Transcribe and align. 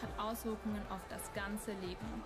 hat 0.00 0.24
Auswirkungen 0.24 0.82
auf 0.90 1.00
das 1.10 1.32
ganze 1.34 1.72
Leben. 1.86 2.22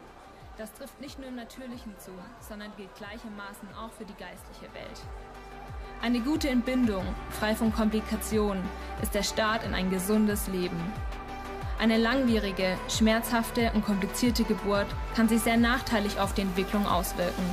Das 0.58 0.72
trifft 0.72 1.00
nicht 1.00 1.18
nur 1.18 1.28
im 1.28 1.36
Natürlichen 1.36 1.94
zu, 1.98 2.10
sondern 2.40 2.70
gilt 2.76 2.94
gleichermaßen 2.96 3.68
auch 3.78 3.92
für 3.92 4.04
die 4.04 4.14
geistliche 4.14 4.72
Welt. 4.72 5.00
Eine 6.02 6.20
gute 6.20 6.48
Entbindung, 6.48 7.04
frei 7.30 7.54
von 7.54 7.72
Komplikationen, 7.72 8.62
ist 9.02 9.14
der 9.14 9.22
Start 9.22 9.64
in 9.64 9.74
ein 9.74 9.90
gesundes 9.90 10.46
Leben. 10.48 10.80
Eine 11.78 11.98
langwierige, 11.98 12.78
schmerzhafte 12.88 13.70
und 13.74 13.84
komplizierte 13.84 14.44
Geburt 14.44 14.86
kann 15.14 15.28
sich 15.28 15.42
sehr 15.42 15.58
nachteilig 15.58 16.18
auf 16.18 16.32
die 16.32 16.42
Entwicklung 16.42 16.86
auswirken. 16.86 17.44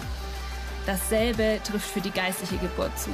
Dasselbe 0.86 1.60
trifft 1.64 1.90
für 1.90 2.02
die 2.02 2.12
geistliche 2.12 2.58
Geburt 2.58 2.98
zu. 2.98 3.10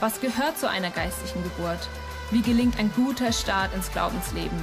Was 0.00 0.20
gehört 0.20 0.58
zu 0.58 0.68
einer 0.68 0.90
geistlichen 0.90 1.42
Geburt? 1.42 1.88
Wie 2.30 2.42
gelingt 2.42 2.78
ein 2.78 2.92
guter 2.94 3.32
Start 3.32 3.72
ins 3.74 3.90
Glaubensleben? 3.90 4.58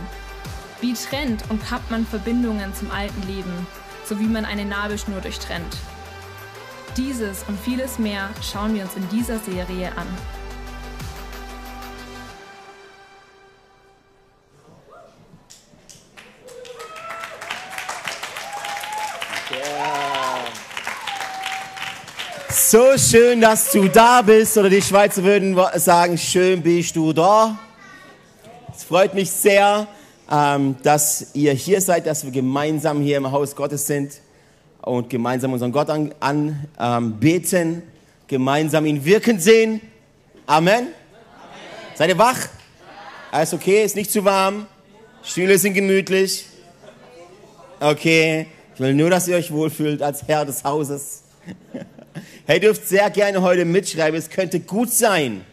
Wie 0.83 0.93
trennt 0.93 1.49
und 1.49 1.65
kappt 1.65 1.89
man 1.91 2.05
Verbindungen 2.05 2.75
zum 2.75 2.91
alten 2.91 3.25
Leben, 3.25 3.67
so 4.03 4.19
wie 4.19 4.25
man 4.25 4.43
eine 4.43 4.65
Nabelschnur 4.65 5.21
durchtrennt? 5.21 5.77
Dieses 6.97 7.43
und 7.47 7.57
vieles 7.57 7.99
mehr 7.99 8.29
schauen 8.41 8.75
wir 8.75 8.83
uns 8.83 8.93
in 8.95 9.07
dieser 9.07 9.39
Serie 9.39 9.93
an. 9.95 10.05
So 22.49 22.97
schön, 22.97 23.39
dass 23.39 23.71
du 23.71 23.87
da 23.87 24.21
bist. 24.21 24.57
Oder 24.57 24.69
die 24.69 24.81
Schweizer 24.81 25.23
würden 25.23 25.57
sagen, 25.75 26.17
schön 26.17 26.61
bist 26.61 26.93
du 26.97 27.13
da. 27.13 27.57
Es 28.75 28.83
freut 28.83 29.13
mich 29.13 29.31
sehr, 29.31 29.87
ähm, 30.31 30.75
dass 30.83 31.27
ihr 31.33 31.53
hier 31.53 31.81
seid, 31.81 32.05
dass 32.05 32.23
wir 32.23 32.31
gemeinsam 32.31 33.01
hier 33.01 33.17
im 33.17 33.31
Haus 33.31 33.55
Gottes 33.55 33.87
sind 33.87 34.13
und 34.81 35.09
gemeinsam 35.09 35.53
unseren 35.53 35.71
Gott 35.71 35.89
anbeten, 35.89 36.15
an, 36.19 36.67
ähm, 36.79 37.81
gemeinsam 38.27 38.85
ihn 38.85 39.03
wirken 39.03 39.39
sehen. 39.39 39.81
Amen. 40.45 40.73
Amen. 40.75 40.87
Seid 41.95 42.09
ihr 42.09 42.17
wach? 42.17 42.39
Alles 43.31 43.53
okay? 43.53 43.83
Ist 43.83 43.95
nicht 43.95 44.11
zu 44.11 44.23
warm? 44.25 44.67
Stühle 45.23 45.57
sind 45.57 45.73
gemütlich? 45.73 46.45
Okay. 47.79 48.47
Ich 48.73 48.79
will 48.79 48.93
nur, 48.93 49.09
dass 49.09 49.27
ihr 49.27 49.35
euch 49.35 49.51
wohlfühlt 49.51 50.01
als 50.01 50.27
Herr 50.27 50.45
des 50.45 50.63
Hauses. 50.63 51.23
Hey, 52.45 52.59
dürft 52.59 52.87
sehr 52.87 53.09
gerne 53.09 53.41
heute 53.41 53.63
mitschreiben. 53.63 54.19
Es 54.19 54.29
könnte 54.29 54.59
gut 54.59 54.91
sein, 54.91 55.45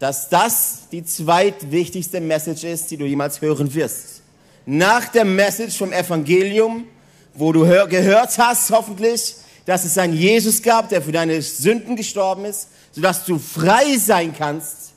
dass 0.00 0.30
das 0.30 0.88
die 0.90 1.04
zweitwichtigste 1.04 2.20
Message 2.22 2.64
ist, 2.64 2.90
die 2.90 2.96
du 2.96 3.04
jemals 3.04 3.40
hören 3.42 3.72
wirst. 3.74 4.22
Nach 4.64 5.06
der 5.08 5.26
Message 5.26 5.76
vom 5.76 5.92
Evangelium, 5.92 6.86
wo 7.34 7.52
du 7.52 7.60
gehört 7.86 8.36
hast, 8.38 8.70
hoffentlich, 8.70 9.36
dass 9.66 9.84
es 9.84 9.98
einen 9.98 10.14
Jesus 10.14 10.62
gab, 10.62 10.88
der 10.88 11.02
für 11.02 11.12
deine 11.12 11.40
Sünden 11.42 11.96
gestorben 11.96 12.46
ist, 12.46 12.68
sodass 12.92 13.26
du 13.26 13.38
frei 13.38 13.98
sein 13.98 14.34
kannst. 14.36 14.94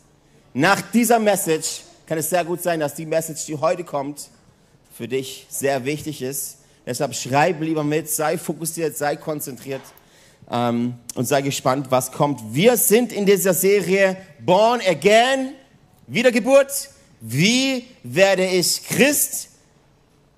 Nach 0.53 0.81
dieser 0.81 1.19
Message 1.19 1.81
kann 2.05 2.17
es 2.17 2.29
sehr 2.29 2.45
gut 2.45 2.63
sein, 2.63 2.79
dass 2.79 2.95
die 2.95 3.05
Message, 3.05 3.45
die 3.45 3.57
heute 3.57 3.83
kommt, 3.83 4.29
für 4.95 5.09
dich 5.09 5.45
sehr 5.49 5.83
wichtig 5.83 6.21
ist. 6.21 6.59
Deshalb 6.85 7.13
schreib 7.13 7.61
lieber 7.61 7.83
mit, 7.83 8.09
sei 8.09 8.37
fokussiert, 8.37 8.97
sei 8.97 9.17
konzentriert 9.17 9.81
ähm, 10.49 10.95
und 11.15 11.25
sei 11.25 11.41
gespannt, 11.41 11.87
was 11.89 12.11
kommt. 12.11 12.41
Wir 12.53 12.77
sind 12.77 13.11
in 13.11 13.25
dieser 13.25 13.53
Serie 13.53 14.17
Born 14.39 14.81
Again, 14.85 15.53
Wiedergeburt. 16.07 16.89
Wie 17.21 17.85
werde 18.03 18.45
ich 18.45 18.83
Christ? 18.83 19.49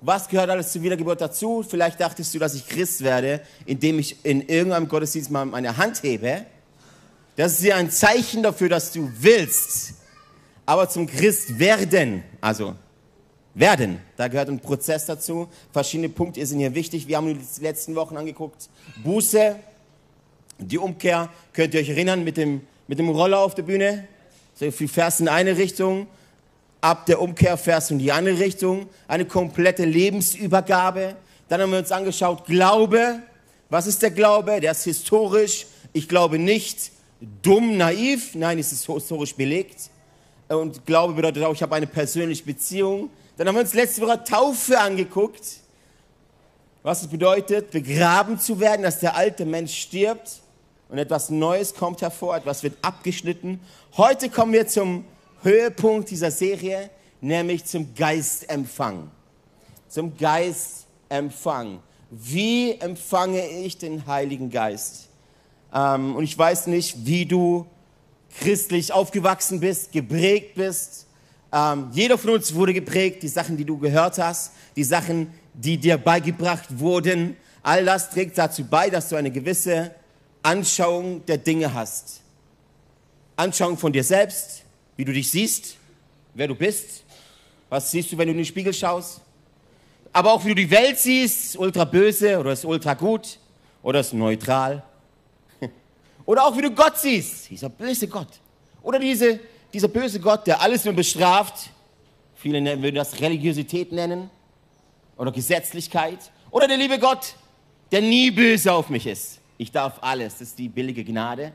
Was 0.02 0.28
gehört 0.28 0.50
alles 0.50 0.72
zur 0.72 0.84
Wiedergeburt 0.84 1.20
dazu? 1.20 1.66
Vielleicht 1.68 2.00
dachtest 2.00 2.34
du, 2.34 2.40
dass 2.40 2.54
ich 2.54 2.68
Christ 2.68 3.04
werde, 3.04 3.42
indem 3.66 3.98
ich 3.98 4.24
in 4.24 4.48
irgendeinem 4.48 4.88
Gottesdienst 4.88 5.32
mal 5.32 5.46
meine 5.46 5.78
Hand 5.78 6.04
hebe. 6.04 6.46
Das 7.36 7.54
ist 7.54 7.64
ja 7.64 7.76
ein 7.76 7.90
Zeichen 7.90 8.44
dafür, 8.44 8.70
dass 8.70 8.92
du 8.92 9.12
willst. 9.20 9.96
Aber 10.66 10.88
zum 10.90 11.08
Christ 11.08 11.60
werden, 11.60 12.24
also 12.40 12.76
werden, 13.54 14.00
da 14.18 14.28
gehört 14.28 14.50
ein 14.50 14.60
Prozess 14.60 15.06
dazu. 15.06 15.48
Verschiedene 15.72 16.10
Punkte 16.10 16.46
sind 16.46 16.60
hier 16.60 16.76
wichtig. 16.76 17.08
Wir 17.08 17.18
haben 17.18 17.32
uns 17.32 17.56
die 17.56 17.64
letzten 17.64 17.96
Wochen 17.96 18.18
angeguckt. 18.18 18.70
Buße, 19.04 19.56
die 20.60 20.78
Umkehr, 20.78 21.30
könnt 21.54 21.74
ihr 21.74 21.82
euch 21.82 21.90
erinnern, 21.90 22.24
mit 22.24 22.38
dem, 22.38 22.62
mit 22.88 23.00
dem 23.00 23.10
Roller 23.10 23.40
auf 23.40 23.56
der 23.56 23.64
Bühne? 23.64 24.08
So 24.56 24.70
viel 24.72 24.88
Vers 24.88 25.20
in 25.20 25.28
eine 25.28 25.58
Richtung, 25.58 26.08
ab 26.82 27.06
der 27.06 27.22
Umkehr 27.22 27.58
Vers 27.58 27.92
in 27.92 28.00
die 28.00 28.12
andere 28.12 28.40
Richtung, 28.40 28.88
eine 29.08 29.26
komplette 29.26 29.86
Lebensübergabe. 29.86 31.16
Dann 31.50 31.62
haben 31.62 31.72
wir 31.72 31.80
uns 31.80 31.92
angeschaut, 31.92 32.46
Glaube. 32.46 33.22
Was 33.70 33.88
ist 33.88 34.02
der 34.02 34.12
Glaube? 34.12 34.62
Der 34.62 34.72
ist 34.72 34.84
historisch. 34.84 35.66
Ich 35.94 36.08
glaube 36.08 36.40
nicht 36.40 36.92
dumm, 37.42 37.78
naiv. 37.78 38.36
Nein, 38.36 38.60
es 38.60 38.72
ist 38.72 38.86
historisch 38.86 39.36
belegt. 39.36 39.90
Und 40.48 40.86
Glaube 40.86 41.14
bedeutet 41.14 41.44
auch, 41.44 41.54
ich 41.54 41.62
habe 41.62 41.76
eine 41.76 41.88
persönliche 41.88 42.44
Beziehung. 42.44 43.10
Dann 43.38 43.48
haben 43.48 43.56
wir 43.56 43.62
uns 43.62 43.74
letzte 43.74 44.02
Woche 44.02 44.24
Taufe 44.24 44.80
angeguckt. 44.80 45.42
Was 46.84 47.02
es 47.02 47.08
bedeutet, 47.08 47.72
begraben 47.72 48.40
zu 48.40 48.60
werden, 48.60 48.84
dass 48.84 49.00
der 49.00 49.16
alte 49.16 49.44
Mensch 49.44 49.76
stirbt 49.76 50.42
und 50.90 50.98
etwas 50.98 51.30
Neues 51.30 51.74
kommt 51.74 52.02
hervor, 52.02 52.38
etwas 52.38 52.64
wird 52.64 52.78
abgeschnitten. 52.82 53.60
Heute 53.98 54.30
kommen 54.30 54.54
wir 54.54 54.68
zum 54.68 55.06
Höhepunkt 55.42 56.10
dieser 56.10 56.32
Serie, 56.32 56.90
nämlich 57.22 57.66
zum 57.66 57.94
Geistempfang. 57.96 59.10
Zum 59.88 60.16
Geistempfang. 60.18 61.80
Wie 62.12 62.74
empfange 62.74 63.48
ich 63.48 63.78
den 63.78 64.06
Heiligen 64.06 64.50
Geist? 64.50 65.10
Ähm, 65.74 66.16
und 66.16 66.24
ich 66.24 66.38
weiß 66.38 66.68
nicht, 66.68 67.06
wie 67.06 67.26
du 67.26 67.66
christlich 68.40 68.94
aufgewachsen 68.94 69.60
bist, 69.60 69.92
geprägt 69.92 70.56
bist. 70.56 71.08
Ähm, 71.52 71.90
jeder 71.92 72.18
von 72.18 72.32
uns 72.32 72.54
wurde 72.54 72.74
geprägt, 72.74 73.24
die 73.24 73.28
Sachen, 73.28 73.58
die 73.58 73.66
du 73.66 73.78
gehört 73.78 74.18
hast, 74.18 74.52
die 74.76 74.84
Sachen, 74.84 75.34
die 75.54 75.78
dir 75.78 75.98
beigebracht 75.98 76.80
wurden. 76.80 77.38
All 77.64 77.86
das 77.86 78.10
trägt 78.12 78.38
dazu 78.38 78.66
bei, 78.66 78.90
dass 78.90 79.10
du 79.10 79.16
eine 79.16 79.32
gewisse 79.32 79.92
Anschauung 80.46 81.26
der 81.26 81.40
Dinge 81.40 81.74
hast. 81.74 82.22
Anschauung 83.36 83.80
von 83.80 83.92
dir 83.92 84.04
selbst, 84.04 84.62
wie 84.96 85.04
du 85.04 85.12
dich 85.12 85.32
siehst, 85.32 85.76
wer 86.36 86.48
du 86.48 86.54
bist. 86.54 87.04
Was 87.68 87.90
siehst 87.90 88.12
du, 88.12 88.18
wenn 88.20 88.28
du 88.28 88.32
in 88.32 88.38
den 88.38 88.46
Spiegel 88.46 88.72
schaust? 88.72 89.22
Aber 90.14 90.32
auch 90.32 90.46
wie 90.46 90.50
du 90.50 90.56
die 90.56 90.70
Welt 90.70 91.00
siehst, 91.00 91.58
ultra 91.58 91.84
böse 91.84 92.40
oder 92.40 92.52
ist 92.52 92.64
ultra 92.64 92.94
gut 92.94 93.40
oder 93.82 94.02
ist 94.02 94.14
neutral. 94.14 94.84
Oder 96.28 96.46
auch 96.46 96.56
wie 96.56 96.62
du 96.62 96.72
Gott 96.72 96.98
siehst, 96.98 97.50
dieser 97.50 97.70
böse 97.70 98.08
Gott. 98.08 98.40
Oder 98.82 99.00
diese, 99.00 99.40
dieser 99.74 99.88
böse 99.88 100.20
Gott, 100.20 100.48
der 100.48 100.62
alles 100.62 100.86
nur 100.86 100.94
bestraft. 100.94 101.70
Viele 102.36 102.64
würden 102.82 102.96
das 102.96 103.20
Religiosität 103.20 103.92
nennen 103.92 104.30
oder 105.18 105.32
Gesetzlichkeit. 105.32 106.20
Oder 106.52 106.68
der 106.68 106.78
liebe 106.78 107.00
Gott, 107.00 107.36
der 107.92 108.02
nie 108.02 108.32
böse 108.32 108.72
auf 108.72 108.90
mich 108.90 109.08
ist. 109.08 109.40
Ich 109.58 109.72
darf 109.72 110.00
alles, 110.02 110.34
das 110.34 110.50
ist 110.50 110.60
die 110.60 110.70
billige 110.70 111.04
Gnade. 111.04 111.54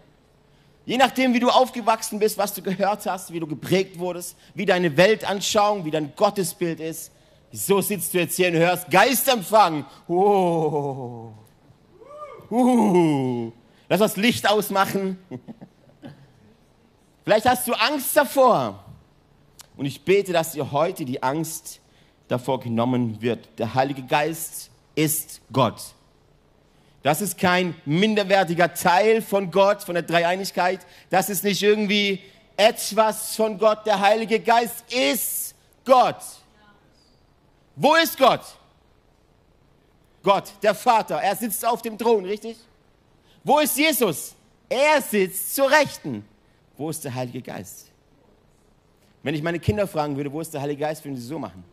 Je 0.87 0.97
nachdem, 0.97 1.35
wie 1.35 1.41
du 1.41 1.51
aufgewachsen 1.51 2.19
bist, 2.19 2.39
was 2.39 2.55
du 2.55 2.63
gehört 2.63 3.07
hast, 3.07 3.33
wie 3.33 3.41
du 3.41 3.47
geprägt 3.47 3.99
wurdest, 3.99 4.37
wie 4.55 4.67
deine 4.67 4.97
Weltanschauung, 4.97 5.85
wie 5.85 5.91
dein 5.91 6.15
Gottesbild 6.17 6.81
ist, 6.81 7.13
so 7.53 7.81
sitzt 7.81 8.15
du 8.15 8.19
jetzt 8.19 8.37
hier 8.37 8.49
und 8.49 8.55
hörst 8.55 8.91
Geistempfang. 8.91 9.85
Oh. 10.09 11.33
Uh. 12.51 13.53
Lass 13.89 14.01
das 14.01 14.17
Licht 14.17 14.49
ausmachen. 14.49 15.19
Vielleicht 17.25 17.47
hast 17.47 17.69
du 17.69 17.75
Angst 17.75 18.17
davor. 18.17 18.85
Und 19.77 19.87
ich 19.87 20.05
bete, 20.05 20.33
dass 20.33 20.53
dir 20.53 20.73
heute 20.73 21.05
die 21.05 21.23
Angst 21.23 21.81
davor 22.29 22.61
genommen 22.61 23.21
wird. 23.21 23.49
Der 23.59 23.75
Heilige 23.75 24.03
Geist 24.03 24.71
ist 24.95 25.41
Gott. 25.53 25.95
Das 27.03 27.23
ist 27.23 27.39
kein 27.39 27.75
minderwertiger 27.87 28.75
Teil 28.75 29.23
von 29.23 29.51
Gott, 29.51 29.83
von 29.83 29.95
der 29.95 30.03
Dreieinigkeit. 30.03 30.81
Das 31.09 31.31
ist 31.31 31.45
nicht 31.45 31.63
irgendwie 31.63 32.21
etwas 32.57 33.35
von 33.37 33.57
Gott. 33.59 33.87
Der 33.87 33.99
Heilige 33.99 34.39
Geist 34.39 34.85
ist 34.93 35.55
Gott. 35.85 36.21
Wo 37.75 37.95
ist 37.95 38.19
Gott? 38.19 38.43
Gott, 40.23 40.53
der 40.63 40.75
Vater. 40.75 41.17
Er 41.17 41.35
sitzt 41.35 41.65
auf 41.65 41.81
dem 41.81 41.97
Thron, 41.97 42.27
richtig? 42.27 42.59
Wo 43.43 43.59
ist 43.61 43.79
Jesus? 43.79 44.35
Er 44.69 45.01
sitzt 45.01 45.55
zur 45.55 45.71
Rechten. 45.71 46.23
Wo 46.77 46.91
ist 46.91 47.03
der 47.03 47.15
Heilige 47.15 47.41
Geist? 47.41 47.87
Wenn 49.23 49.35
ich 49.35 49.43
meine 49.43 49.59
Kinder 49.59 49.87
fragen 49.87 50.17
würde, 50.17 50.31
wo 50.31 50.43
ist 50.43 50.53
der 50.53 50.61
Heilige 50.61 50.81
Geist, 50.81 51.03
würden 51.03 51.17
sie 51.17 51.27
so 51.27 51.39
machen. 51.39 51.65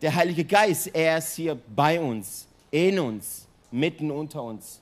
Der 0.00 0.14
Heilige 0.14 0.44
Geist, 0.44 0.94
er 0.94 1.18
ist 1.18 1.34
hier 1.34 1.54
bei 1.54 2.00
uns, 2.00 2.46
in 2.70 2.98
uns 2.98 3.46
mitten 3.70 4.10
unter 4.10 4.42
uns. 4.42 4.80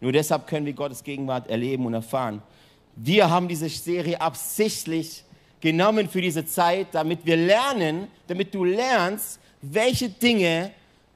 Nur 0.00 0.12
deshalb 0.12 0.46
können 0.46 0.66
wir 0.66 0.72
Gottes 0.72 1.02
Gegenwart 1.02 1.48
erleben 1.48 1.86
und 1.86 1.94
erfahren. 1.94 2.42
Wir 2.96 3.28
haben 3.30 3.48
diese 3.48 3.68
Serie 3.68 4.20
absichtlich 4.20 5.24
genommen 5.60 6.08
für 6.08 6.20
diese 6.20 6.44
Zeit, 6.44 6.88
damit 6.92 7.24
wir 7.24 7.36
lernen, 7.36 8.08
damit 8.26 8.54
du 8.54 8.64
lernst, 8.64 9.40
welche 9.62 10.08
Dinge 10.08 10.70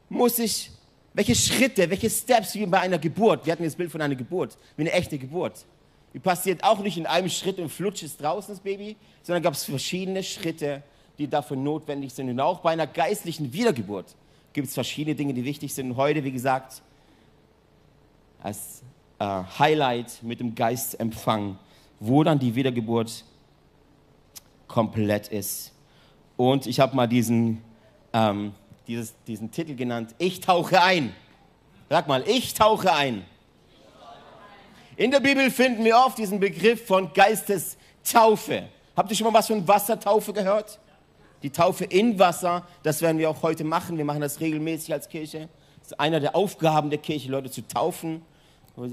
muss 0.09 0.39
ich, 0.39 0.71
welche 1.15 1.35
Schritte, 1.35 1.89
welche 1.89 2.11
Steps 2.11 2.55
wie 2.55 2.67
bei 2.67 2.81
einer 2.81 2.99
Geburt, 2.99 3.45
wir 3.45 3.53
hatten 3.53 3.65
das 3.65 3.75
Bild 3.75 3.91
von 3.91 4.01
einer 4.01 4.15
Geburt, 4.15 4.57
wie 4.77 4.83
eine 4.83 4.93
echte 4.93 5.19
Geburt. 5.19 5.65
Die 6.13 6.19
passiert 6.19 6.65
auch 6.65 6.81
nicht 6.81 6.97
in 6.97 7.07
einem 7.07 7.29
Schritt 7.29 7.59
und 7.59 7.69
flutsch 7.69 8.03
ist 8.03 8.21
draußen 8.21 8.55
das 8.55 8.61
Baby, 8.61 8.97
sondern 9.23 9.43
gab 9.43 9.55
es 9.55 9.65
verschiedene 9.65 10.23
Schritte, 10.23 10.83
die 11.19 11.29
dafür 11.29 11.57
notwendig 11.57 12.13
sind. 12.13 12.29
Und 12.31 12.41
auch 12.41 12.61
bei 12.61 12.71
einer 12.73 12.87
geistlichen 12.87 13.53
Wiedergeburt 13.53 14.17
gibt 14.53 14.69
es 14.69 14.75
verschiedene 14.75 15.15
Dinge, 15.15 15.35
die 15.35 15.45
wichtig 15.45 15.73
sind. 15.73 15.91
Und 15.93 15.97
heute, 15.97 16.25
wie 16.25 16.33
gesagt, 16.33 16.83
als 18.43 18.83
äh, 19.19 19.25
Highlight 19.59 20.23
mit 20.23 20.41
dem 20.41 20.55
Geistempfang, 20.55 21.59
wo 21.99 22.25
dann 22.25 22.39
die 22.39 22.55
Wiedergeburt 22.55 23.25
komplett 24.67 25.29
ist. 25.29 25.73
Und 26.37 26.67
ich 26.67 26.81
habe 26.81 26.97
mal 26.97 27.07
diesen, 27.07 27.63
ähm, 28.13 28.53
dieses, 28.87 29.15
diesen 29.27 29.51
Titel 29.51 29.75
genannt, 29.75 30.15
Ich 30.19 30.41
tauche 30.41 30.83
ein. 30.83 31.15
Sag 31.89 32.09
mal, 32.09 32.23
ich 32.27 32.55
tauche 32.55 32.93
ein. 32.93 33.25
In 34.97 35.11
der 35.11 35.21
Bibel 35.21 35.51
finden 35.51 35.85
wir 35.85 35.97
oft 35.97 36.19
diesen 36.19 36.39
Begriff 36.39 36.87
von 36.87 37.13
Geistestaufe. 37.13 38.69
Habt 38.97 39.11
ihr 39.11 39.17
schon 39.17 39.27
mal 39.27 39.39
was 39.39 39.47
von 39.47 39.67
Wassertaufe 39.67 40.33
gehört? 40.33 40.79
Die 41.43 41.51
Taufe 41.51 41.85
in 41.85 42.19
Wasser, 42.19 42.67
das 42.83 43.01
werden 43.01 43.19
wir 43.19 43.31
auch 43.31 43.43
heute 43.43 43.65
machen. 43.65 43.97
Wir 43.97 44.05
machen 44.05 44.21
das 44.21 44.41
regelmäßig 44.41 44.93
als 44.93 45.09
Kirche. 45.09 45.49
Das 45.79 45.93
ist 45.93 46.01
einer 46.01 46.21
der 46.21 46.37
Aufgaben 46.37 46.91
der 46.91 46.99
Kirche, 46.99 47.31
Leute 47.31 47.51
zu 47.51 47.67
taufen. 47.67 48.23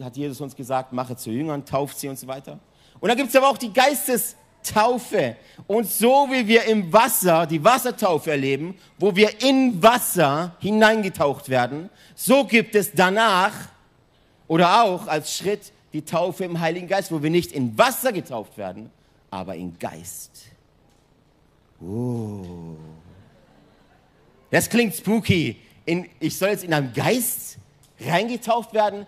Hat 0.01 0.17
Jesus 0.17 0.41
uns 0.41 0.55
gesagt, 0.55 0.93
mache 0.93 1.15
zu 1.15 1.29
Jüngern, 1.29 1.65
tauft 1.65 1.99
sie 1.99 2.07
und 2.07 2.19
so 2.19 2.27
weiter. 2.27 2.59
Und 2.99 3.09
dann 3.09 3.17
gibt 3.17 3.29
es 3.29 3.35
aber 3.35 3.49
auch 3.49 3.57
die 3.57 3.71
Geistestaufe. 3.71 5.35
Und 5.65 5.87
so 5.87 6.27
wie 6.29 6.47
wir 6.47 6.65
im 6.65 6.91
Wasser 6.91 7.45
die 7.45 7.63
Wassertaufe 7.63 8.31
erleben, 8.31 8.75
wo 8.97 9.15
wir 9.15 9.41
in 9.41 9.81
Wasser 9.81 10.55
hineingetaucht 10.59 11.49
werden, 11.49 11.89
so 12.15 12.43
gibt 12.43 12.75
es 12.75 12.91
danach 12.93 13.53
oder 14.47 14.83
auch 14.83 15.07
als 15.07 15.35
Schritt 15.35 15.71
die 15.93 16.01
Taufe 16.01 16.45
im 16.45 16.59
Heiligen 16.59 16.87
Geist, 16.87 17.11
wo 17.11 17.21
wir 17.21 17.29
nicht 17.29 17.51
in 17.51 17.77
Wasser 17.77 18.11
getauft 18.11 18.57
werden, 18.57 18.89
aber 19.29 19.55
in 19.55 19.77
Geist. 19.79 20.31
Oh. 21.81 22.75
Das 24.49 24.69
klingt 24.69 24.95
spooky. 24.95 25.57
In, 25.85 26.09
ich 26.19 26.37
soll 26.37 26.49
jetzt 26.49 26.63
in 26.63 26.73
einem 26.73 26.93
Geist 26.93 27.57
reingetaucht 27.99 28.73
werden? 28.73 29.05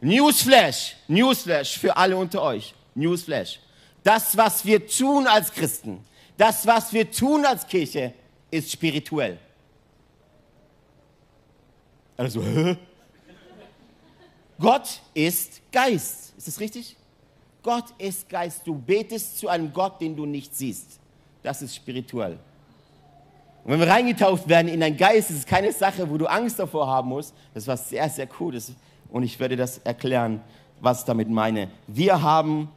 Newsflash, 0.00 0.96
Newsflash 1.08 1.78
für 1.78 1.96
alle 1.96 2.16
unter 2.16 2.42
euch. 2.42 2.74
Newsflash. 2.94 3.60
Das, 4.02 4.36
was 4.36 4.64
wir 4.64 4.86
tun 4.86 5.26
als 5.26 5.52
Christen, 5.52 6.04
das, 6.36 6.66
was 6.66 6.92
wir 6.92 7.10
tun 7.10 7.44
als 7.44 7.66
Kirche, 7.66 8.14
ist 8.50 8.70
spirituell. 8.70 9.38
Also, 12.16 12.42
hä? 12.42 12.76
Gott 14.58 15.00
ist 15.14 15.60
Geist. 15.70 16.34
Ist 16.36 16.48
das 16.48 16.60
richtig? 16.60 16.96
Gott 17.62 17.84
ist 17.98 18.28
Geist. 18.28 18.66
Du 18.66 18.74
betest 18.74 19.38
zu 19.38 19.48
einem 19.48 19.72
Gott, 19.72 20.00
den 20.00 20.16
du 20.16 20.26
nicht 20.26 20.54
siehst. 20.54 20.98
Das 21.42 21.62
ist 21.62 21.76
spirituell. 21.76 22.38
Und 23.64 23.72
wenn 23.72 23.80
wir 23.80 23.88
reingetauft 23.88 24.48
werden 24.48 24.68
in 24.68 24.80
dein 24.80 24.96
Geist, 24.96 25.30
ist 25.30 25.38
es 25.38 25.46
keine 25.46 25.72
Sache, 25.72 26.08
wo 26.08 26.16
du 26.16 26.26
Angst 26.26 26.58
davor 26.58 26.86
haben 26.86 27.10
musst. 27.10 27.34
Das 27.52 27.64
ist 27.64 27.68
was 27.68 27.88
sehr, 27.88 28.08
sehr 28.08 28.26
Cooles. 28.26 28.72
Und 29.10 29.22
ich 29.22 29.38
werde 29.40 29.56
das 29.56 29.78
erklären, 29.78 30.40
was 30.80 31.00
ich 31.00 31.04
damit 31.06 31.28
meine. 31.28 31.70
Wir 31.86 32.22
haben, 32.22 32.70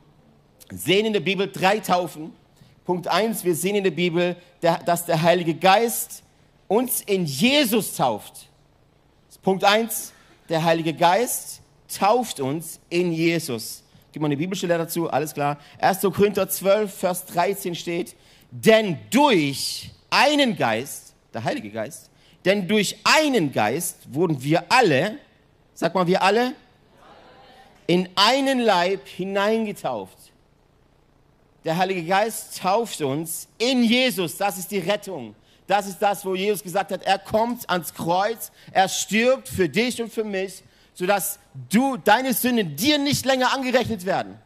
sehen 0.72 1.06
in 1.06 1.14
der 1.14 1.20
Bibel 1.20 1.52
drei 1.52 1.80
Taufen. 1.80 2.32
Punkt 2.86 3.08
eins: 3.08 3.44
wir 3.44 3.56
sehen 3.56 3.76
in 3.76 3.84
der 3.84 3.92
Bibel, 3.92 4.36
dass 4.62 5.06
der 5.06 5.22
Heilige 5.22 5.54
Geist 5.54 6.24
uns 6.68 7.02
in 7.02 7.26
Jesus 7.26 7.96
tauft. 7.96 8.48
Punkt 9.42 9.64
eins: 9.64 10.14
der 10.50 10.64
Heilige 10.64 10.94
Geist 10.94 11.62
tauft 11.88 12.40
uns 12.40 12.80
in 12.90 13.12
Jesus. 13.12 13.84
Gib 14.12 14.22
mal 14.22 14.28
eine 14.28 14.38
Bibelstelle 14.38 14.78
dazu, 14.78 15.10
alles 15.10 15.34
klar. 15.34 15.58
1. 15.80 16.02
Korinther 16.02 16.48
12, 16.48 16.94
Vers 16.94 17.26
13 17.28 17.76
steht, 17.76 18.16
denn 18.52 18.98
durch 19.10 19.92
einen 20.10 20.58
Geist, 20.58 21.14
der 21.34 21.44
Heilige 21.44 21.70
Geist, 21.70 22.10
denn 22.44 22.68
durch 22.68 22.98
einen 23.04 23.52
Geist 23.52 24.14
wurden 24.14 24.44
wir 24.44 24.66
alle, 24.70 25.18
sag 25.82 25.96
mal 25.96 26.06
wir 26.06 26.22
alle, 26.22 26.54
in 27.88 28.08
einen 28.14 28.60
Leib 28.60 29.08
hineingetauft. 29.08 30.16
Der 31.66 31.76
Heilige 31.76 32.04
Geist 32.04 32.60
tauft 32.60 33.02
uns 33.02 33.48
in 33.58 33.84
Jesus, 33.84 34.38
das 34.38 34.60
ist 34.60 34.70
die 34.70 34.78
Rettung. 34.78 35.34
Das 35.66 35.88
ist 35.88 35.98
das, 35.98 36.24
wo 36.24 36.36
Jesus 36.36 36.62
gesagt 36.62 36.92
hat, 36.92 37.02
er 37.02 37.18
kommt 37.18 37.68
ans 37.68 37.96
Kreuz, 37.96 38.52
er 38.72 38.88
stirbt 38.90 39.50
für 39.50 39.68
dich 39.68 40.00
und 40.00 40.14
für 40.14 40.24
mich, 40.24 40.64
sodass 40.94 41.40
du, 41.72 41.98
deine 41.98 42.36
Sünden 42.36 42.76
dir 42.76 43.00
nicht 43.00 43.26
länger 43.26 43.52
angerechnet 43.52 44.06
werden. 44.06 44.38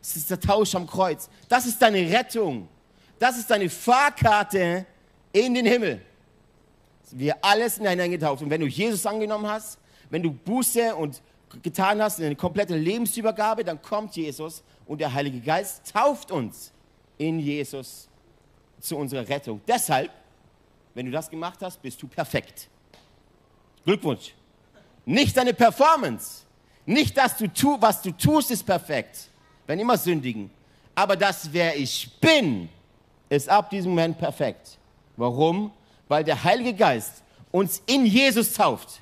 Das 0.00 0.14
ist 0.14 0.28
der 0.28 0.40
Tausch 0.40 0.74
am 0.74 0.86
Kreuz. 0.86 1.30
Das 1.48 1.64
ist 1.64 1.80
deine 1.80 2.12
Rettung. 2.12 2.68
Das 3.18 3.38
ist 3.38 3.50
deine 3.50 3.70
Fahrkarte 3.70 4.84
in 5.32 5.54
den 5.54 5.64
Himmel. 5.64 6.02
Wir 7.12 7.36
alles 7.40 7.76
hineingetauft. 7.76 8.42
Und 8.42 8.50
wenn 8.50 8.60
du 8.60 8.66
Jesus 8.66 9.06
angenommen 9.06 9.46
hast, 9.46 9.78
wenn 10.10 10.22
du 10.22 10.30
Buße 10.30 10.94
und 10.94 11.20
getan 11.62 12.02
hast, 12.02 12.20
eine 12.20 12.36
komplette 12.36 12.76
Lebensübergabe, 12.76 13.64
dann 13.64 13.80
kommt 13.80 14.16
Jesus 14.16 14.62
und 14.86 15.00
der 15.00 15.12
Heilige 15.12 15.40
Geist 15.40 15.92
tauft 15.92 16.30
uns 16.30 16.72
in 17.18 17.38
Jesus 17.38 18.08
zu 18.80 18.96
unserer 18.96 19.28
Rettung. 19.28 19.60
Deshalb, 19.66 20.10
wenn 20.94 21.06
du 21.06 21.12
das 21.12 21.30
gemacht 21.30 21.58
hast, 21.62 21.80
bist 21.80 22.00
du 22.02 22.06
perfekt. 22.06 22.68
Glückwunsch. 23.84 24.34
Nicht 25.04 25.36
deine 25.36 25.54
Performance. 25.54 26.42
Nicht, 26.84 27.16
dass 27.16 27.36
du 27.36 27.48
tu, 27.48 27.76
was 27.80 28.02
du 28.02 28.10
tust, 28.10 28.50
ist 28.50 28.64
perfekt. 28.64 29.28
Wenn 29.66 29.78
immer 29.78 29.96
sündigen. 29.96 30.50
Aber 30.94 31.16
das, 31.16 31.52
wer 31.52 31.76
ich 31.76 32.10
bin, 32.20 32.68
ist 33.28 33.48
ab 33.48 33.70
diesem 33.70 33.90
Moment 33.90 34.18
perfekt. 34.18 34.78
Warum? 35.16 35.72
Weil 36.08 36.24
der 36.24 36.42
Heilige 36.42 36.74
Geist 36.74 37.22
uns 37.50 37.82
in 37.86 38.06
Jesus 38.06 38.52
tauft. 38.52 39.00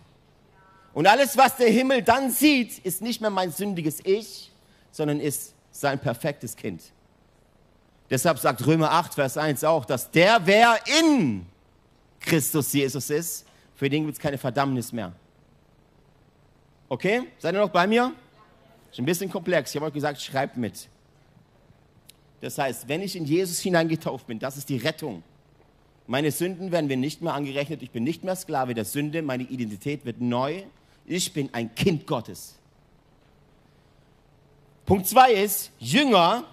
Und 0.94 1.06
alles, 1.08 1.36
was 1.36 1.56
der 1.56 1.68
Himmel 1.68 2.02
dann 2.02 2.30
sieht, 2.30 2.78
ist 2.78 3.02
nicht 3.02 3.20
mehr 3.20 3.30
mein 3.30 3.50
sündiges 3.50 3.98
Ich, 4.04 4.50
sondern 4.92 5.20
ist 5.20 5.54
sein 5.72 5.98
perfektes 5.98 6.54
Kind. 6.54 6.82
Deshalb 8.08 8.38
sagt 8.38 8.64
Römer 8.64 8.92
8, 8.92 9.14
Vers 9.14 9.36
1 9.36 9.64
auch, 9.64 9.84
dass 9.84 10.10
der, 10.10 10.46
wer 10.46 10.78
in 11.00 11.46
Christus 12.20 12.72
Jesus 12.72 13.10
ist, 13.10 13.44
für 13.74 13.90
den 13.90 14.04
gibt 14.04 14.16
es 14.16 14.22
keine 14.22 14.38
Verdammnis 14.38 14.92
mehr. 14.92 15.12
Okay? 16.88 17.22
Seid 17.38 17.54
ihr 17.54 17.60
noch 17.60 17.70
bei 17.70 17.88
mir? 17.88 18.12
Ist 18.92 19.00
ein 19.00 19.04
bisschen 19.04 19.28
komplex. 19.28 19.70
Ich 19.70 19.76
habe 19.76 19.86
euch 19.86 19.92
gesagt, 19.92 20.20
schreibt 20.22 20.56
mit. 20.56 20.88
Das 22.40 22.56
heißt, 22.56 22.86
wenn 22.86 23.02
ich 23.02 23.16
in 23.16 23.24
Jesus 23.24 23.58
hineingetauft 23.58 24.28
bin, 24.28 24.38
das 24.38 24.56
ist 24.56 24.68
die 24.68 24.76
Rettung. 24.76 25.24
Meine 26.06 26.30
Sünden 26.30 26.70
werden 26.70 26.86
mir 26.86 26.98
nicht 26.98 27.22
mehr 27.22 27.34
angerechnet. 27.34 27.82
Ich 27.82 27.90
bin 27.90 28.04
nicht 28.04 28.22
mehr 28.22 28.36
Sklave 28.36 28.74
der 28.74 28.84
Sünde. 28.84 29.22
Meine 29.22 29.44
Identität 29.44 30.04
wird 30.04 30.20
neu. 30.20 30.62
Ich 31.06 31.32
bin 31.32 31.52
ein 31.52 31.74
Kind 31.74 32.06
Gottes. 32.06 32.56
Punkt 34.86 35.06
zwei 35.06 35.32
ist, 35.32 35.70
Jünger, 35.78 36.44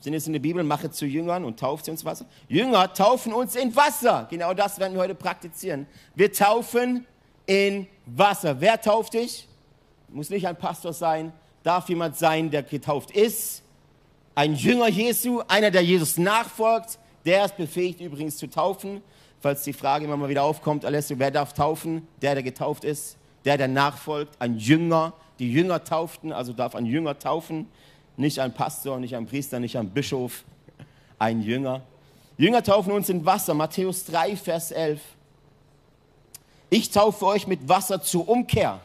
sind 0.00 0.12
jetzt 0.12 0.26
in 0.26 0.32
der 0.32 0.40
Bibel, 0.40 0.62
mache 0.64 0.90
zu 0.90 1.06
Jüngern 1.06 1.44
und 1.44 1.58
tauft 1.58 1.84
sie 1.84 1.90
uns 1.90 2.04
Wasser. 2.04 2.26
Jünger 2.48 2.92
taufen 2.92 3.32
uns 3.32 3.56
in 3.56 3.74
Wasser. 3.74 4.26
Genau 4.30 4.54
das 4.54 4.78
werden 4.78 4.94
wir 4.94 5.00
heute 5.00 5.14
praktizieren. 5.14 5.86
Wir 6.14 6.32
taufen 6.32 7.06
in 7.46 7.86
Wasser. 8.06 8.60
Wer 8.60 8.80
tauft 8.80 9.14
dich? 9.14 9.48
Muss 10.08 10.30
nicht 10.30 10.46
ein 10.46 10.56
Pastor 10.56 10.92
sein, 10.92 11.32
darf 11.62 11.88
jemand 11.88 12.16
sein, 12.16 12.50
der 12.50 12.62
getauft 12.62 13.10
ist 13.10 13.62
ein 14.40 14.54
Jünger 14.54 14.88
Jesu, 14.88 15.42
einer, 15.48 15.70
der 15.70 15.82
Jesus 15.82 16.16
nachfolgt, 16.16 16.98
der 17.26 17.44
ist 17.44 17.58
befähigt 17.58 18.00
übrigens 18.00 18.38
zu 18.38 18.48
taufen. 18.48 19.02
Falls 19.40 19.64
die 19.64 19.72
Frage 19.72 20.06
immer 20.06 20.16
mal 20.16 20.28
wieder 20.28 20.44
aufkommt, 20.44 20.84
Alessio, 20.84 21.18
wer 21.18 21.30
darf 21.30 21.52
taufen? 21.52 22.06
Der, 22.22 22.34
der 22.34 22.42
getauft 22.42 22.84
ist, 22.84 23.16
der, 23.44 23.56
der 23.56 23.68
nachfolgt, 23.68 24.40
ein 24.40 24.58
Jünger. 24.58 25.12
Die 25.38 25.50
Jünger 25.50 25.84
tauften, 25.84 26.32
also 26.32 26.52
darf 26.52 26.74
ein 26.74 26.86
Jünger 26.86 27.18
taufen. 27.18 27.66
Nicht 28.16 28.38
ein 28.38 28.52
Pastor, 28.52 28.98
nicht 28.98 29.16
ein 29.16 29.26
Priester, 29.26 29.60
nicht 29.60 29.76
ein 29.76 29.90
Bischof, 29.90 30.44
ein 31.18 31.42
Jünger. 31.42 31.82
Jünger 32.36 32.62
taufen 32.62 32.92
uns 32.92 33.08
in 33.08 33.24
Wasser, 33.24 33.54
Matthäus 33.54 34.04
3, 34.06 34.36
Vers 34.36 34.70
11. 34.70 35.00
Ich 36.70 36.90
taufe 36.90 37.26
euch 37.26 37.46
mit 37.46 37.68
Wasser 37.68 38.02
zur 38.02 38.28
Umkehr. 38.28 38.80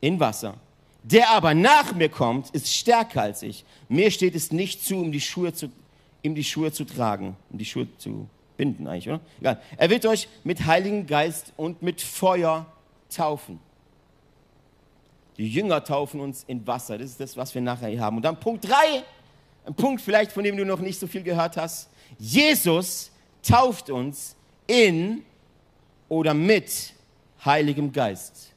In 0.00 0.18
Wasser. 0.20 0.54
Der 1.02 1.30
aber 1.30 1.54
nach 1.54 1.94
mir 1.94 2.08
kommt, 2.08 2.50
ist 2.50 2.72
stärker 2.74 3.22
als 3.22 3.42
ich. 3.42 3.64
Mir 3.88 4.10
steht 4.10 4.34
es 4.34 4.52
nicht 4.52 4.84
zu, 4.84 4.94
ihm 4.94 5.12
die 5.12 5.20
Schuhe 5.20 5.52
zu, 5.52 5.70
ihm 6.22 6.34
die 6.34 6.44
Schuhe 6.44 6.72
zu 6.72 6.84
tragen, 6.84 7.36
um 7.50 7.58
die 7.58 7.64
Schuhe 7.64 7.86
zu 7.98 8.28
binden 8.56 8.86
eigentlich, 8.86 9.08
oder? 9.08 9.20
Egal. 9.40 9.62
Er 9.76 9.88
wird 9.88 10.04
euch 10.04 10.28
mit 10.44 10.66
Heiligen 10.66 11.06
Geist 11.06 11.52
und 11.56 11.80
mit 11.80 12.02
Feuer 12.02 12.66
taufen. 13.08 13.60
Die 15.36 15.48
Jünger 15.48 15.84
taufen 15.84 16.20
uns 16.20 16.44
in 16.44 16.66
Wasser. 16.66 16.98
Das 16.98 17.10
ist 17.10 17.20
das, 17.20 17.36
was 17.36 17.54
wir 17.54 17.62
nachher 17.62 17.88
hier 17.88 18.00
haben. 18.00 18.16
Und 18.16 18.22
dann 18.22 18.38
Punkt 18.40 18.68
3, 18.68 18.74
ein 19.66 19.74
Punkt 19.74 20.02
vielleicht, 20.02 20.32
von 20.32 20.42
dem 20.42 20.56
du 20.56 20.64
noch 20.64 20.80
nicht 20.80 20.98
so 20.98 21.06
viel 21.06 21.22
gehört 21.22 21.56
hast. 21.56 21.90
Jesus 22.18 23.12
tauft 23.42 23.88
uns 23.90 24.34
in 24.66 25.22
oder 26.08 26.34
mit 26.34 26.92
Heiligem 27.44 27.92
Geist. 27.92 28.52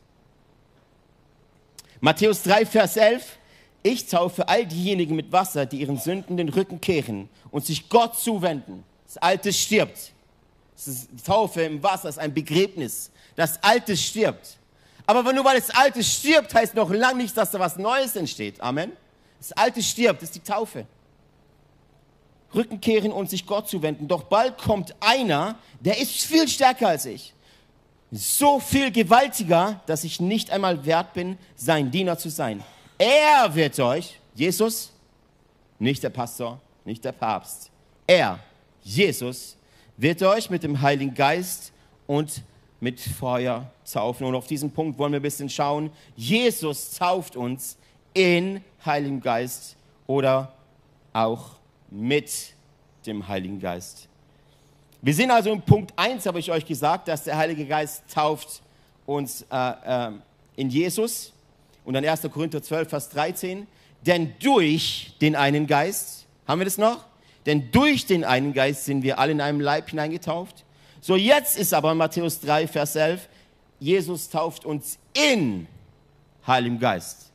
Matthäus 2.00 2.42
3, 2.44 2.66
Vers 2.66 2.98
11. 2.98 3.38
Ich 3.84 4.08
taufe 4.08 4.48
all 4.48 4.66
diejenigen 4.66 5.16
mit 5.16 5.32
Wasser, 5.32 5.66
die 5.66 5.82
ihren 5.82 5.98
Sünden 5.98 6.38
den 6.38 6.50
Rücken 6.50 6.82
kehren 6.82 7.30
und 7.52 7.66
sich 7.66 7.90
Gott 7.90 8.18
zuwenden. 8.18 8.84
Das 9.06 9.18
Alte 9.18 9.54
stirbt. 9.54 10.14
Taufe 11.26 11.62
im 11.62 11.82
Wasser 11.84 12.10
ist 12.10 12.20
ein 12.20 12.34
Begräbnis. 12.34 13.12
Das 13.36 13.62
Alte 13.64 13.96
stirbt. 13.96 14.58
Aber 15.06 15.34
nur 15.34 15.44
weil 15.44 15.60
das 15.60 15.70
Alte 15.72 16.04
stirbt, 16.04 16.54
heißt 16.54 16.76
noch 16.76 16.90
lange 16.90 17.24
nicht, 17.24 17.36
dass 17.36 17.52
da 17.52 17.60
was 17.60 17.78
Neues 17.78 18.16
entsteht. 18.16 18.62
Amen. 18.62 18.92
Das 19.40 19.52
Alte 19.54 19.82
stirbt, 19.82 20.22
das 20.22 20.30
ist 20.30 20.36
die 20.36 20.52
Taufe. 20.52 20.86
Rücken 22.54 22.82
kehren 22.82 23.12
und 23.12 23.30
sich 23.30 23.46
Gott 23.46 23.70
zuwenden. 23.70 24.08
Doch 24.08 24.24
bald 24.24 24.58
kommt 24.58 24.96
einer, 25.00 25.58
der 25.80 26.00
ist 26.00 26.22
viel 26.22 26.48
stärker 26.48 26.90
als 26.90 27.06
ich. 27.06 27.34
So 28.12 28.60
viel 28.60 28.92
gewaltiger, 28.92 29.82
dass 29.86 30.04
ich 30.04 30.20
nicht 30.20 30.52
einmal 30.52 30.86
wert 30.86 31.14
bin, 31.14 31.38
sein 31.56 31.92
Diener 31.92 32.18
zu 32.18 32.30
sein. 32.30 32.64
Er 32.98 33.56
wird 33.56 33.80
euch, 33.80 34.20
Jesus, 34.36 34.92
nicht 35.80 36.04
der 36.04 36.10
Pastor, 36.10 36.60
nicht 36.84 37.04
der 37.06 37.14
Papst, 37.14 37.72
er, 38.06 38.40
Jesus, 38.84 39.56
wird 39.98 40.22
euch 40.24 40.50
mit 40.50 40.64
dem 40.64 40.82
Heiligen 40.82 41.14
Geist 41.14 41.72
und 42.08 42.44
mit 42.80 43.00
Feuer 43.00 43.72
taufen. 43.92 44.26
Und 44.26 44.36
auf 44.36 44.48
diesen 44.48 44.72
Punkt 44.72 44.98
wollen 44.98 45.14
wir 45.14 45.20
ein 45.20 45.24
bisschen 45.24 45.50
schauen. 45.50 45.92
Jesus 46.16 46.92
tauft 46.92 47.36
uns 47.36 47.78
in 48.14 48.62
Heiligen 48.86 49.22
Geist 49.22 49.78
oder 50.08 50.54
auch 51.14 51.58
mit 51.90 52.54
dem 53.06 53.28
Heiligen 53.28 53.60
Geist. 53.60 54.08
Wir 55.02 55.14
sind 55.14 55.32
also 55.32 55.52
im 55.52 55.62
Punkt 55.62 55.94
1, 55.96 56.26
habe 56.26 56.40
ich 56.40 56.52
euch 56.52 56.66
gesagt, 56.66 57.08
dass 57.08 57.24
der 57.24 57.38
Heilige 57.38 57.66
Geist 57.66 58.04
tauft 58.14 58.62
uns 59.06 59.46
äh, 59.52 60.08
äh, 60.08 60.12
in 60.56 60.70
Jesus. 60.70 61.34
Und 61.84 61.96
dann 61.96 62.06
1. 62.06 62.22
Korinther 62.32 62.62
12, 62.62 62.90
Vers 62.90 63.10
13. 63.10 63.68
Denn 64.06 64.34
durch 64.40 65.16
den 65.22 65.36
einen 65.36 65.68
Geist, 65.68 66.26
haben 66.48 66.60
wir 66.60 66.66
das 66.66 66.78
noch? 66.78 67.06
Denn 67.46 67.72
durch 67.72 68.06
den 68.06 68.24
einen 68.24 68.54
Geist 68.54 68.86
sind 68.86 69.04
wir 69.04 69.20
alle 69.20 69.32
in 69.32 69.42
einem 69.42 69.60
Leib 69.60 69.90
hineingetauft. 69.90 70.64
So, 71.00 71.16
jetzt 71.16 71.58
ist 71.58 71.74
aber 71.74 71.96
Matthäus 71.96 72.40
3, 72.42 72.68
Vers 72.68 72.96
11, 72.96 73.28
Jesus 73.80 74.30
tauft 74.30 74.66
uns 74.66 75.00
in 75.14 75.68
Heiligem 76.46 76.80
Geist. 76.80 77.32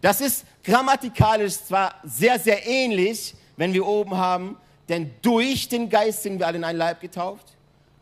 Das 0.00 0.20
ist 0.20 0.44
grammatikalisch 0.64 1.54
zwar 1.54 1.94
sehr, 2.04 2.38
sehr 2.38 2.66
ähnlich, 2.66 3.34
wenn 3.56 3.72
wir 3.72 3.86
oben 3.86 4.16
haben, 4.16 4.56
denn 4.88 5.10
durch 5.22 5.68
den 5.68 5.88
Geist 5.88 6.22
sind 6.22 6.38
wir 6.38 6.46
alle 6.46 6.58
in 6.58 6.64
einen 6.64 6.78
Leib 6.78 7.00
getauft. 7.00 7.46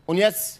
Und 0.05 0.17
jetzt 0.17 0.59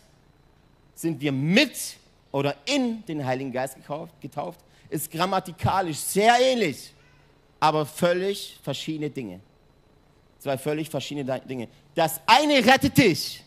sind 0.96 1.20
wir 1.22 1.32
mit 1.32 1.98
oder 2.32 2.56
in 2.65 3.06
den 3.06 3.25
Heiligen 3.25 3.51
Geist 3.51 3.77
getauft. 4.22 4.60
Ist 4.89 5.12
grammatikalisch 5.12 5.98
sehr 5.98 6.36
ähnlich, 6.39 6.94
aber 7.60 7.86
völlig 7.86 8.60
verschiedene 8.63 9.10
Dinge. 9.10 9.39
Zwei 10.46 10.60
völlig 10.60 10.92
verschiedene 10.92 11.40
Dinge. 11.40 11.68
Das 11.96 12.22
eine 12.28 12.64
rettet 12.64 12.96
dich, 12.96 13.44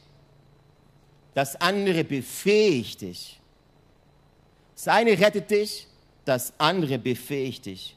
das 1.33 1.55
andere 1.61 2.03
befähigt 2.03 3.03
dich. 3.03 3.39
Das 4.75 4.89
eine 4.89 5.13
rettet 5.13 5.49
dich, 5.49 5.87
das 6.25 6.53
andere 6.59 6.99
befähigt 6.99 7.67
dich. 7.67 7.95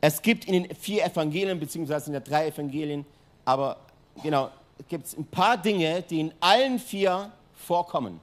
Es 0.00 0.22
gibt 0.22 0.44
in 0.44 0.62
den 0.62 0.76
vier 0.76 1.06
Evangelien, 1.06 1.58
beziehungsweise 1.58 2.06
in 2.06 2.12
den 2.12 2.22
drei 2.22 2.46
Evangelien, 2.46 3.04
aber 3.44 3.78
genau, 4.22 4.48
es 4.78 4.86
gibt 4.86 5.18
ein 5.18 5.26
paar 5.26 5.56
Dinge, 5.60 6.02
die 6.02 6.20
in 6.20 6.32
allen 6.38 6.78
vier 6.78 7.32
vorkommen. 7.56 8.20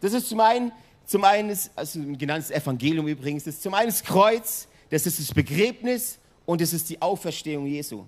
Das 0.00 0.14
ist 0.14 0.26
zum 0.30 0.40
einen, 0.40 0.72
zum 1.04 1.22
einen 1.22 1.54
also 1.76 1.98
ein 1.98 2.16
genanntes 2.16 2.50
Evangelium 2.50 3.06
übrigens, 3.06 3.44
das 3.44 3.56
ist 3.56 3.62
zum 3.62 3.74
einen 3.74 3.90
das 3.90 4.02
Kreuz, 4.02 4.66
das 4.90 5.06
ist 5.06 5.18
das 5.20 5.32
Begräbnis 5.32 6.18
und 6.44 6.60
das 6.60 6.72
ist 6.72 6.90
die 6.90 7.00
Auferstehung 7.00 7.66
Jesu. 7.66 8.04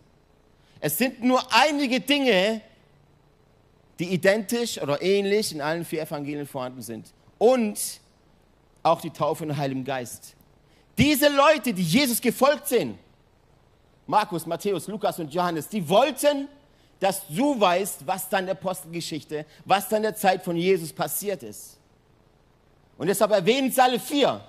Es 0.80 0.98
sind 0.98 1.22
nur 1.22 1.40
einige 1.52 2.00
Dinge, 2.00 2.60
die 3.98 4.12
identisch 4.12 4.80
oder 4.82 5.00
ähnlich 5.00 5.52
in 5.52 5.60
allen 5.60 5.84
vier 5.84 6.02
Evangelien 6.02 6.46
vorhanden 6.46 6.82
sind. 6.82 7.12
Und 7.38 7.78
auch 8.82 9.00
die 9.00 9.10
Taufe 9.10 9.44
im 9.44 9.56
Heiligen 9.56 9.84
Geist. 9.84 10.34
Diese 10.98 11.28
Leute, 11.28 11.72
die 11.72 11.82
Jesus 11.82 12.20
gefolgt 12.20 12.68
sind, 12.68 12.98
Markus, 14.06 14.44
Matthäus, 14.44 14.88
Lukas 14.88 15.18
und 15.20 15.32
Johannes, 15.32 15.68
die 15.68 15.88
wollten, 15.88 16.48
dass 16.98 17.26
du 17.28 17.58
weißt, 17.58 18.06
was 18.06 18.28
dann 18.28 18.46
der 18.46 18.56
Apostelgeschichte, 18.56 19.46
was 19.64 19.88
dann 19.88 20.02
der 20.02 20.14
Zeit 20.14 20.42
von 20.42 20.56
Jesus 20.56 20.92
passiert 20.92 21.42
ist. 21.42 21.78
Und 22.98 23.06
deshalb 23.06 23.30
erwähnen 23.30 23.68
es 23.68 23.78
alle 23.78 23.98
vier. 23.98 24.40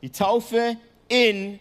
Die 0.00 0.10
Taufe 0.10 0.76
in 1.12 1.60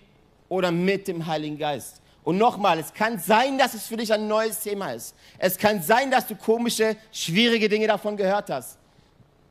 oder 0.50 0.72
mit 0.72 1.08
dem 1.08 1.26
Heiligen 1.26 1.58
Geist. 1.58 2.02
Und 2.24 2.38
nochmal, 2.38 2.80
es 2.80 2.94
kann 2.94 3.20
sein, 3.20 3.58
dass 3.58 3.74
es 3.74 3.88
für 3.88 3.98
dich 3.98 4.14
ein 4.14 4.28
neues 4.28 4.60
Thema 4.60 4.92
ist. 4.92 5.16
Es 5.38 5.58
kann 5.58 5.82
sein, 5.82 6.12
dass 6.12 6.28
du 6.28 6.36
komische, 6.36 6.96
schwierige 7.12 7.68
Dinge 7.68 7.88
davon 7.88 8.16
gehört 8.16 8.50
hast. 8.50 8.78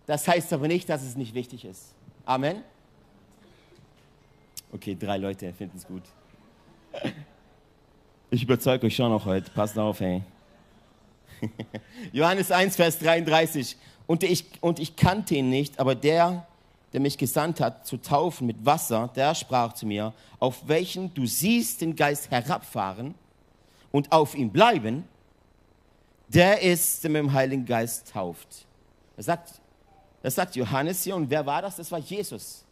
Das 0.07 0.26
heißt 0.26 0.52
aber 0.52 0.69
nicht, 0.69 0.88
dass 0.88 1.02
es 1.02 1.16
nicht 1.16 1.35
wichtig 1.35 1.64
ist. 1.64 1.95
Amen. 2.25 2.62
Okay, 4.73 4.97
drei 4.99 5.16
Leute 5.16 5.52
finden 5.52 5.76
es 5.76 5.87
gut. 5.87 6.02
Ich 8.33 8.45
überzeuge 8.45 8.87
euch 8.87 8.95
schon 8.95 9.11
noch 9.11 9.25
heute. 9.25 9.50
Passt 9.50 9.76
auf, 9.76 9.99
hey. 9.99 10.23
Johannes 12.12 12.52
1, 12.52 12.76
Vers 12.76 13.00
33. 13.00 13.76
Und 14.07 14.23
ich, 14.23 14.45
und 14.61 14.78
ich 14.78 14.95
kannte 14.95 15.35
ihn 15.35 15.50
nicht, 15.50 15.80
aber 15.80 15.97
der, 15.97 16.47
der 16.92 17.00
mich 17.00 17.18
gesandt 17.18 17.61
hat, 17.61 17.87
zu 17.87 17.97
taufen 17.97 18.47
mit 18.47 18.64
Wasser, 18.66 19.11
der 19.14 19.35
sprach 19.35 19.75
zu 19.75 19.87
mir, 19.87 20.12
auf 20.38 20.66
welchen 20.66 21.14
du 21.14 21.26
siehst 21.26 21.80
den 21.80 21.94
Geist 21.94 22.30
herabfahren 22.30 23.14
und 23.92 24.11
auf 24.12 24.35
ihm 24.35 24.50
bleiben, 24.50 25.04
der 26.28 26.62
ist, 26.62 27.02
der 27.02 27.11
mit 27.11 27.23
dem 27.23 27.32
Heiligen 27.32 27.64
Geist 27.64 28.12
tauft. 28.12 28.66
Das 29.16 29.26
sagt, 29.26 29.61
das 30.23 30.35
sagt 30.35 30.56
Johannes 30.56 31.02
hier. 31.02 31.16
Und 31.16 31.30
wer 31.30 31.44
war 31.47 31.62
das? 31.62 31.76
Das 31.76 31.90
war 31.90 31.99
Jesus. 31.99 32.64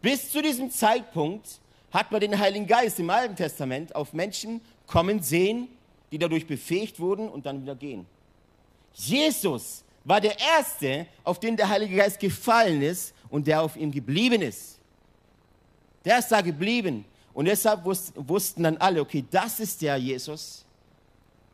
Bis 0.00 0.30
zu 0.30 0.42
diesem 0.42 0.70
Zeitpunkt 0.70 1.60
hat 1.90 2.12
man 2.12 2.20
den 2.20 2.38
Heiligen 2.38 2.66
Geist 2.66 2.98
im 3.00 3.10
Alten 3.10 3.36
Testament 3.36 3.94
auf 3.94 4.12
Menschen 4.12 4.60
kommen 4.86 5.22
sehen, 5.22 5.68
die 6.12 6.18
dadurch 6.18 6.46
befähigt 6.46 7.00
wurden 7.00 7.28
und 7.28 7.46
dann 7.46 7.62
wieder 7.62 7.74
gehen. 7.74 8.06
Jesus 8.94 9.84
war 10.10 10.20
der 10.20 10.36
Erste, 10.38 11.06
auf 11.24 11.38
den 11.38 11.56
der 11.56 11.68
Heilige 11.68 11.96
Geist 11.96 12.18
gefallen 12.18 12.82
ist 12.82 13.14
und 13.30 13.46
der 13.46 13.62
auf 13.62 13.76
ihm 13.76 13.90
geblieben 13.92 14.42
ist. 14.42 14.78
Der 16.04 16.18
ist 16.18 16.28
da 16.28 16.40
geblieben. 16.40 17.04
Und 17.32 17.44
deshalb 17.44 17.84
wussten 17.84 18.64
dann 18.64 18.76
alle, 18.78 19.00
okay, 19.00 19.24
das 19.30 19.60
ist 19.60 19.80
der 19.80 19.96
Jesus, 19.96 20.64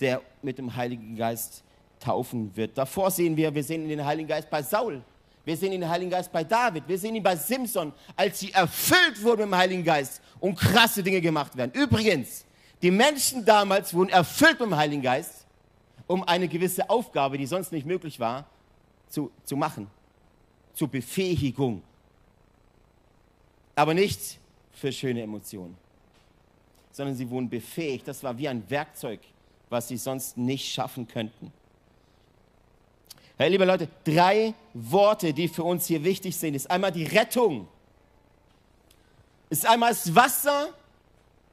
der 0.00 0.22
mit 0.42 0.56
dem 0.56 0.74
Heiligen 0.74 1.14
Geist 1.16 1.62
taufen 2.00 2.50
wird. 2.56 2.76
Davor 2.78 3.10
sehen 3.10 3.36
wir, 3.36 3.54
wir 3.54 3.62
sehen 3.62 3.86
den 3.88 4.04
Heiligen 4.04 4.28
Geist 4.28 4.48
bei 4.48 4.62
Saul. 4.62 5.02
Wir 5.44 5.56
sehen 5.56 5.72
den 5.72 5.88
Heiligen 5.88 6.10
Geist 6.10 6.32
bei 6.32 6.42
David. 6.42 6.88
Wir 6.88 6.98
sehen 6.98 7.14
ihn 7.14 7.22
bei 7.22 7.36
Simson, 7.36 7.92
als 8.16 8.40
sie 8.40 8.52
erfüllt 8.52 9.22
wurden 9.22 9.42
mit 9.42 9.50
dem 9.50 9.56
Heiligen 9.56 9.84
Geist 9.84 10.20
und 10.40 10.56
krasse 10.56 11.02
Dinge 11.02 11.20
gemacht 11.20 11.56
werden. 11.56 11.72
Übrigens, 11.74 12.44
die 12.80 12.90
Menschen 12.90 13.44
damals 13.44 13.92
wurden 13.92 14.10
erfüllt 14.10 14.58
mit 14.60 14.70
dem 14.70 14.76
Heiligen 14.76 15.02
Geist, 15.02 15.45
um 16.06 16.22
eine 16.24 16.48
gewisse 16.48 16.88
Aufgabe, 16.88 17.38
die 17.38 17.46
sonst 17.46 17.72
nicht 17.72 17.86
möglich 17.86 18.20
war, 18.20 18.46
zu, 19.08 19.30
zu 19.44 19.56
machen. 19.56 19.88
Zur 20.74 20.88
Befähigung. 20.88 21.82
Aber 23.74 23.94
nicht 23.94 24.38
für 24.72 24.92
schöne 24.92 25.22
Emotionen, 25.22 25.76
sondern 26.92 27.14
sie 27.14 27.28
wurden 27.28 27.48
befähigt. 27.48 28.06
Das 28.08 28.22
war 28.22 28.36
wie 28.38 28.48
ein 28.48 28.68
Werkzeug, 28.70 29.20
was 29.68 29.88
sie 29.88 29.96
sonst 29.96 30.36
nicht 30.36 30.72
schaffen 30.72 31.08
könnten. 31.08 31.52
Hey, 33.38 33.50
liebe 33.50 33.66
Leute, 33.66 33.88
drei 34.04 34.54
Worte, 34.72 35.34
die 35.34 35.48
für 35.48 35.62
uns 35.62 35.86
hier 35.86 36.02
wichtig 36.02 36.36
sind, 36.36 36.54
ist 36.54 36.70
einmal 36.70 36.90
die 36.90 37.04
Rettung, 37.04 37.68
ist 39.50 39.66
einmal 39.66 39.90
das 39.90 40.14
Wasser 40.14 40.68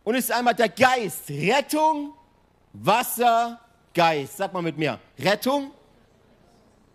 und 0.05 0.15
ist 0.15 0.31
einmal 0.31 0.55
der 0.55 0.69
Geist. 0.69 1.29
Rettung, 1.29 2.13
Wasser, 2.71 3.59
Geist. 3.93 4.37
Sag 4.37 4.53
mal 4.53 4.61
mit 4.61 4.77
mir. 4.77 4.99
Rettung, 5.19 5.71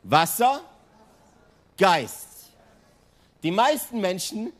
Wasser, 0.02 0.62
Geist. 1.76 2.50
Die 3.42 3.50
meisten 3.50 4.00
Menschen 4.00 4.52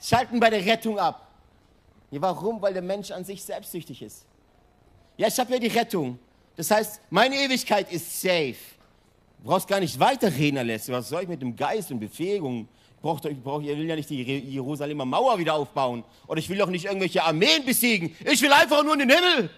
schalten 0.00 0.40
bei 0.40 0.50
der 0.50 0.64
Rettung 0.64 0.98
ab. 0.98 1.28
Ja, 2.10 2.20
warum? 2.22 2.60
Weil 2.60 2.72
der 2.72 2.82
Mensch 2.82 3.10
an 3.10 3.24
sich 3.24 3.42
selbstsüchtig 3.44 4.02
ist. 4.02 4.24
Ja, 5.16 5.28
ich 5.28 5.38
habe 5.38 5.52
ja 5.52 5.58
die 5.58 5.68
Rettung. 5.68 6.18
Das 6.56 6.70
heißt, 6.70 7.00
meine 7.10 7.36
Ewigkeit 7.36 7.92
ist 7.92 8.20
safe. 8.20 8.56
Du 9.38 9.48
brauchst 9.48 9.68
gar 9.68 9.80
nicht 9.80 9.98
weiterreden, 9.98 10.58
Alessio. 10.58 10.94
Was 10.94 11.08
soll 11.08 11.22
ich 11.22 11.28
mit 11.28 11.40
dem 11.40 11.54
Geist 11.54 11.90
und 11.90 12.00
Befähigung? 12.00 12.68
Ich, 12.96 13.02
brauch, 13.02 13.24
ich, 13.24 13.42
brauch, 13.42 13.60
ich 13.60 13.68
will 13.68 13.86
ja 13.86 13.96
nicht 13.96 14.10
die 14.10 14.22
Jerusalemer 14.22 15.04
Mauer 15.04 15.38
wieder 15.38 15.54
aufbauen. 15.54 16.04
Oder 16.26 16.38
ich 16.38 16.48
will 16.48 16.58
doch 16.58 16.68
nicht 16.68 16.86
irgendwelche 16.86 17.22
Armeen 17.22 17.64
besiegen. 17.64 18.16
Ich 18.24 18.42
will 18.42 18.52
einfach 18.52 18.82
nur 18.82 18.94
in 18.94 19.00
den 19.00 19.10
Himmel. 19.10 19.50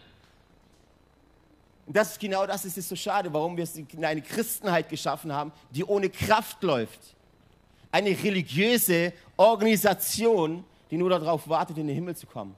Und 1.87 1.97
das 1.97 2.13
ist 2.13 2.21
genau 2.21 2.47
das, 2.47 2.65
ist 2.65 2.89
so 2.89 2.97
schade, 2.97 3.33
warum 3.33 3.57
wir 3.57 3.69
eine 4.03 4.23
Christenheit 4.23 4.89
geschaffen 4.89 5.33
haben, 5.33 5.53
die 5.71 5.85
ohne 5.85 6.09
Kraft 6.09 6.63
läuft. 6.63 7.01
Eine 7.91 8.11
religiöse 8.11 9.13
Organisation, 9.37 10.65
die 10.91 10.97
nur 10.97 11.11
darauf 11.11 11.49
wartet, 11.49 11.79
in 11.79 11.87
den 11.87 11.97
Himmel 11.97 12.17
zu 12.17 12.27
kommen. 12.27 12.55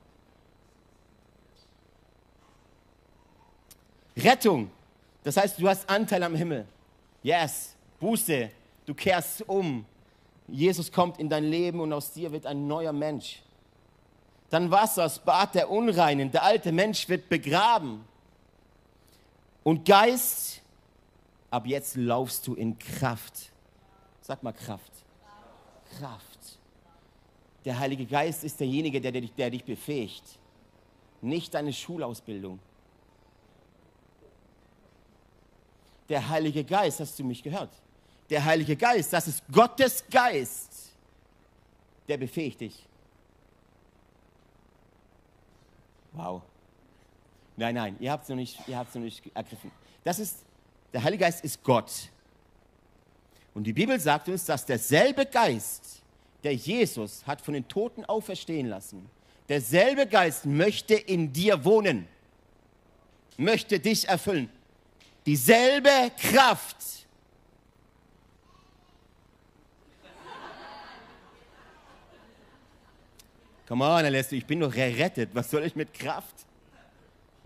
Rettung, 4.16 4.71
das 5.25 5.37
heißt, 5.37 5.59
du 5.59 5.69
hast 5.69 5.88
Anteil 5.88 6.23
am 6.23 6.37
Himmel. 6.37 6.66
Yes, 7.23 7.75
Buße, 7.99 8.50
du 8.87 8.95
kehrst 8.95 9.49
um. 9.49 9.85
Jesus 10.47 10.93
kommt 10.93 11.19
in 11.19 11.28
dein 11.28 11.45
Leben 11.45 11.81
und 11.81 11.93
aus 11.93 12.12
dir 12.12 12.31
wird 12.31 12.45
ein 12.47 12.66
neuer 12.66 12.93
Mensch. 12.93 13.43
Dann 14.50 14.71
Wasser, 14.71 15.04
das 15.04 15.19
Bad 15.19 15.54
der 15.54 15.71
Unreinen, 15.71 16.31
der 16.31 16.45
alte 16.45 16.71
Mensch 16.71 17.09
wird 17.09 17.28
begraben. 17.28 18.04
Und 19.64 19.87
Geist, 19.87 20.62
ab 21.50 21.66
jetzt 21.66 21.97
laufst 21.97 22.47
du 22.47 22.54
in 22.54 22.78
Kraft. 22.78 23.50
Sag 24.21 24.42
mal 24.42 24.52
Kraft. 24.52 24.92
Kraft. 25.99 26.59
Der 27.64 27.78
Heilige 27.78 28.04
Geist 28.04 28.44
ist 28.44 28.61
derjenige, 28.61 29.00
der, 29.00 29.11
der, 29.11 29.23
der 29.23 29.50
dich 29.50 29.64
befähigt, 29.64 30.38
nicht 31.23 31.54
deine 31.54 31.73
Schulausbildung. 31.73 32.59
Der 36.11 36.28
Heilige 36.28 36.62
Geist, 36.62 37.00
hast 37.00 37.18
du 37.18 37.25
mich 37.25 37.42
gehört? 37.42 37.71
Der 38.28 38.44
Heilige 38.44 38.76
Geist, 38.76 39.12
das 39.14 39.28
ist 39.28 39.42
Gottes 39.50 40.04
Geist, 40.11 40.92
der 42.06 42.18
befähigt 42.18 42.61
dich. 42.61 42.87
Wow. 46.12 46.42
Nein, 47.56 47.75
nein, 47.75 47.96
ihr 48.00 48.11
habt 48.11 48.25
es 48.25 48.28
noch, 48.28 48.37
nicht, 48.37 48.68
noch 48.68 48.94
nicht 48.94 49.23
ergriffen. 49.34 49.70
Das 50.02 50.18
ist, 50.18 50.38
der 50.92 51.02
Heilige 51.02 51.25
Geist 51.25 51.44
ist 51.44 51.62
Gott. 51.62 51.90
Und 53.54 53.64
die 53.64 53.73
Bibel 53.73 53.99
sagt 54.00 54.28
uns, 54.28 54.44
dass 54.44 54.66
derselbe 54.66 55.25
Geist, 55.25 56.02
der 56.42 56.54
Jesus 56.54 57.25
hat 57.26 57.40
von 57.40 57.54
den 57.54 57.66
Toten 57.68 58.04
auferstehen 58.04 58.66
lassen, 58.68 59.08
derselbe 59.49 60.06
Geist 60.06 60.44
möchte 60.44 60.94
in 60.94 61.32
dir 61.32 61.64
wohnen, 61.64 62.08
möchte 63.37 63.78
dich 63.78 64.08
erfüllen. 64.08 64.50
Dieselbe 65.25 66.11
Kraft. 66.18 66.76
Come 73.66 73.84
on, 73.84 74.04
Alessio, 74.04 74.37
ich 74.37 74.44
bin 74.44 74.61
doch 74.61 74.75
errettet. 74.75 75.30
Was 75.32 75.50
soll 75.50 75.64
ich 75.64 75.75
mit 75.75 75.94
Kraft? 75.94 76.34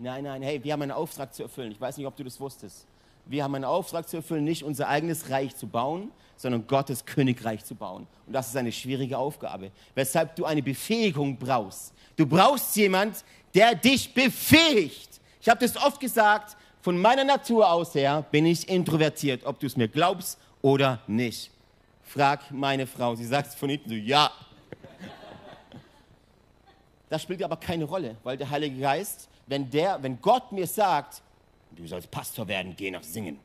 Nein, 0.01 0.23
nein, 0.23 0.41
hey, 0.41 0.63
wir 0.63 0.71
haben 0.71 0.81
einen 0.81 0.93
Auftrag 0.93 1.33
zu 1.33 1.43
erfüllen. 1.43 1.73
Ich 1.73 1.81
weiß 1.81 1.97
nicht, 1.97 2.07
ob 2.07 2.15
du 2.15 2.23
das 2.23 2.39
wusstest. 2.39 2.85
Wir 3.25 3.43
haben 3.43 3.53
einen 3.53 3.65
Auftrag 3.65 4.07
zu 4.07 4.15
erfüllen, 4.15 4.45
nicht 4.45 4.63
unser 4.63 4.87
eigenes 4.87 5.29
Reich 5.29 5.53
zu 5.57 5.67
bauen, 5.67 6.09
sondern 6.37 6.65
Gottes 6.67 7.05
Königreich 7.05 7.65
zu 7.65 7.75
bauen. 7.75 8.07
Und 8.25 8.31
das 8.31 8.47
ist 8.47 8.55
eine 8.55 8.71
schwierige 8.71 9.17
Aufgabe, 9.17 9.71
weshalb 9.95 10.37
du 10.37 10.45
eine 10.45 10.63
Befähigung 10.63 11.35
brauchst. 11.35 11.93
Du 12.15 12.25
brauchst 12.25 12.77
jemand, 12.77 13.25
der 13.53 13.75
dich 13.75 14.13
befähigt. 14.13 15.19
Ich 15.41 15.49
habe 15.49 15.59
das 15.59 15.75
oft 15.75 15.99
gesagt, 15.99 16.55
von 16.81 16.97
meiner 16.97 17.25
Natur 17.25 17.69
aus 17.69 17.93
her 17.93 18.23
bin 18.31 18.45
ich 18.45 18.69
introvertiert, 18.69 19.45
ob 19.45 19.59
du 19.59 19.67
es 19.67 19.75
mir 19.75 19.89
glaubst 19.89 20.39
oder 20.61 21.01
nicht. 21.07 21.51
Frag 22.03 22.49
meine 22.51 22.87
Frau, 22.87 23.15
sie 23.15 23.25
sagt 23.25 23.53
von 23.53 23.67
hinten 23.67 23.89
so, 23.89 23.95
ja. 23.95 24.31
Das 27.09 27.21
spielt 27.21 27.43
aber 27.43 27.57
keine 27.57 27.83
Rolle, 27.83 28.15
weil 28.23 28.37
der 28.37 28.49
Heilige 28.49 28.79
Geist 28.79 29.27
wenn, 29.49 29.69
der, 29.69 30.01
wenn 30.01 30.21
Gott 30.21 30.51
mir 30.51 30.67
sagt, 30.67 31.21
du 31.71 31.85
sollst 31.87 32.09
Pastor 32.09 32.47
werden, 32.47 32.75
geh 32.77 32.91
nach 32.91 33.03
Singen. 33.03 33.39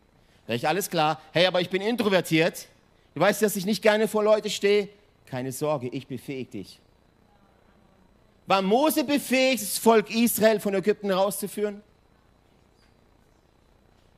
Da 0.47 0.53
ich 0.53 0.69
alles 0.69 0.89
klar, 0.89 1.21
hey, 1.33 1.47
aber 1.47 1.63
ich 1.63 1.71
bin 1.71 1.81
introvertiert. 1.81 2.69
Du 3.15 3.21
weißt, 3.21 3.41
dass 3.41 3.57
ich 3.57 3.65
nicht 3.65 3.83
gerne 3.83 4.07
vor 4.07 4.23
Leute 4.23 4.51
stehe. 4.51 4.91
Keine 5.27 5.51
Sorge, 5.51 5.89
ich 5.89 6.07
befähige 6.07 6.51
dich. 6.51 6.79
War 8.47 8.61
Mose 8.61 9.05
befähigt, 9.05 9.63
das 9.63 9.79
Volk 9.79 10.15
Israel 10.15 10.61
von 10.61 10.75
Ägypten 10.75 11.11
rauszuführen? 11.11 11.81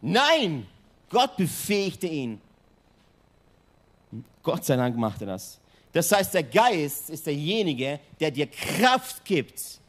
Nein, 0.01 0.67
Gott 1.09 1.37
befähigte 1.37 2.09
ihn. 2.09 2.41
Gott 4.43 4.65
sei 4.65 4.75
Dank 4.75 4.97
machte 4.97 5.25
das. 5.25 5.61
Das 5.93 6.11
heißt, 6.11 6.35
der 6.35 6.43
Geist 6.43 7.11
ist 7.11 7.27
derjenige, 7.27 8.01
der 8.19 8.33
dir 8.33 8.49
Kraft 8.49 9.25
gibt, 9.25 9.81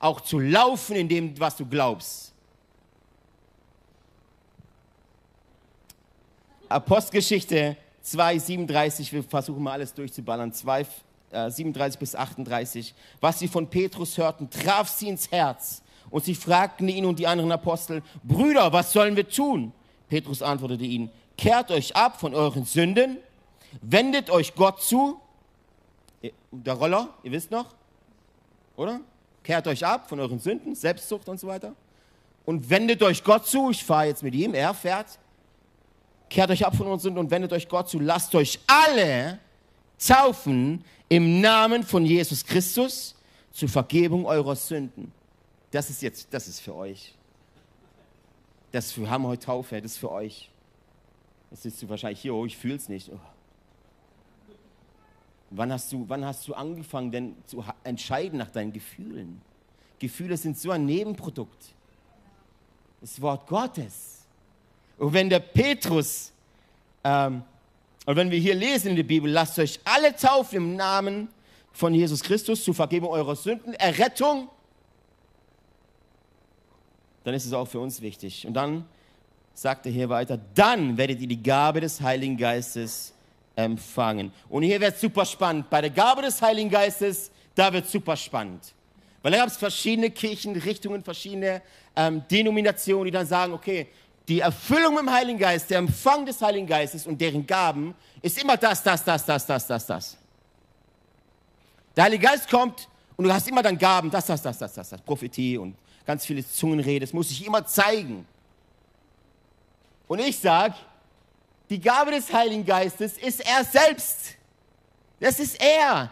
auch 0.00 0.22
zu 0.22 0.40
laufen 0.40 0.96
in 0.96 1.08
dem, 1.08 1.38
was 1.38 1.56
du 1.56 1.66
glaubst. 1.66 2.32
Apostelgeschichte 6.68 7.76
2, 8.02 8.38
37, 8.38 9.12
wir 9.12 9.22
versuchen 9.22 9.62
mal 9.62 9.72
alles 9.72 9.92
durchzuballern, 9.92 10.52
2, 10.52 10.86
äh, 11.32 11.50
37 11.50 11.98
bis 11.98 12.14
38. 12.14 12.94
Was 13.20 13.38
sie 13.38 13.48
von 13.48 13.68
Petrus 13.68 14.16
hörten, 14.16 14.48
traf 14.48 14.88
sie 14.88 15.08
ins 15.08 15.30
Herz. 15.30 15.82
Und 16.10 16.24
sie 16.24 16.34
fragten 16.34 16.88
ihn 16.88 17.04
und 17.04 17.18
die 17.18 17.26
anderen 17.26 17.52
Apostel, 17.52 18.02
Brüder, 18.24 18.72
was 18.72 18.92
sollen 18.92 19.16
wir 19.16 19.28
tun? 19.28 19.72
Petrus 20.08 20.42
antwortete 20.42 20.84
ihnen, 20.84 21.10
kehrt 21.36 21.70
euch 21.70 21.94
ab 21.94 22.18
von 22.18 22.34
euren 22.34 22.64
Sünden, 22.64 23.18
wendet 23.80 24.30
euch 24.30 24.54
Gott 24.54 24.82
zu. 24.82 25.20
Der 26.50 26.74
Roller, 26.74 27.10
ihr 27.22 27.32
wisst 27.32 27.50
noch, 27.50 27.66
oder? 28.76 29.00
Kehrt 29.42 29.66
euch 29.66 29.84
ab 29.84 30.08
von 30.08 30.20
euren 30.20 30.38
Sünden, 30.38 30.74
Selbstsucht 30.74 31.28
und 31.28 31.40
so 31.40 31.46
weiter. 31.46 31.74
Und 32.44 32.68
wendet 32.68 33.02
euch 33.02 33.24
Gott 33.24 33.46
zu. 33.46 33.70
Ich 33.70 33.84
fahre 33.84 34.06
jetzt 34.06 34.22
mit 34.22 34.34
ihm, 34.34 34.54
er 34.54 34.74
fährt. 34.74 35.18
Kehrt 36.28 36.50
euch 36.50 36.64
ab 36.64 36.76
von 36.76 36.86
euren 36.86 37.00
Sünden 37.00 37.18
und 37.18 37.30
wendet 37.30 37.52
euch 37.52 37.68
Gott 37.68 37.88
zu. 37.88 37.98
Lasst 37.98 38.34
euch 38.34 38.58
alle 38.66 39.38
taufen 39.98 40.84
im 41.08 41.40
Namen 41.40 41.82
von 41.82 42.04
Jesus 42.06 42.44
Christus 42.44 43.16
zur 43.52 43.68
Vergebung 43.68 44.26
eurer 44.26 44.56
Sünden. 44.56 45.12
Das 45.70 45.90
ist 45.90 46.02
jetzt, 46.02 46.28
das 46.32 46.48
ist 46.48 46.60
für 46.60 46.74
euch. 46.74 47.14
Das 48.72 48.96
wir 48.96 49.10
haben 49.10 49.26
heute 49.26 49.44
Taufe, 49.44 49.80
das 49.80 49.92
ist 49.92 49.98
für 49.98 50.10
euch. 50.10 50.50
Sitzt 51.52 51.82
du 51.82 51.88
wahrscheinlich 51.88 52.20
hier, 52.20 52.32
oh, 52.32 52.46
ich 52.46 52.56
fühle 52.56 52.76
es 52.76 52.88
nicht. 52.88 53.10
Oh. 53.12 53.18
Wann 55.50 55.72
hast, 55.72 55.92
du, 55.92 56.04
wann 56.08 56.24
hast 56.24 56.46
du 56.46 56.54
angefangen, 56.54 57.10
denn 57.10 57.36
zu 57.44 57.64
entscheiden 57.82 58.38
nach 58.38 58.50
deinen 58.50 58.72
Gefühlen? 58.72 59.40
Gefühle 59.98 60.36
sind 60.36 60.56
so 60.56 60.70
ein 60.70 60.86
Nebenprodukt. 60.86 61.74
Das 63.00 63.20
Wort 63.20 63.46
Gottes. 63.48 64.26
Und 64.96 65.12
wenn 65.12 65.28
der 65.28 65.40
Petrus, 65.40 66.32
ähm, 67.02 67.42
und 68.06 68.16
wenn 68.16 68.30
wir 68.30 68.38
hier 68.38 68.54
lesen 68.54 68.90
in 68.90 68.96
der 68.96 69.02
Bibel, 69.02 69.30
lasst 69.30 69.58
euch 69.58 69.80
alle 69.84 70.14
taufen 70.14 70.56
im 70.56 70.76
Namen 70.76 71.28
von 71.72 71.94
Jesus 71.94 72.22
Christus 72.22 72.62
zur 72.62 72.74
Vergebung 72.74 73.10
eurer 73.10 73.34
Sünden, 73.34 73.74
Errettung, 73.74 74.48
dann 77.24 77.34
ist 77.34 77.44
es 77.44 77.52
auch 77.52 77.66
für 77.66 77.80
uns 77.80 78.00
wichtig. 78.00 78.46
Und 78.46 78.54
dann 78.54 78.84
sagt 79.54 79.86
er 79.86 79.92
hier 79.92 80.08
weiter, 80.08 80.38
dann 80.54 80.96
werdet 80.96 81.20
ihr 81.20 81.28
die 81.28 81.42
Gabe 81.42 81.80
des 81.80 82.00
Heiligen 82.00 82.36
Geistes 82.36 83.14
empfangen. 83.64 84.32
Und 84.48 84.62
hier 84.62 84.80
wird 84.80 84.94
es 84.94 85.00
super 85.00 85.24
spannend. 85.24 85.70
Bei 85.70 85.80
der 85.80 85.90
Gabe 85.90 86.22
des 86.22 86.40
Heiligen 86.40 86.70
Geistes, 86.70 87.30
da 87.54 87.72
wird 87.72 87.86
es 87.86 87.92
super 87.92 88.16
spannend. 88.16 88.72
Weil 89.22 89.32
da 89.32 89.38
gab 89.38 89.48
es 89.48 89.56
verschiedene 89.56 90.10
Kirchenrichtungen, 90.10 91.02
verschiedene 91.02 91.62
ähm, 91.94 92.22
Denominationen, 92.30 93.06
die 93.06 93.10
dann 93.10 93.26
sagen, 93.26 93.52
okay, 93.52 93.88
die 94.28 94.40
Erfüllung 94.40 94.96
dem 94.96 95.10
Heiligen 95.10 95.38
Geist, 95.38 95.70
der 95.70 95.78
Empfang 95.78 96.24
des 96.24 96.40
Heiligen 96.40 96.66
Geistes 96.66 97.06
und 97.06 97.20
deren 97.20 97.46
Gaben 97.46 97.94
ist 98.22 98.40
immer 98.40 98.56
das, 98.56 98.82
das, 98.82 99.04
das, 99.04 99.24
das, 99.24 99.46
das, 99.46 99.66
das, 99.66 99.86
das. 99.86 100.16
Der 101.96 102.04
Heilige 102.04 102.26
Geist 102.26 102.48
kommt 102.48 102.88
und 103.16 103.24
du 103.24 103.32
hast 103.32 103.48
immer 103.48 103.62
dann 103.62 103.76
Gaben, 103.76 104.10
das, 104.10 104.26
das, 104.26 104.40
das, 104.40 104.56
das, 104.58 104.72
das, 104.72 104.90
das, 104.90 105.02
Prophetie 105.02 105.58
und 105.58 105.74
ganz 106.06 106.24
viele 106.24 106.46
Zungenrede, 106.46 107.00
das 107.00 107.12
muss 107.12 107.28
sich 107.28 107.44
immer 107.44 107.66
zeigen. 107.66 108.26
Und 110.06 110.20
ich 110.20 110.38
sage, 110.38 110.74
die 111.70 111.80
Gabe 111.80 112.10
des 112.10 112.32
Heiligen 112.32 112.66
Geistes 112.66 113.16
ist 113.16 113.40
er 113.40 113.64
selbst. 113.64 114.34
Das 115.20 115.38
ist 115.38 115.62
er. 115.62 116.10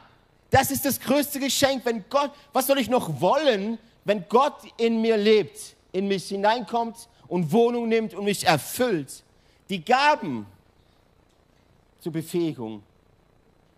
Das 0.51 0.71
ist 0.71 0.85
das 0.85 1.01
größte 1.01 1.41
Geschenk. 1.41 1.85
Wenn 1.85 2.05
Gott, 2.09 2.31
was 2.53 2.69
soll 2.69 2.79
ich 2.79 2.89
noch 2.89 3.21
wollen, 3.21 3.79
wenn 4.05 4.25
Gott 4.29 4.61
in 4.77 5.03
mir 5.03 5.17
lebt, 5.17 5.75
in 5.91 6.07
mich 6.07 6.29
hineinkommt 6.29 7.09
und 7.27 7.51
Wohnung 7.51 7.89
nimmt 7.89 8.15
und 8.15 8.25
mich 8.25 8.47
erfüllt? 8.47 9.25
Die 9.69 9.85
Gaben 9.85 10.47
zur 11.99 12.13
Befähigung, 12.13 12.83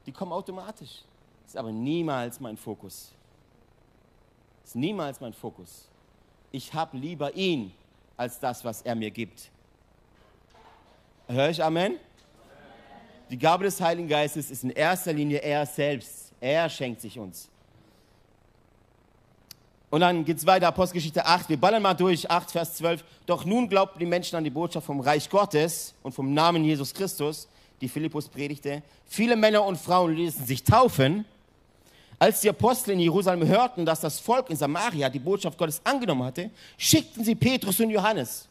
die 0.04 0.12
kommen 0.12 0.32
automatisch. 0.32 1.02
Ist 1.46 1.56
aber 1.56 1.72
niemals 1.72 2.38
mein 2.38 2.58
Fokus. 2.58 3.10
Ist 4.64 4.76
niemals 4.76 5.18
mein 5.20 5.32
Fokus. 5.32 5.88
Ich 6.52 6.72
habe 6.74 6.96
lieber 6.98 7.34
ihn 7.34 7.72
als 8.16 8.38
das, 8.38 8.64
was 8.64 8.82
er 8.82 8.94
mir 8.94 9.10
gibt. 9.10 9.50
Hör 11.32 11.48
ich 11.48 11.62
Amen? 11.62 11.94
Die 13.30 13.38
Gabe 13.38 13.62
des 13.62 13.80
Heiligen 13.80 14.08
Geistes 14.08 14.50
ist 14.50 14.64
in 14.64 14.70
erster 14.70 15.12
Linie 15.12 15.38
er 15.38 15.64
selbst. 15.64 16.32
Er 16.40 16.68
schenkt 16.68 17.00
sich 17.00 17.20
uns. 17.20 17.48
Und 19.90 20.00
dann 20.00 20.24
geht 20.24 20.38
es 20.38 20.46
weiter, 20.46 20.66
Apostelgeschichte 20.66 21.24
8, 21.24 21.48
wir 21.48 21.56
ballern 21.56 21.82
mal 21.82 21.94
durch, 21.94 22.28
8, 22.28 22.50
Vers 22.50 22.74
12. 22.78 23.04
Doch 23.26 23.44
nun 23.44 23.68
glaubten 23.68 24.00
die 24.00 24.06
Menschen 24.06 24.34
an 24.34 24.42
die 24.42 24.50
Botschaft 24.50 24.84
vom 24.84 24.98
Reich 24.98 25.30
Gottes 25.30 25.94
und 26.02 26.12
vom 26.12 26.34
Namen 26.34 26.64
Jesus 26.64 26.92
Christus, 26.92 27.46
die 27.80 27.88
Philippus 27.88 28.28
predigte. 28.28 28.82
Viele 29.06 29.36
Männer 29.36 29.64
und 29.64 29.76
Frauen 29.76 30.16
ließen 30.16 30.44
sich 30.44 30.64
taufen. 30.64 31.24
Als 32.18 32.40
die 32.40 32.48
Apostel 32.48 32.90
in 32.90 33.00
Jerusalem 33.00 33.46
hörten, 33.46 33.86
dass 33.86 34.00
das 34.00 34.18
Volk 34.18 34.50
in 34.50 34.56
Samaria 34.56 35.08
die 35.08 35.20
Botschaft 35.20 35.56
Gottes 35.56 35.80
angenommen 35.84 36.24
hatte, 36.24 36.50
schickten 36.76 37.22
sie 37.22 37.36
Petrus 37.36 37.78
und 37.78 37.90
Johannes. 37.90 38.48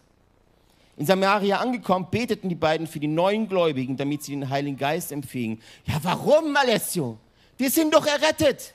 In 0.99 1.05
Samaria 1.05 1.59
angekommen, 1.59 2.07
beteten 2.11 2.49
die 2.49 2.55
beiden 2.55 2.85
für 2.85 2.99
die 2.99 3.07
neuen 3.07 3.47
Gläubigen, 3.47 3.95
damit 3.95 4.21
sie 4.21 4.33
den 4.33 4.49
Heiligen 4.49 4.75
Geist 4.75 5.13
empfingen. 5.13 5.61
Ja, 5.85 5.97
warum, 6.03 6.53
Alessio? 6.57 7.17
Die 7.57 7.69
sind 7.69 7.93
doch 7.93 8.05
errettet. 8.05 8.73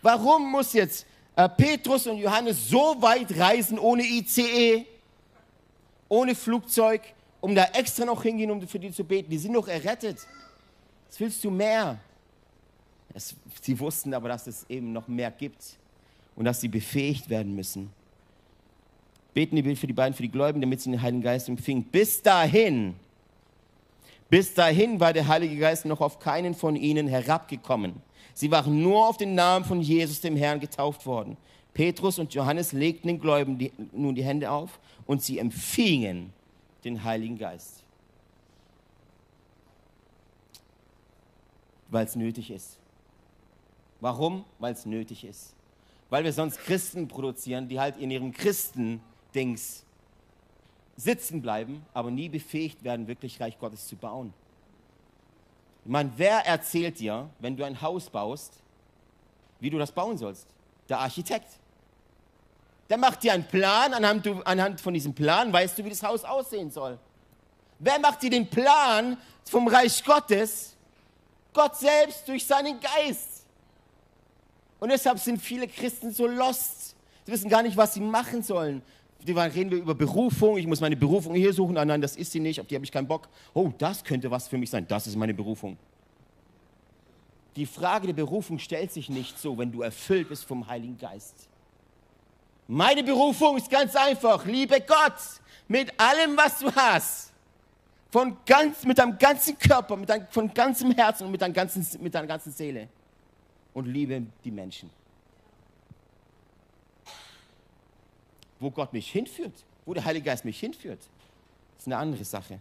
Warum 0.00 0.50
muss 0.50 0.72
jetzt 0.72 1.04
äh, 1.36 1.46
Petrus 1.50 2.06
und 2.06 2.16
Johannes 2.16 2.70
so 2.70 2.96
weit 3.02 3.38
reisen 3.38 3.78
ohne 3.78 4.04
ICE, 4.04 4.86
ohne 6.08 6.34
Flugzeug, 6.34 7.02
um 7.42 7.54
da 7.54 7.64
extra 7.74 8.06
noch 8.06 8.22
hingehen, 8.22 8.50
um 8.50 8.66
für 8.66 8.78
die 8.78 8.90
zu 8.90 9.04
beten? 9.04 9.28
Die 9.28 9.36
sind 9.36 9.52
doch 9.52 9.68
errettet. 9.68 10.26
Was 11.10 11.20
willst 11.20 11.44
du 11.44 11.50
mehr? 11.50 11.98
Es, 13.12 13.34
sie 13.60 13.78
wussten 13.78 14.14
aber, 14.14 14.30
dass 14.30 14.46
es 14.46 14.64
eben 14.70 14.94
noch 14.94 15.06
mehr 15.08 15.30
gibt 15.30 15.76
und 16.36 16.46
dass 16.46 16.62
sie 16.62 16.68
befähigt 16.68 17.28
werden 17.28 17.54
müssen. 17.54 17.97
Beten 19.34 19.56
die 19.56 19.76
für 19.76 19.86
die 19.86 19.92
beiden, 19.92 20.14
für 20.14 20.22
die 20.22 20.30
Gläubigen, 20.30 20.62
damit 20.62 20.80
sie 20.80 20.90
den 20.90 21.02
Heiligen 21.02 21.22
Geist 21.22 21.48
empfingen. 21.48 21.84
Bis 21.84 22.22
dahin, 22.22 22.94
bis 24.28 24.54
dahin 24.54 25.00
war 25.00 25.12
der 25.12 25.28
Heilige 25.28 25.56
Geist 25.56 25.84
noch 25.84 26.00
auf 26.00 26.18
keinen 26.18 26.54
von 26.54 26.76
ihnen 26.76 27.08
herabgekommen. 27.08 27.94
Sie 28.34 28.50
waren 28.50 28.82
nur 28.82 29.08
auf 29.08 29.16
den 29.16 29.34
Namen 29.34 29.64
von 29.64 29.80
Jesus, 29.80 30.20
dem 30.20 30.36
Herrn, 30.36 30.60
getauft 30.60 31.06
worden. 31.06 31.36
Petrus 31.74 32.18
und 32.18 32.34
Johannes 32.34 32.72
legten 32.72 33.08
den 33.08 33.20
Gläubigen 33.20 33.58
die, 33.58 33.72
nun 33.92 34.14
die 34.14 34.24
Hände 34.24 34.50
auf 34.50 34.78
und 35.06 35.22
sie 35.22 35.38
empfingen 35.38 36.32
den 36.84 37.04
Heiligen 37.04 37.38
Geist. 37.38 37.82
Weil 41.88 42.04
es 42.04 42.16
nötig 42.16 42.50
ist. 42.50 42.78
Warum? 44.00 44.44
Weil 44.58 44.72
es 44.72 44.86
nötig 44.86 45.24
ist. 45.24 45.54
Weil 46.10 46.24
wir 46.24 46.32
sonst 46.32 46.58
Christen 46.58 47.08
produzieren, 47.08 47.68
die 47.68 47.80
halt 47.80 47.96
in 47.96 48.10
ihrem 48.10 48.32
Christendings 49.32 49.84
sitzen 50.96 51.42
bleiben, 51.42 51.84
aber 51.94 52.10
nie 52.10 52.28
befähigt 52.28 52.82
werden, 52.82 53.06
wirklich 53.06 53.40
Reich 53.40 53.58
Gottes 53.58 53.86
zu 53.86 53.96
bauen. 53.96 54.32
Ich 55.84 55.90
meine, 55.90 56.10
wer 56.16 56.44
erzählt 56.44 56.98
dir, 56.98 57.28
wenn 57.38 57.56
du 57.56 57.64
ein 57.64 57.80
Haus 57.80 58.10
baust, 58.10 58.54
wie 59.60 59.70
du 59.70 59.78
das 59.78 59.92
bauen 59.92 60.18
sollst? 60.18 60.46
Der 60.88 60.98
Architekt. 60.98 61.48
Der 62.88 62.96
macht 62.96 63.22
dir 63.22 63.32
einen 63.32 63.46
Plan, 63.46 63.94
anhand, 63.94 64.26
du, 64.26 64.40
anhand 64.42 64.80
von 64.80 64.94
diesem 64.94 65.14
Plan 65.14 65.52
weißt 65.52 65.78
du, 65.78 65.84
wie 65.84 65.90
das 65.90 66.02
Haus 66.02 66.24
aussehen 66.24 66.70
soll. 66.70 66.98
Wer 67.78 67.98
macht 68.00 68.22
dir 68.22 68.30
den 68.30 68.48
Plan 68.48 69.16
vom 69.44 69.68
Reich 69.68 70.02
Gottes? 70.04 70.74
Gott 71.52 71.76
selbst 71.76 72.26
durch 72.26 72.44
seinen 72.44 72.80
Geist. 72.80 73.44
Und 74.80 74.90
deshalb 74.90 75.18
sind 75.18 75.40
viele 75.40 75.68
Christen 75.68 76.12
so 76.12 76.26
lost. 76.26 76.96
Sie 77.24 77.32
wissen 77.32 77.50
gar 77.50 77.62
nicht, 77.62 77.76
was 77.76 77.94
sie 77.94 78.00
machen 78.00 78.42
sollen. 78.42 78.82
Die 79.26 79.32
reden 79.32 79.70
wir 79.70 79.78
über 79.78 79.94
Berufung. 79.94 80.58
Ich 80.58 80.66
muss 80.66 80.80
meine 80.80 80.96
Berufung 80.96 81.34
hier 81.34 81.52
suchen. 81.52 81.76
Ah, 81.76 81.84
nein, 81.84 82.00
das 82.00 82.16
ist 82.16 82.32
sie 82.32 82.40
nicht. 82.40 82.60
Auf 82.60 82.66
die 82.66 82.74
habe 82.74 82.84
ich 82.84 82.92
keinen 82.92 83.08
Bock. 83.08 83.28
Oh, 83.52 83.70
das 83.76 84.04
könnte 84.04 84.30
was 84.30 84.48
für 84.48 84.58
mich 84.58 84.70
sein. 84.70 84.86
Das 84.86 85.06
ist 85.06 85.16
meine 85.16 85.34
Berufung. 85.34 85.76
Die 87.56 87.66
Frage 87.66 88.06
der 88.06 88.14
Berufung 88.14 88.58
stellt 88.58 88.92
sich 88.92 89.10
nicht 89.10 89.38
so, 89.38 89.58
wenn 89.58 89.72
du 89.72 89.82
erfüllt 89.82 90.28
bist 90.28 90.44
vom 90.44 90.66
Heiligen 90.66 90.96
Geist. 90.96 91.48
Meine 92.68 93.02
Berufung 93.02 93.56
ist 93.56 93.68
ganz 93.68 93.96
einfach. 93.96 94.44
Liebe 94.46 94.80
Gott 94.80 95.14
mit 95.66 95.92
allem, 95.98 96.36
was 96.36 96.58
du 96.60 96.70
hast. 96.74 97.32
Von 98.10 98.36
ganz, 98.46 98.84
mit 98.84 98.98
deinem 98.98 99.18
ganzen 99.18 99.58
Körper, 99.58 99.96
mit 99.96 100.08
dein, 100.08 100.26
von 100.28 100.52
ganzem 100.52 100.92
Herzen 100.92 101.24
und 101.24 101.32
mit, 101.32 101.42
dein 101.42 101.52
ganzen, 101.52 101.86
mit 102.02 102.14
deiner 102.14 102.26
ganzen 102.26 102.52
Seele 102.52 102.88
und 103.74 103.86
liebe 103.86 104.22
die 104.44 104.50
Menschen. 104.50 104.90
Wo 108.60 108.70
Gott 108.70 108.92
mich 108.92 109.10
hinführt, 109.10 109.64
wo 109.86 109.94
der 109.94 110.04
Heilige 110.04 110.26
Geist 110.26 110.44
mich 110.44 110.58
hinführt, 110.58 111.00
ist 111.78 111.86
eine 111.86 111.96
andere 111.96 112.24
Sache. 112.24 112.58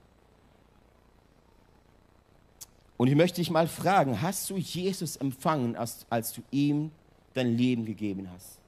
Und 2.98 3.08
ich 3.08 3.16
möchte 3.16 3.42
dich 3.42 3.50
mal 3.50 3.68
fragen, 3.68 4.22
hast 4.22 4.50
du 4.50 4.58
Jesus 4.58 5.18
empfangen, 5.18 5.76
als, 5.76 6.06
als 6.10 6.34
du 6.34 6.42
ihm 6.52 6.92
dein 7.34 7.56
Leben 7.56 7.86
gegeben 7.86 8.30
hast? 8.32 8.60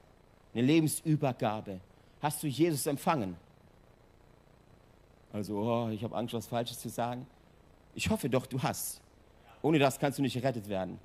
Eine 0.54 0.64
Lebensübergabe. 0.64 1.80
Hast 2.22 2.44
du 2.44 2.48
Jesus 2.48 2.86
empfangen? 2.86 3.36
Also, 5.32 5.58
oh, 5.58 5.90
ich 5.90 6.04
habe 6.04 6.16
Angst, 6.16 6.34
was 6.34 6.48
Falsches 6.48 6.80
zu 6.80 6.90
sagen. 6.90 7.26
Ich 7.96 8.10
hoffe 8.10 8.30
doch, 8.30 8.46
du 8.46 8.62
hast. 8.62 9.02
Ohne 9.62 9.80
das 9.80 10.00
kannst 10.00 10.20
du 10.20 10.22
nicht 10.22 10.34
gerettet 10.34 10.68
werden 10.68 11.00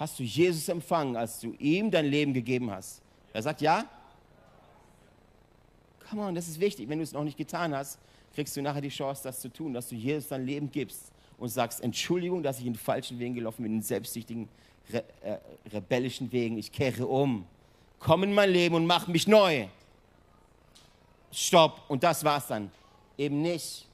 hast 0.00 0.18
du 0.18 0.22
Jesus 0.22 0.66
empfangen, 0.70 1.14
als 1.14 1.40
du 1.40 1.52
ihm 1.58 1.90
dein 1.90 2.06
Leben 2.06 2.32
gegeben 2.32 2.70
hast? 2.70 3.02
Er 3.34 3.42
sagt 3.42 3.60
ja. 3.60 3.84
Come 6.10 6.22
on, 6.22 6.34
das 6.34 6.48
ist 6.48 6.60
wichtig. 6.60 6.88
Wenn 6.88 6.98
du 6.98 7.04
es 7.04 7.12
noch 7.12 7.24
nicht 7.24 7.38
getan 7.38 7.74
hast, 7.74 7.98
kriegst 8.34 8.56
du 8.56 8.62
nachher 8.62 8.80
die 8.80 8.90
Chance, 8.90 9.22
das 9.24 9.40
zu 9.40 9.48
tun, 9.48 9.72
dass 9.72 9.88
du 9.88 9.94
Jesus 9.94 10.28
dein 10.28 10.44
Leben 10.44 10.70
gibst 10.70 11.12
und 11.38 11.48
sagst, 11.48 11.80
Entschuldigung, 11.80 12.42
dass 12.42 12.58
ich 12.58 12.66
in 12.66 12.72
den 12.72 12.78
falschen 12.78 13.18
Wegen 13.18 13.34
gelaufen 13.34 13.62
bin, 13.62 13.72
in 13.72 13.78
den 13.78 13.84
selbstsüchtigen, 13.84 14.48
re 14.92 15.04
äh, 15.22 15.38
rebellischen 15.72 16.30
Wegen. 16.32 16.58
Ich 16.58 16.72
kehre 16.72 17.06
um. 17.06 17.46
Komm 17.98 18.24
in 18.24 18.34
mein 18.34 18.50
Leben 18.50 18.74
und 18.74 18.86
mach 18.86 19.06
mich 19.06 19.26
neu. 19.26 19.66
Stopp. 21.32 21.82
Und 21.88 22.02
das 22.02 22.24
war's 22.24 22.48
dann. 22.48 22.70
Eben 23.16 23.40
nicht. 23.42 23.86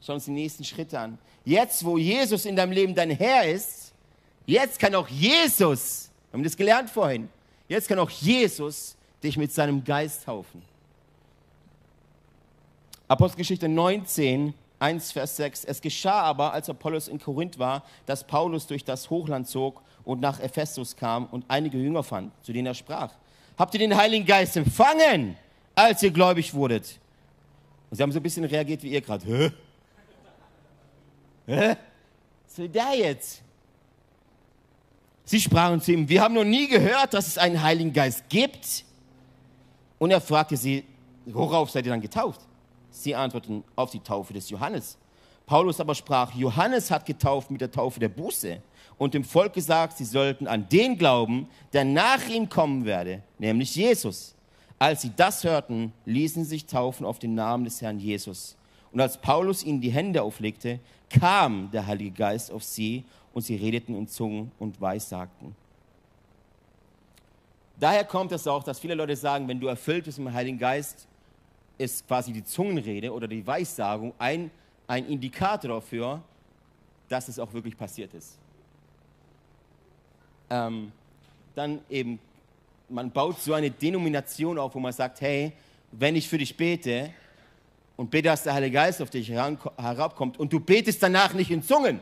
Schau 0.00 0.14
uns 0.14 0.24
die 0.24 0.30
nächsten 0.32 0.64
Schritte 0.64 0.98
an. 0.98 1.18
Jetzt, 1.44 1.84
wo 1.84 1.98
Jesus 1.98 2.46
in 2.46 2.56
deinem 2.56 2.72
Leben 2.72 2.94
dein 2.94 3.10
Herr 3.10 3.44
ist, 3.44 3.90
Jetzt 4.50 4.80
kann 4.80 4.92
auch 4.96 5.06
Jesus, 5.06 6.10
wir 6.30 6.38
haben 6.38 6.42
das 6.42 6.56
gelernt 6.56 6.90
vorhin, 6.90 7.28
jetzt 7.68 7.88
kann 7.88 8.00
auch 8.00 8.10
Jesus 8.10 8.96
dich 9.22 9.36
mit 9.36 9.52
seinem 9.52 9.84
Geist 9.84 10.24
taufen. 10.24 10.60
Apostelgeschichte 13.10 13.68
19, 13.68 14.54
1, 14.78 15.10
Vers 15.10 15.36
6. 15.36 15.64
Es 15.64 15.80
geschah 15.80 16.22
aber, 16.22 16.52
als 16.52 16.70
Apollos 16.70 17.08
in 17.08 17.18
Korinth 17.18 17.58
war, 17.58 17.82
dass 18.06 18.24
Paulus 18.24 18.68
durch 18.68 18.84
das 18.84 19.10
Hochland 19.10 19.48
zog 19.48 19.82
und 20.04 20.20
nach 20.20 20.38
Ephesus 20.38 20.94
kam 20.94 21.26
und 21.26 21.44
einige 21.48 21.76
Jünger 21.76 22.04
fand, 22.04 22.32
zu 22.44 22.52
denen 22.52 22.68
er 22.68 22.74
sprach. 22.74 23.12
Habt 23.58 23.74
ihr 23.74 23.80
den 23.80 23.96
Heiligen 23.96 24.24
Geist 24.24 24.56
empfangen, 24.56 25.36
als 25.74 26.04
ihr 26.04 26.12
gläubig 26.12 26.54
wurdet? 26.54 27.00
Und 27.90 27.96
sie 27.96 28.02
haben 28.04 28.12
so 28.12 28.20
ein 28.20 28.22
bisschen 28.22 28.44
reagiert 28.44 28.80
wie 28.84 28.92
ihr 28.92 29.00
gerade. 29.00 29.26
Hä? 29.26 29.50
Hä? 31.46 31.76
Was 32.46 32.58
will 32.58 32.68
der 32.68 32.94
jetzt? 32.94 33.42
Sie 35.24 35.40
sprachen 35.40 35.80
zu 35.80 35.90
ihm, 35.90 36.08
wir 36.08 36.22
haben 36.22 36.34
noch 36.34 36.44
nie 36.44 36.68
gehört, 36.68 37.12
dass 37.12 37.26
es 37.26 37.38
einen 37.38 37.60
Heiligen 37.60 37.92
Geist 37.92 38.28
gibt. 38.28 38.84
Und 39.98 40.12
er 40.12 40.20
fragte 40.20 40.56
sie, 40.56 40.84
worauf 41.26 41.70
seid 41.70 41.86
ihr 41.86 41.90
dann 41.90 42.00
getauft? 42.00 42.42
Sie 42.90 43.14
antworteten, 43.14 43.64
auf 43.76 43.90
die 43.90 44.00
Taufe 44.00 44.32
des 44.32 44.50
Johannes. 44.50 44.98
Paulus 45.46 45.80
aber 45.80 45.94
sprach, 45.94 46.34
Johannes 46.34 46.90
hat 46.90 47.06
getauft 47.06 47.50
mit 47.50 47.60
der 47.60 47.70
Taufe 47.70 47.98
der 47.98 48.08
Buße 48.08 48.62
und 48.98 49.14
dem 49.14 49.24
Volk 49.24 49.52
gesagt, 49.52 49.96
sie 49.96 50.04
sollten 50.04 50.46
an 50.46 50.68
den 50.68 50.96
glauben, 50.96 51.48
der 51.72 51.84
nach 51.84 52.28
ihm 52.28 52.48
kommen 52.48 52.84
werde, 52.84 53.22
nämlich 53.38 53.74
Jesus. 53.74 54.34
Als 54.78 55.02
sie 55.02 55.10
das 55.14 55.42
hörten, 55.42 55.92
ließen 56.04 56.44
sie 56.44 56.50
sich 56.50 56.66
taufen 56.66 57.04
auf 57.04 57.18
den 57.18 57.34
Namen 57.34 57.64
des 57.64 57.82
Herrn 57.82 57.98
Jesus. 57.98 58.56
Und 58.92 59.00
als 59.00 59.20
Paulus 59.20 59.64
ihnen 59.64 59.80
die 59.80 59.90
Hände 59.90 60.22
auflegte, 60.22 60.80
kam 61.08 61.70
der 61.72 61.86
Heilige 61.86 62.12
Geist 62.12 62.50
auf 62.52 62.62
sie 62.62 63.04
und 63.34 63.42
sie 63.42 63.56
redeten 63.56 63.96
in 63.96 64.06
Zungen 64.06 64.52
und 64.58 64.80
weissagten. 64.80 65.54
Daher 67.78 68.04
kommt 68.04 68.32
es 68.32 68.46
auch, 68.46 68.62
dass 68.62 68.78
viele 68.78 68.94
Leute 68.94 69.16
sagen, 69.16 69.48
wenn 69.48 69.58
du 69.58 69.66
erfüllt 69.66 70.04
bist 70.04 70.18
mit 70.18 70.28
dem 70.28 70.34
Heiligen 70.34 70.58
Geist, 70.58 71.06
ist 71.80 72.06
quasi 72.06 72.32
die 72.32 72.44
Zungenrede 72.44 73.10
oder 73.12 73.26
die 73.26 73.46
Weissagung 73.46 74.12
ein, 74.18 74.50
ein 74.86 75.06
Indikator 75.06 75.70
dafür, 75.76 76.22
dass 77.08 77.28
es 77.28 77.38
auch 77.38 77.52
wirklich 77.54 77.76
passiert 77.76 78.12
ist. 78.12 78.36
Ähm, 80.50 80.92
dann 81.54 81.80
eben, 81.88 82.18
man 82.88 83.10
baut 83.10 83.40
so 83.40 83.54
eine 83.54 83.70
Denomination 83.70 84.58
auf, 84.58 84.74
wo 84.74 84.78
man 84.78 84.92
sagt, 84.92 85.22
hey, 85.22 85.52
wenn 85.92 86.16
ich 86.16 86.28
für 86.28 86.36
dich 86.36 86.54
bete 86.54 87.14
und 87.96 88.10
bete, 88.10 88.28
dass 88.28 88.42
der 88.42 88.52
Heilige 88.52 88.74
Geist 88.74 89.00
auf 89.00 89.08
dich 89.08 89.30
herabkommt 89.30 90.38
und 90.38 90.52
du 90.52 90.60
betest 90.60 91.02
danach 91.02 91.32
nicht 91.32 91.50
in 91.50 91.62
Zungen, 91.62 92.00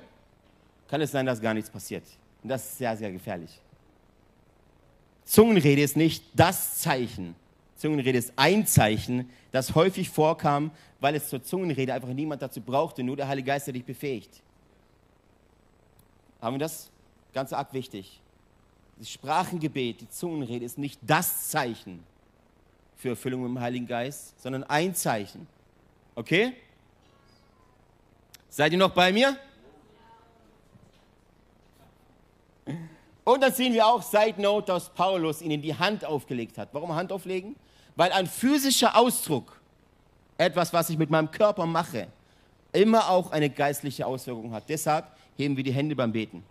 kann 0.88 1.00
es 1.00 1.12
sein, 1.12 1.24
dass 1.24 1.40
gar 1.40 1.54
nichts 1.54 1.70
passiert. 1.70 2.04
Und 2.42 2.48
das 2.48 2.64
ist 2.64 2.78
sehr, 2.78 2.96
sehr 2.96 3.12
gefährlich. 3.12 3.60
Zungenrede 5.24 5.82
ist 5.82 5.96
nicht 5.96 6.24
das 6.34 6.78
Zeichen. 6.78 7.36
Zungenrede 7.78 8.18
ist 8.18 8.32
ein 8.34 8.66
Zeichen, 8.66 9.30
das 9.52 9.76
häufig 9.76 10.10
vorkam, 10.10 10.72
weil 11.00 11.14
es 11.14 11.28
zur 11.28 11.42
Zungenrede 11.42 11.94
einfach 11.94 12.08
niemand 12.08 12.42
dazu 12.42 12.60
brauchte, 12.60 13.04
nur 13.04 13.16
der 13.16 13.28
Heilige 13.28 13.46
Geist, 13.46 13.68
der 13.68 13.74
dich 13.74 13.84
befähigt. 13.84 14.42
Haben 16.42 16.56
wir 16.56 16.60
das? 16.60 16.90
Ganz 17.32 17.52
arg 17.52 17.72
wichtig. 17.72 18.20
das 18.98 19.08
Sprachengebet, 19.08 20.00
die 20.00 20.08
Zungenrede 20.08 20.64
ist 20.64 20.76
nicht 20.76 20.98
das 21.02 21.50
Zeichen 21.50 22.02
für 22.96 23.10
Erfüllung 23.10 23.44
dem 23.44 23.60
Heiligen 23.60 23.86
Geist, 23.86 24.40
sondern 24.42 24.64
ein 24.64 24.92
Zeichen. 24.96 25.46
Okay? 26.16 26.54
Seid 28.48 28.72
ihr 28.72 28.78
noch 28.78 28.90
bei 28.90 29.12
mir? 29.12 29.36
Und 33.22 33.40
dann 33.40 33.52
sehen 33.52 33.72
wir 33.72 33.86
auch, 33.86 34.02
Side 34.02 34.40
Note, 34.42 34.66
dass 34.66 34.88
Paulus 34.88 35.42
ihnen 35.42 35.62
die 35.62 35.76
Hand 35.76 36.04
aufgelegt 36.04 36.58
hat. 36.58 36.70
Warum 36.72 36.92
Hand 36.92 37.12
auflegen? 37.12 37.54
Weil 37.98 38.12
ein 38.12 38.28
physischer 38.28 38.96
Ausdruck, 38.96 39.60
etwas, 40.36 40.72
was 40.72 40.88
ich 40.88 40.96
mit 40.96 41.10
meinem 41.10 41.32
Körper 41.32 41.66
mache, 41.66 42.06
immer 42.72 43.10
auch 43.10 43.32
eine 43.32 43.50
geistliche 43.50 44.06
Auswirkung 44.06 44.52
hat. 44.52 44.68
Deshalb 44.68 45.04
heben 45.36 45.56
wir 45.56 45.64
die 45.64 45.72
Hände 45.72 45.96
beim 45.96 46.12
Beten. 46.12 46.44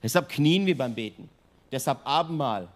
Deshalb 0.00 0.28
knien 0.28 0.64
wir 0.66 0.78
beim 0.78 0.94
Beten. 0.94 1.28
Deshalb 1.72 1.98
Abendmahl. 2.06 2.68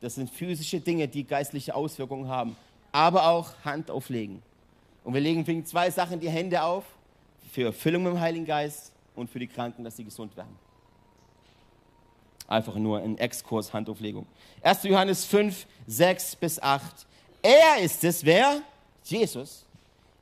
Das 0.00 0.14
sind 0.14 0.30
physische 0.30 0.78
Dinge, 0.78 1.08
die 1.08 1.24
geistliche 1.24 1.74
Auswirkungen 1.74 2.28
haben. 2.28 2.56
Aber 2.92 3.26
auch 3.26 3.50
Hand 3.64 3.90
auflegen. 3.90 4.40
Und 5.02 5.14
wir 5.14 5.20
legen 5.20 5.44
wegen 5.48 5.66
zwei 5.66 5.90
Sachen 5.90 6.20
die 6.20 6.30
Hände 6.30 6.62
auf. 6.62 6.84
Für 7.50 7.64
Erfüllung 7.64 8.04
mit 8.04 8.12
dem 8.12 8.20
Heiligen 8.20 8.46
Geist 8.46 8.92
und 9.16 9.28
für 9.28 9.40
die 9.40 9.48
Kranken, 9.48 9.82
dass 9.82 9.96
sie 9.96 10.04
gesund 10.04 10.36
werden. 10.36 10.56
Einfach 12.46 12.76
nur 12.76 12.98
ein 12.98 13.18
Exkurs 13.18 13.72
Handauflegung. 13.72 14.26
1. 14.62 14.82
Johannes 14.84 15.24
5, 15.24 15.66
6 15.86 16.36
bis 16.36 16.62
8. 16.62 17.06
Er 17.42 17.78
ist 17.82 18.04
es, 18.04 18.24
wer? 18.24 18.60
Jesus. 19.04 19.64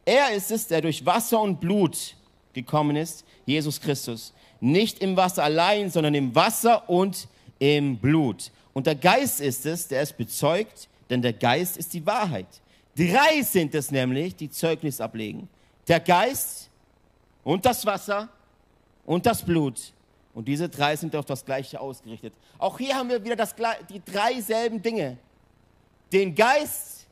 Er 0.04 0.32
ist 0.32 0.50
es, 0.50 0.66
der 0.66 0.80
durch 0.80 1.04
Wasser 1.06 1.40
und 1.40 1.60
Blut 1.60 2.16
gekommen 2.52 2.96
ist, 2.96 3.24
Jesus 3.46 3.80
Christus. 3.80 4.32
Nicht 4.60 5.00
im 5.00 5.16
Wasser 5.16 5.44
allein, 5.44 5.90
sondern 5.90 6.14
im 6.14 6.34
Wasser 6.34 6.88
und 6.88 7.28
im 7.58 7.96
Blut. 7.98 8.50
Und 8.72 8.86
der 8.86 8.94
Geist 8.94 9.40
ist 9.40 9.66
es, 9.66 9.88
der 9.88 10.02
es 10.02 10.12
bezeugt, 10.12 10.88
denn 11.10 11.22
der 11.22 11.32
Geist 11.32 11.76
ist 11.76 11.92
die 11.92 12.04
Wahrheit. 12.06 12.46
Drei 12.96 13.42
sind 13.42 13.74
es 13.74 13.90
nämlich, 13.90 14.36
die 14.36 14.50
Zeugnis 14.50 15.00
ablegen. 15.00 15.48
Der 15.88 16.00
Geist 16.00 16.68
und 17.44 17.64
das 17.64 17.84
Wasser 17.86 18.28
und 19.04 19.26
das 19.26 19.42
Blut. 19.42 19.92
Und 20.34 20.48
diese 20.48 20.68
drei 20.68 20.96
sind 20.96 21.14
auf 21.14 21.26
das 21.26 21.44
Gleiche 21.44 21.78
ausgerichtet. 21.78 22.32
Auch 22.58 22.78
hier 22.78 22.94
haben 22.94 23.08
wir 23.08 23.22
wieder 23.22 23.36
das, 23.36 23.54
die 23.88 24.02
drei 24.02 24.40
selben 24.40 24.80
Dinge. 24.80 25.18
Den 26.10 26.34
Geist, 26.34 27.06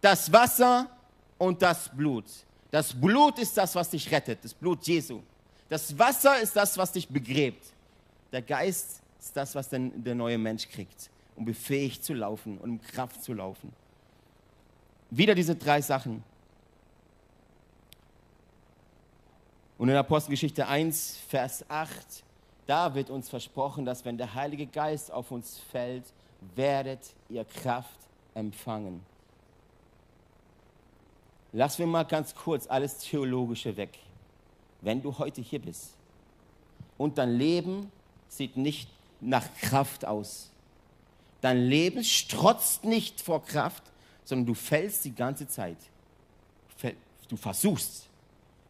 das 0.00 0.32
Wasser 0.32 0.88
und 1.36 1.60
das 1.60 1.90
Blut. 1.94 2.24
Das 2.70 2.98
Blut 2.98 3.38
ist 3.38 3.56
das, 3.56 3.74
was 3.74 3.90
dich 3.90 4.10
rettet, 4.10 4.44
das 4.44 4.54
Blut 4.54 4.86
Jesu. 4.86 5.22
Das 5.68 5.98
Wasser 5.98 6.40
ist 6.40 6.56
das, 6.56 6.76
was 6.78 6.92
dich 6.92 7.08
begräbt. 7.08 7.66
Der 8.32 8.42
Geist 8.42 9.02
ist 9.18 9.36
das, 9.36 9.54
was 9.54 9.68
denn 9.68 10.02
der 10.02 10.14
neue 10.14 10.38
Mensch 10.38 10.68
kriegt, 10.68 11.10
um 11.36 11.44
befähigt 11.44 12.04
zu 12.04 12.14
laufen 12.14 12.58
und 12.58 12.70
um 12.70 12.80
Kraft 12.80 13.22
zu 13.22 13.34
laufen. 13.34 13.72
Wieder 15.10 15.34
diese 15.34 15.54
drei 15.54 15.80
Sachen. 15.80 16.22
Und 19.78 19.88
in 19.88 19.96
Apostelgeschichte 19.96 20.66
1, 20.66 21.18
Vers 21.28 21.64
8, 21.68 22.24
da 22.68 22.94
wird 22.94 23.08
uns 23.08 23.30
versprochen, 23.30 23.86
dass 23.86 24.04
wenn 24.04 24.18
der 24.18 24.34
Heilige 24.34 24.66
Geist 24.66 25.10
auf 25.10 25.30
uns 25.30 25.58
fällt, 25.58 26.04
werdet 26.54 27.00
ihr 27.30 27.44
Kraft 27.46 27.98
empfangen. 28.34 29.00
Lass 31.54 31.78
mir 31.78 31.86
mal 31.86 32.04
ganz 32.04 32.34
kurz 32.34 32.66
alles 32.66 32.98
Theologische 32.98 33.74
weg. 33.78 33.98
Wenn 34.82 35.00
du 35.00 35.16
heute 35.16 35.40
hier 35.40 35.60
bist 35.60 35.94
und 36.98 37.16
dein 37.16 37.38
Leben 37.38 37.90
sieht 38.28 38.58
nicht 38.58 38.90
nach 39.18 39.46
Kraft 39.62 40.04
aus, 40.04 40.50
dein 41.40 41.62
Leben 41.64 42.04
strotzt 42.04 42.84
nicht 42.84 43.22
vor 43.22 43.42
Kraft, 43.42 43.82
sondern 44.24 44.44
du 44.44 44.54
fällst 44.54 45.06
die 45.06 45.14
ganze 45.14 45.48
Zeit. 45.48 45.78
Du 47.30 47.36
versuchst, 47.36 48.08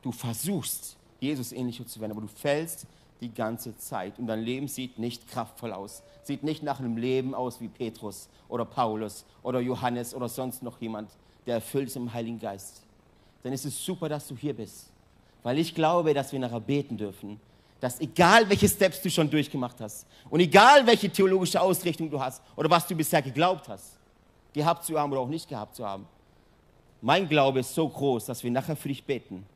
du 0.02 0.12
versuchst, 0.12 0.96
Jesus 1.18 1.50
ähnlicher 1.50 1.84
zu 1.84 2.00
werden, 2.00 2.12
aber 2.12 2.20
du 2.20 2.28
fällst 2.28 2.86
die 3.20 3.32
ganze 3.32 3.76
Zeit. 3.76 4.18
Und 4.18 4.26
dein 4.26 4.42
Leben 4.42 4.68
sieht 4.68 4.98
nicht 4.98 5.28
kraftvoll 5.28 5.72
aus, 5.72 6.02
sieht 6.22 6.42
nicht 6.42 6.62
nach 6.62 6.78
einem 6.78 6.96
Leben 6.96 7.34
aus 7.34 7.60
wie 7.60 7.68
Petrus 7.68 8.28
oder 8.48 8.64
Paulus 8.64 9.24
oder 9.42 9.60
Johannes 9.60 10.14
oder 10.14 10.28
sonst 10.28 10.62
noch 10.62 10.80
jemand, 10.80 11.10
der 11.46 11.56
erfüllt 11.56 11.88
ist 11.88 11.96
im 11.96 12.12
Heiligen 12.12 12.38
Geist, 12.38 12.82
dann 13.42 13.52
ist 13.52 13.64
es 13.64 13.84
super, 13.84 14.08
dass 14.08 14.28
du 14.28 14.36
hier 14.36 14.54
bist. 14.54 14.90
Weil 15.42 15.58
ich 15.58 15.74
glaube, 15.74 16.12
dass 16.14 16.32
wir 16.32 16.38
nachher 16.38 16.60
beten 16.60 16.96
dürfen, 16.96 17.40
dass 17.80 18.00
egal 18.00 18.48
welche 18.48 18.68
Steps 18.68 19.00
du 19.02 19.10
schon 19.10 19.30
durchgemacht 19.30 19.80
hast 19.80 20.06
und 20.30 20.40
egal 20.40 20.86
welche 20.86 21.10
theologische 21.10 21.60
Ausrichtung 21.60 22.10
du 22.10 22.20
hast 22.20 22.42
oder 22.56 22.68
was 22.68 22.86
du 22.86 22.94
bisher 22.94 23.22
geglaubt 23.22 23.68
hast, 23.68 23.98
gehabt 24.52 24.84
zu 24.84 24.98
haben 24.98 25.12
oder 25.12 25.20
auch 25.20 25.28
nicht 25.28 25.48
gehabt 25.48 25.76
zu 25.76 25.86
haben, 25.86 26.06
mein 27.00 27.28
Glaube 27.28 27.60
ist 27.60 27.74
so 27.74 27.88
groß, 27.88 28.26
dass 28.26 28.42
wir 28.42 28.50
nachher 28.50 28.74
für 28.74 28.88
dich 28.88 29.04
beten 29.04 29.46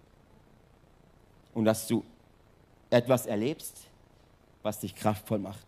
und 1.55 1.65
dass 1.65 1.87
du 1.89 2.05
etwas 2.93 3.27
erlebst, 3.27 3.87
was 4.63 4.81
dich 4.81 4.95
kraftvoll 4.95 5.39
macht. 5.39 5.67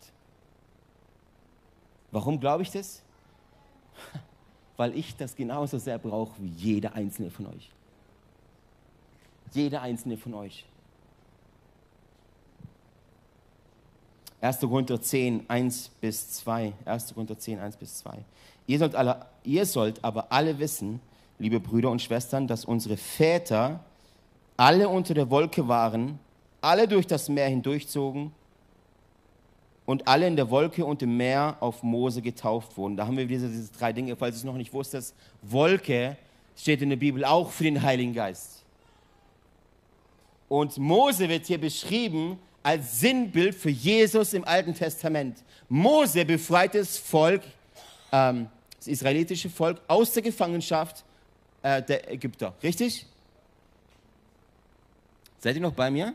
Warum 2.11 2.39
glaube 2.39 2.63
ich 2.63 2.71
das? 2.71 3.03
weil 4.77 4.97
ich 4.97 5.17
das 5.17 5.37
genauso 5.37 5.79
sehr 5.79 5.99
brauche 5.99 6.33
wie 6.41 6.49
jeder 6.49 6.95
einzelne 6.95 7.31
von 7.31 7.47
euch. 7.47 7.71
Jeder 9.53 9.83
einzelne 9.83 10.17
von 10.17 10.35
euch. 10.35 10.65
1. 14.41 14.61
Korinther 14.61 15.01
10, 15.01 15.49
1 15.49 15.91
bis 16.01 16.33
2. 16.33 16.73
1. 16.85 17.15
Korinther 17.15 17.39
10, 17.39 17.59
1 17.61 17.77
bis 17.77 17.99
2. 17.99 18.19
Ihr 18.67 18.79
sollt, 18.79 18.95
alle, 18.95 19.27
ihr 19.43 19.65
sollt 19.65 20.05
aber 20.05 20.31
alle 20.33 20.59
wissen, 20.59 21.01
liebe 21.39 21.61
Brüder 21.61 21.91
und 21.91 22.03
Schwestern, 22.03 22.47
dass 22.47 22.65
unsere 22.65 22.97
Väter 22.97 23.81
alle 24.57 24.89
unter 24.89 25.15
der 25.15 25.31
Wolke 25.31 25.67
waren, 25.67 26.19
alle 26.65 26.89
durch 26.89 27.07
das 27.07 27.29
Meer 27.29 27.49
hindurchzogen 27.49 28.33
und 29.87 30.09
alle 30.09 30.27
in 30.27 30.37
der 30.37 30.51
Wolke 30.51 30.85
und 30.85 31.03
im 31.03 31.17
Meer 31.17 31.57
auf 31.61 31.83
Mose 31.83 32.23
getauft 32.23 32.77
wurden. 32.77 32.97
Da 32.97 33.07
haben 33.07 33.17
wir 33.17 33.27
diese, 33.27 33.49
diese 33.49 33.73
drei 33.73 33.93
Dinge, 33.93 34.17
falls 34.17 34.37
du 34.37 34.39
es 34.39 34.45
noch 34.45 34.57
nicht 34.57 34.73
wusstest. 34.73 35.15
Wolke 35.43 36.17
steht 36.57 36.81
in 36.83 36.91
der 36.91 36.97
Bibel 36.97 37.25
auch 37.25 37.51
für 37.51 37.65
den 37.65 37.83
Heiligen 37.83 38.15
Geist. 38.15 38.65
Und 40.49 40.79
Mose 40.79 41.29
wird 41.29 41.47
hier 41.47 41.59
beschrieben 41.61 42.39
als 42.63 43.01
Sinnbild 43.01 43.55
für 43.55 43.71
Jesus 43.71 44.33
im 44.33 44.45
Alten 44.45 44.75
Testament. 44.75 45.43
Mose 45.69 46.25
befreit 46.25 46.75
das 46.75 46.97
Volk, 46.97 47.43
ähm, 48.11 48.49
das 48.79 48.89
israelitische 48.89 49.51
Volk, 49.51 49.81
aus 49.87 50.13
der 50.13 50.23
Gefangenschaft 50.23 51.05
äh, 51.63 51.83
der 51.83 52.11
Ägypter. 52.11 52.55
Richtig? 52.63 53.07
Seid 55.41 55.57
ihr 55.57 55.63
noch 55.63 55.75
bei 55.75 55.91
mir? 55.91 56.15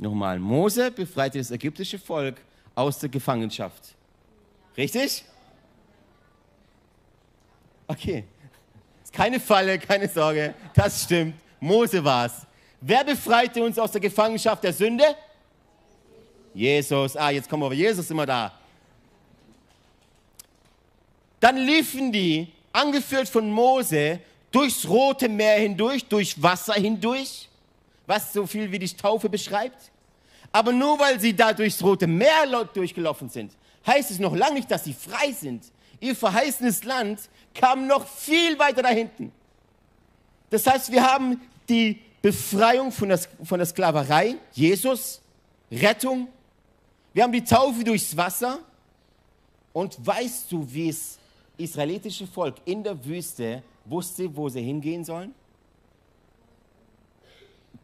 Nochmal, 0.00 0.38
Mose 0.38 0.90
befreite 0.90 1.36
das 1.36 1.50
ägyptische 1.50 1.98
Volk 1.98 2.40
aus 2.74 2.98
der 2.98 3.10
Gefangenschaft. 3.10 3.94
Richtig? 4.74 5.22
Okay. 7.86 8.24
Keine 9.12 9.38
Falle, 9.38 9.78
keine 9.78 10.08
Sorge. 10.08 10.54
Das 10.74 11.02
stimmt. 11.02 11.34
Mose 11.60 12.02
war 12.02 12.24
es. 12.24 12.46
Wer 12.80 13.04
befreite 13.04 13.62
uns 13.62 13.78
aus 13.78 13.92
der 13.92 14.00
Gefangenschaft 14.00 14.64
der 14.64 14.72
Sünde? 14.72 15.04
Jesus. 16.54 17.14
Ah, 17.14 17.28
jetzt 17.28 17.46
kommen 17.50 17.62
wir 17.62 17.66
auf 17.66 17.74
Jesus 17.74 18.10
immer 18.10 18.24
da. 18.24 18.58
Dann 21.40 21.58
liefen 21.58 22.10
die, 22.10 22.50
angeführt 22.72 23.28
von 23.28 23.50
Mose, 23.50 24.20
durchs 24.50 24.88
Rote 24.88 25.28
Meer 25.28 25.58
hindurch, 25.58 26.06
durch 26.06 26.42
Wasser 26.42 26.74
hindurch 26.74 27.50
was 28.10 28.32
so 28.32 28.44
viel 28.44 28.72
wie 28.72 28.78
die 28.80 28.88
Taufe 28.88 29.28
beschreibt. 29.28 29.89
Aber 30.52 30.72
nur 30.72 30.98
weil 30.98 31.20
sie 31.20 31.34
da 31.34 31.52
durchs 31.52 31.82
Rote 31.82 32.06
Meer 32.06 32.46
durchgelaufen 32.74 33.28
sind, 33.28 33.52
heißt 33.86 34.10
es 34.10 34.18
noch 34.18 34.34
lange 34.34 34.54
nicht, 34.54 34.70
dass 34.70 34.84
sie 34.84 34.92
frei 34.92 35.32
sind. 35.32 35.64
Ihr 36.00 36.16
verheißenes 36.16 36.84
Land 36.84 37.20
kam 37.54 37.86
noch 37.86 38.06
viel 38.06 38.58
weiter 38.58 38.82
da 38.82 38.88
hinten. 38.88 39.32
Das 40.50 40.66
heißt, 40.66 40.90
wir 40.90 41.02
haben 41.02 41.40
die 41.68 42.00
Befreiung 42.20 42.90
von 42.90 43.08
der, 43.08 43.20
von 43.44 43.58
der 43.58 43.66
Sklaverei, 43.66 44.36
Jesus, 44.52 45.20
Rettung. 45.70 46.28
Wir 47.12 47.22
haben 47.22 47.32
die 47.32 47.44
Taufe 47.44 47.84
durchs 47.84 48.16
Wasser. 48.16 48.58
Und 49.72 50.04
weißt 50.04 50.50
du, 50.50 50.66
wie 50.68 50.88
es 50.88 51.18
israelitische 51.56 52.26
Volk 52.26 52.56
in 52.64 52.82
der 52.82 53.04
Wüste 53.04 53.62
wusste, 53.84 54.34
wo 54.34 54.48
sie 54.48 54.62
hingehen 54.62 55.04
sollen? 55.04 55.34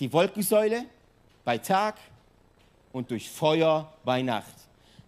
die 0.00 0.12
Wolkensäule 0.12 0.84
bei 1.44 1.58
Tag 1.58 1.96
und 2.96 3.10
durch 3.10 3.28
Feuer 3.28 3.92
bei 4.06 4.22
Nacht. 4.22 4.54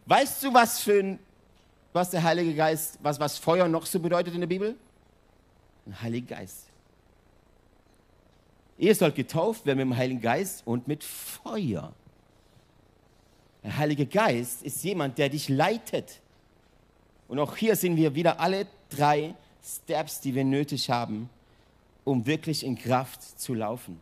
Weißt 0.04 0.44
du, 0.44 0.52
was 0.52 0.80
für 0.80 1.00
ein, 1.00 1.18
was 1.94 2.10
der 2.10 2.22
Heilige 2.22 2.54
Geist, 2.54 2.98
was, 3.02 3.18
was 3.18 3.38
Feuer 3.38 3.66
noch 3.66 3.86
so 3.86 3.98
bedeutet 3.98 4.34
in 4.34 4.40
der 4.40 4.46
Bibel? 4.46 4.76
Ein 5.86 6.02
Heiliger 6.02 6.36
Geist. 6.36 6.66
Ihr 8.76 8.94
sollt 8.94 9.14
getauft 9.14 9.64
werden 9.64 9.78
mit 9.78 9.86
dem 9.86 9.96
Heiligen 9.96 10.20
Geist 10.20 10.66
und 10.66 10.86
mit 10.86 11.02
Feuer. 11.02 11.94
Der 13.64 13.78
Heilige 13.78 14.04
Geist 14.04 14.62
ist 14.62 14.84
jemand, 14.84 15.16
der 15.16 15.30
dich 15.30 15.48
leitet. 15.48 16.20
Und 17.26 17.38
auch 17.38 17.56
hier 17.56 17.74
sind 17.74 17.96
wir 17.96 18.14
wieder 18.14 18.38
alle 18.38 18.66
drei 18.90 19.34
Steps, 19.64 20.20
die 20.20 20.34
wir 20.34 20.44
nötig 20.44 20.90
haben, 20.90 21.30
um 22.04 22.26
wirklich 22.26 22.66
in 22.66 22.76
Kraft 22.76 23.40
zu 23.40 23.54
laufen. 23.54 23.98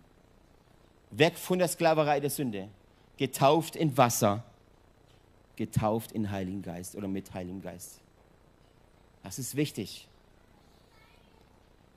Weg 1.12 1.38
von 1.38 1.60
der 1.60 1.68
Sklaverei 1.68 2.18
der 2.18 2.30
Sünde, 2.30 2.68
getauft 3.16 3.76
in 3.76 3.96
Wasser, 3.96 4.42
getauft 5.56 6.12
in 6.12 6.30
Heiligen 6.30 6.62
Geist 6.62 6.94
oder 6.96 7.08
mit 7.08 7.32
Heiligem 7.34 7.62
Geist. 7.62 8.00
Das 9.22 9.38
ist 9.38 9.56
wichtig. 9.56 10.06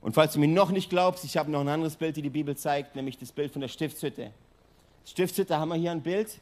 Und 0.00 0.14
falls 0.14 0.32
du 0.32 0.40
mir 0.40 0.48
noch 0.48 0.70
nicht 0.70 0.88
glaubst, 0.88 1.24
ich 1.24 1.36
habe 1.36 1.50
noch 1.50 1.60
ein 1.60 1.68
anderes 1.68 1.96
Bild, 1.96 2.16
die 2.16 2.22
die 2.22 2.30
Bibel 2.30 2.56
zeigt, 2.56 2.96
nämlich 2.96 3.18
das 3.18 3.32
Bild 3.32 3.52
von 3.52 3.60
der 3.60 3.68
Stiftshütte. 3.68 4.32
Stiftshütte 5.04 5.58
haben 5.58 5.68
wir 5.68 5.76
hier 5.76 5.90
ein 5.90 6.02
Bild. 6.02 6.40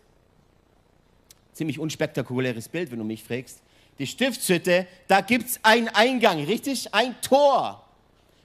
Ziemlich 1.53 1.79
unspektakuläres 1.79 2.69
Bild, 2.69 2.91
wenn 2.93 2.99
du 2.99 3.05
mich 3.05 3.25
fragst. 3.25 3.61
Die 3.99 4.07
Stiftshütte, 4.07 4.87
da 5.09 5.21
gibt 5.23 5.47
es 5.47 5.61
einen 5.65 5.89
Eingang, 5.89 6.45
richtig? 6.45 6.95
Ein 6.95 7.21
Tor. 7.21 7.85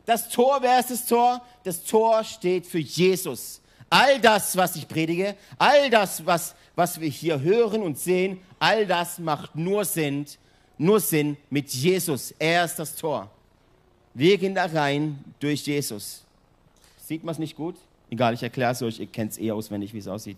Das 0.06 0.30
Tor, 0.30 0.58
wer 0.62 0.80
ist 0.80 0.89
das 0.89 1.06
Tor? 1.06 1.46
Das 1.63 1.84
Tor 1.84 2.24
steht 2.24 2.65
für 2.65 2.80
Jesus. 2.80 3.62
All 3.93 4.19
das, 4.19 4.58
was 4.58 4.75
ich 4.75 4.88
predige, 4.88 5.36
all 5.60 5.88
das, 5.88 6.25
was, 6.25 6.56
was 6.75 6.99
wir 6.99 7.10
hier 7.10 7.39
hören 7.39 7.84
und 7.84 7.99
sehen, 7.99 8.39
all 8.58 8.88
das 8.88 9.19
macht 9.19 9.56
nur 9.56 9.86
Sinn, 9.86 10.25
nur 10.79 10.99
Sinn 10.99 11.38
mit 11.51 11.69
Jesus. 11.69 12.34
Er 12.39 12.65
ist 12.65 12.77
das 12.79 12.95
Tor. 12.95 13.29
Wir 14.15 14.36
gehen 14.39 14.56
da 14.56 14.65
rein 14.65 15.23
durch 15.39 15.67
Jesus. 15.67 16.23
Sieht 17.06 17.23
man 17.23 17.34
es 17.34 17.38
nicht 17.38 17.56
gut? 17.56 17.75
Egal, 18.10 18.34
ich 18.34 18.41
erkläre 18.41 18.71
es 18.71 18.82
euch, 18.82 18.99
ihr 18.99 19.06
kennt 19.06 19.34
es 19.34 19.38
eh 19.38 19.51
auswendig, 19.51 19.93
wie 19.93 19.99
es 19.99 20.08
aussieht. 20.08 20.38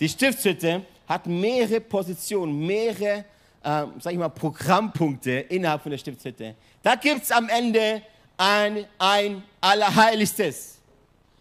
Die 0.00 0.08
Stiftshütte 0.08 0.82
hat 1.06 1.28
mehrere 1.28 1.80
Positionen, 1.80 2.66
mehrere, 2.66 3.24
äh, 3.62 3.86
sag 4.00 4.12
ich 4.12 4.18
mal, 4.18 4.28
Programmpunkte 4.28 5.30
innerhalb 5.30 5.82
von 5.82 5.92
der 5.92 5.98
Stiftshütte. 5.98 6.56
Da 6.82 6.96
gibt 6.96 7.22
es 7.22 7.30
am 7.30 7.48
Ende 7.48 8.02
ein, 8.36 8.86
ein 8.98 9.44
Allerheiligstes. 9.60 10.79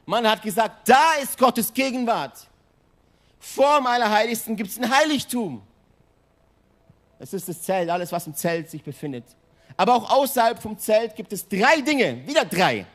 Man 0.09 0.27
hat 0.27 0.41
gesagt, 0.41 0.89
da 0.89 1.13
ist 1.21 1.37
Gottes 1.37 1.71
Gegenwart. 1.71 2.47
Vor 3.37 3.77
dem 3.77 3.85
Allerheiligsten 3.85 4.55
gibt 4.55 4.71
es 4.71 4.79
ein 4.79 4.89
Heiligtum. 4.89 5.61
Es 7.19 7.31
ist 7.31 7.47
das 7.47 7.61
Zelt, 7.61 7.91
alles, 7.91 8.11
was 8.11 8.25
im 8.25 8.33
Zelt 8.33 8.71
sich 8.71 8.83
befindet. 8.83 9.23
Aber 9.77 9.93
auch 9.93 10.09
außerhalb 10.09 10.59
vom 10.59 10.75
Zelt 10.79 11.15
gibt 11.15 11.31
es 11.31 11.47
drei 11.47 11.81
Dinge, 11.81 12.25
wieder 12.25 12.43
drei, 12.43 12.87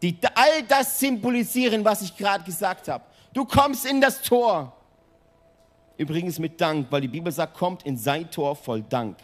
die 0.00 0.16
all 0.34 0.62
das 0.62 0.98
symbolisieren, 0.98 1.84
was 1.84 2.00
ich 2.00 2.16
gerade 2.16 2.44
gesagt 2.44 2.88
habe. 2.88 3.04
Du 3.34 3.44
kommst 3.44 3.84
in 3.84 4.00
das 4.00 4.22
Tor. 4.22 4.74
Übrigens 5.98 6.38
mit 6.38 6.58
Dank, 6.58 6.86
weil 6.90 7.02
die 7.02 7.08
Bibel 7.08 7.30
sagt, 7.30 7.52
kommt 7.52 7.82
in 7.82 7.98
sein 7.98 8.30
Tor 8.30 8.56
voll 8.56 8.80
Dank. 8.80 9.18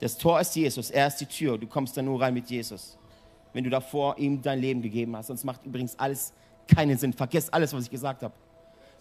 Das 0.00 0.18
Tor 0.18 0.38
ist 0.38 0.54
Jesus, 0.54 0.90
er 0.90 1.06
ist 1.06 1.16
die 1.16 1.26
Tür. 1.26 1.56
Du 1.56 1.66
kommst 1.66 1.96
da 1.96 2.02
nur 2.02 2.20
rein 2.20 2.34
mit 2.34 2.50
Jesus, 2.50 2.98
wenn 3.52 3.64
du 3.64 3.70
davor 3.70 4.18
ihm 4.18 4.42
dein 4.42 4.60
Leben 4.60 4.82
gegeben 4.82 5.16
hast. 5.16 5.26
Sonst 5.28 5.44
macht 5.44 5.64
übrigens 5.64 5.98
alles 5.98 6.32
keinen 6.66 6.96
Sinn. 6.98 7.12
Vergiss 7.12 7.48
alles, 7.50 7.72
was 7.72 7.84
ich 7.84 7.90
gesagt 7.90 8.22
habe. 8.22 8.34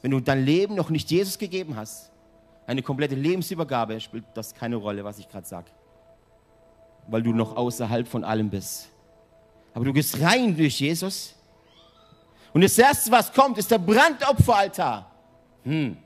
Wenn 0.02 0.12
du 0.12 0.20
dein 0.20 0.44
Leben 0.46 0.76
noch 0.76 0.90
nicht 0.90 1.10
Jesus 1.12 1.38
gegeben 1.38 1.76
hast, 1.76 2.12
eine 2.68 2.82
komplette 2.82 3.16
Lebensübergabe, 3.16 4.00
spielt 4.00 4.26
das 4.34 4.54
keine 4.54 4.76
Rolle, 4.76 5.04
was 5.04 5.20
ich 5.20 5.28
gerade 5.28 5.48
sage. 5.48 5.72
Weil 7.08 7.24
du 7.24 7.34
noch 7.34 7.56
außerhalb 7.56 8.08
von 8.08 8.24
allem 8.24 8.50
bist. 8.50 8.90
Aber 9.74 9.86
du 9.86 9.94
gehst 9.94 10.20
rein 10.22 10.56
durch 10.56 10.80
Jesus. 10.80 11.36
Und 12.54 12.62
das 12.62 12.78
Erste, 12.78 13.12
was 13.12 13.32
kommt, 13.32 13.58
ist 13.58 13.72
der 13.72 13.78
Brandopferaltar. 13.78 15.10
Hm. 15.64 15.98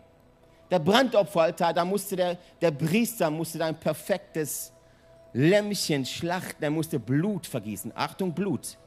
Der 0.70 0.80
Brandopferaltar, 0.80 1.74
da 1.74 1.86
musste 1.86 2.16
der, 2.16 2.38
der 2.62 2.72
Priester 2.72 3.30
musste 3.30 3.64
ein 3.64 3.80
perfektes 3.80 4.72
Lämmchen 5.38 6.06
schlachten, 6.06 6.64
er 6.64 6.72
musste 6.72 6.98
Blut 6.98 7.46
vergießen. 7.46 7.92
Achtung, 7.94 8.34
Blut. 8.34 8.78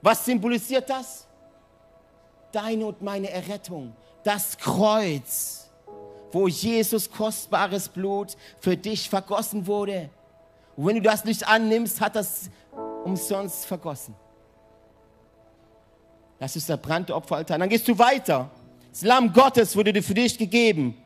Was 0.00 0.24
symbolisiert 0.24 0.88
das? 0.88 1.26
Deine 2.50 2.86
und 2.86 3.02
meine 3.02 3.28
Errettung. 3.28 3.94
Das 4.24 4.56
Kreuz, 4.56 5.70
wo 6.32 6.48
Jesus 6.48 7.10
kostbares 7.10 7.90
Blut 7.90 8.38
für 8.58 8.74
dich 8.74 9.10
vergossen 9.10 9.66
wurde. 9.66 10.08
Und 10.76 10.86
wenn 10.86 10.96
du 10.96 11.02
das 11.02 11.26
nicht 11.26 11.46
annimmst, 11.46 12.00
hat 12.00 12.16
das 12.16 12.48
umsonst 13.04 13.66
vergossen. 13.66 14.14
Das 16.38 16.56
ist 16.56 16.70
der 16.70 16.78
Brandopferaltar. 16.78 17.58
Dann 17.58 17.68
gehst 17.68 17.86
du 17.86 17.98
weiter. 17.98 18.50
Das 18.90 19.02
Lamm 19.02 19.30
Gottes 19.30 19.76
wurde 19.76 19.92
dir 19.92 20.02
für 20.02 20.14
dich 20.14 20.38
gegeben. 20.38 20.96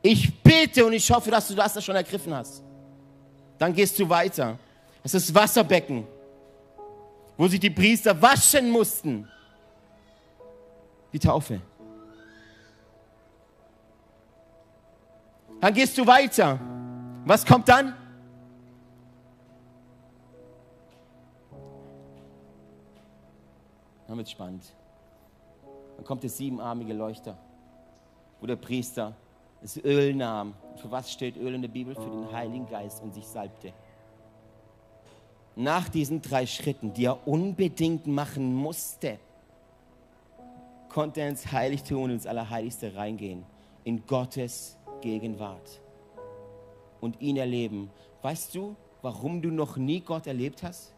Ich 0.00 0.40
bete 0.44 0.86
und 0.86 0.92
ich 0.92 1.10
hoffe, 1.10 1.28
dass 1.32 1.48
du 1.48 1.56
das 1.56 1.84
schon 1.84 1.96
ergriffen 1.96 2.32
hast. 2.32 2.62
Dann 3.58 3.74
gehst 3.74 3.98
du 3.98 4.08
weiter. 4.08 4.58
Das 5.02 5.14
ist 5.14 5.34
Wasserbecken, 5.34 6.06
wo 7.36 7.48
sich 7.48 7.60
die 7.60 7.70
Priester 7.70 8.20
waschen 8.20 8.70
mussten. 8.70 9.28
Die 11.12 11.18
Taufe. 11.18 11.60
Dann 15.60 15.74
gehst 15.74 15.98
du 15.98 16.06
weiter. 16.06 16.58
Was 17.24 17.44
kommt 17.44 17.68
dann? 17.68 17.94
Dann 24.06 24.16
wird 24.16 24.26
es 24.26 24.32
spannend. 24.32 24.64
Dann 25.96 26.04
kommt 26.04 26.22
der 26.22 26.30
siebenarmige 26.30 26.94
Leuchter, 26.94 27.36
wo 28.40 28.46
der 28.46 28.56
Priester 28.56 29.14
das 29.60 29.76
Öl 29.84 30.14
nahm. 30.14 30.54
Für 30.76 30.90
was 30.90 31.10
steht 31.10 31.36
Öl 31.36 31.54
in 31.54 31.62
der 31.62 31.68
Bibel? 31.68 31.94
Für 31.94 32.02
den 32.02 32.30
Heiligen 32.32 32.68
Geist 32.68 33.02
und 33.02 33.14
sich 33.14 33.26
salbte. 33.26 33.72
Nach 35.56 35.88
diesen 35.88 36.22
drei 36.22 36.46
Schritten, 36.46 36.92
die 36.94 37.06
er 37.06 37.26
unbedingt 37.26 38.06
machen 38.06 38.54
musste, 38.54 39.18
konnte 40.88 41.20
er 41.20 41.28
ins 41.28 41.50
Heiligtum 41.50 42.04
und 42.04 42.10
ins 42.10 42.26
Allerheiligste 42.26 42.94
reingehen, 42.94 43.44
in 43.84 44.06
Gottes 44.06 44.76
Gegenwart 45.00 45.80
und 47.00 47.20
ihn 47.20 47.36
erleben. 47.36 47.90
Weißt 48.22 48.54
du, 48.54 48.76
warum 49.02 49.42
du 49.42 49.50
noch 49.50 49.76
nie 49.76 50.00
Gott 50.00 50.26
erlebt 50.26 50.62
hast? 50.62 50.94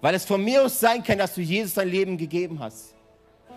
Weil 0.00 0.14
es 0.14 0.24
von 0.24 0.42
mir 0.42 0.64
aus 0.64 0.78
sein 0.78 1.02
kann, 1.02 1.18
dass 1.18 1.34
du 1.34 1.40
Jesus 1.40 1.74
dein 1.74 1.88
Leben 1.88 2.16
gegeben 2.16 2.58
hast. 2.58 2.94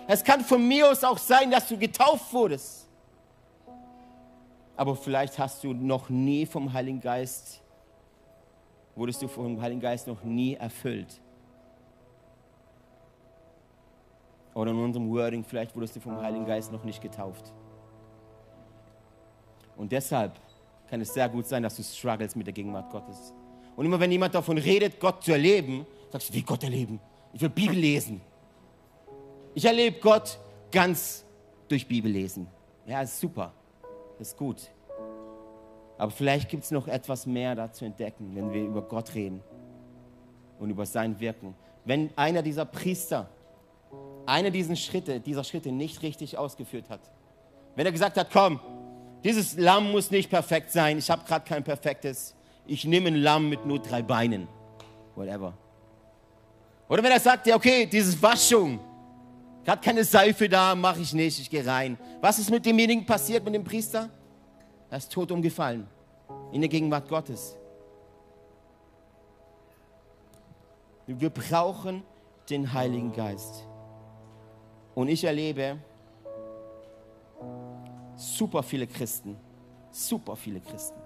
Es 0.07 0.23
kann 0.23 0.41
von 0.41 0.67
mir 0.67 0.89
aus 0.89 1.03
auch 1.03 1.17
sein, 1.17 1.51
dass 1.51 1.67
du 1.67 1.77
getauft 1.77 2.33
wurdest. 2.33 2.88
Aber 4.79 4.95
vielleicht 4.95 5.37
hast 5.37 5.61
du 5.65 5.73
noch 5.73 6.07
nie 6.07 6.45
vom 6.45 6.71
Heiligen 6.71 7.01
Geist, 7.01 7.61
wurdest 8.95 9.21
du 9.21 9.27
vom 9.27 9.61
Heiligen 9.61 9.81
Geist 9.81 10.07
noch 10.07 10.23
nie 10.23 10.53
erfüllt. 10.53 11.19
Oder 14.53 14.71
in 14.71 14.77
unserem 14.77 15.11
Wording, 15.11 15.43
vielleicht 15.43 15.75
wurdest 15.75 15.97
du 15.97 15.99
vom 15.99 16.21
Heiligen 16.21 16.45
Geist 16.45 16.71
noch 16.71 16.85
nicht 16.85 17.01
getauft. 17.01 17.51
Und 19.75 19.91
deshalb 19.91 20.39
kann 20.89 21.01
es 21.01 21.13
sehr 21.13 21.27
gut 21.27 21.45
sein, 21.45 21.61
dass 21.61 21.75
du 21.75 21.83
struggles 21.83 22.37
mit 22.37 22.47
der 22.47 22.53
Gegenwart 22.53 22.89
Gottes. 22.89 23.33
Und 23.75 23.85
immer 23.85 23.99
wenn 23.99 24.13
jemand 24.13 24.33
davon 24.33 24.57
redet, 24.57 24.97
Gott 24.97 25.25
zu 25.25 25.33
erleben, 25.33 25.85
sagst 26.09 26.29
du, 26.29 26.33
wie 26.35 26.41
Gott 26.41 26.63
erleben? 26.63 27.01
Ich 27.33 27.41
will 27.41 27.49
Bibel 27.49 27.75
lesen. 27.75 28.21
Ich 29.53 29.65
erlebe 29.65 29.99
Gott 29.99 30.39
ganz 30.71 31.25
durch 31.67 31.85
Bibel 31.85 32.09
lesen. 32.09 32.47
Ja, 32.85 33.01
ist 33.01 33.19
super. 33.19 33.51
Ist 34.19 34.37
gut. 34.37 34.69
Aber 35.97 36.11
vielleicht 36.11 36.49
gibt 36.49 36.63
es 36.63 36.71
noch 36.71 36.87
etwas 36.87 37.25
mehr 37.25 37.55
da 37.55 37.71
zu 37.71 37.85
entdecken, 37.85 38.31
wenn 38.35 38.51
wir 38.53 38.63
über 38.63 38.81
Gott 38.81 39.13
reden 39.15 39.41
und 40.59 40.69
über 40.69 40.85
sein 40.85 41.19
Wirken. 41.19 41.55
Wenn 41.85 42.09
einer 42.17 42.41
dieser 42.41 42.65
Priester 42.65 43.29
einer 44.29 44.51
dieser 44.51 44.75
Schritte, 44.75 45.19
dieser 45.19 45.43
Schritte 45.43 45.71
nicht 45.71 46.01
richtig 46.03 46.37
ausgeführt 46.37 46.89
hat, 46.89 47.01
wenn 47.75 47.85
er 47.85 47.91
gesagt 47.91 48.17
hat, 48.17 48.29
komm, 48.31 48.59
dieses 49.23 49.57
Lamm 49.57 49.91
muss 49.91 50.11
nicht 50.11 50.29
perfekt 50.29 50.71
sein, 50.71 50.97
ich 50.97 51.09
habe 51.09 51.25
gerade 51.25 51.45
kein 51.45 51.63
perfektes, 51.63 52.35
ich 52.65 52.85
nehme 52.85 53.07
ein 53.07 53.15
Lamm 53.15 53.49
mit 53.49 53.65
nur 53.65 53.79
drei 53.79 54.01
Beinen, 54.01 54.47
whatever. 55.15 55.53
Oder 56.87 57.03
wenn 57.03 57.11
er 57.11 57.19
sagt, 57.19 57.47
ja 57.47 57.55
okay, 57.55 57.85
dieses 57.85 58.21
Waschung, 58.21 58.79
hat 59.67 59.81
keine 59.81 60.03
Seife 60.03 60.49
da, 60.49 60.75
mache 60.75 61.01
ich 61.01 61.13
nicht, 61.13 61.39
ich 61.39 61.49
gehe 61.49 61.65
rein. 61.65 61.97
Was 62.21 62.39
ist 62.39 62.49
mit 62.49 62.65
demjenigen 62.65 63.05
passiert, 63.05 63.43
mit 63.43 63.53
dem 63.53 63.63
Priester? 63.63 64.09
Er 64.89 64.97
ist 64.97 65.11
tot 65.11 65.31
umgefallen 65.31 65.87
in 66.51 66.61
der 66.61 66.69
Gegenwart 66.69 67.07
Gottes. 67.07 67.55
Wir 71.05 71.29
brauchen 71.29 72.03
den 72.49 72.71
Heiligen 72.71 73.11
Geist. 73.13 73.65
Und 74.95 75.07
ich 75.07 75.23
erlebe 75.23 75.77
super 78.15 78.61
viele 78.61 78.85
Christen, 78.85 79.37
super 79.91 80.35
viele 80.35 80.59
Christen. 80.59 80.99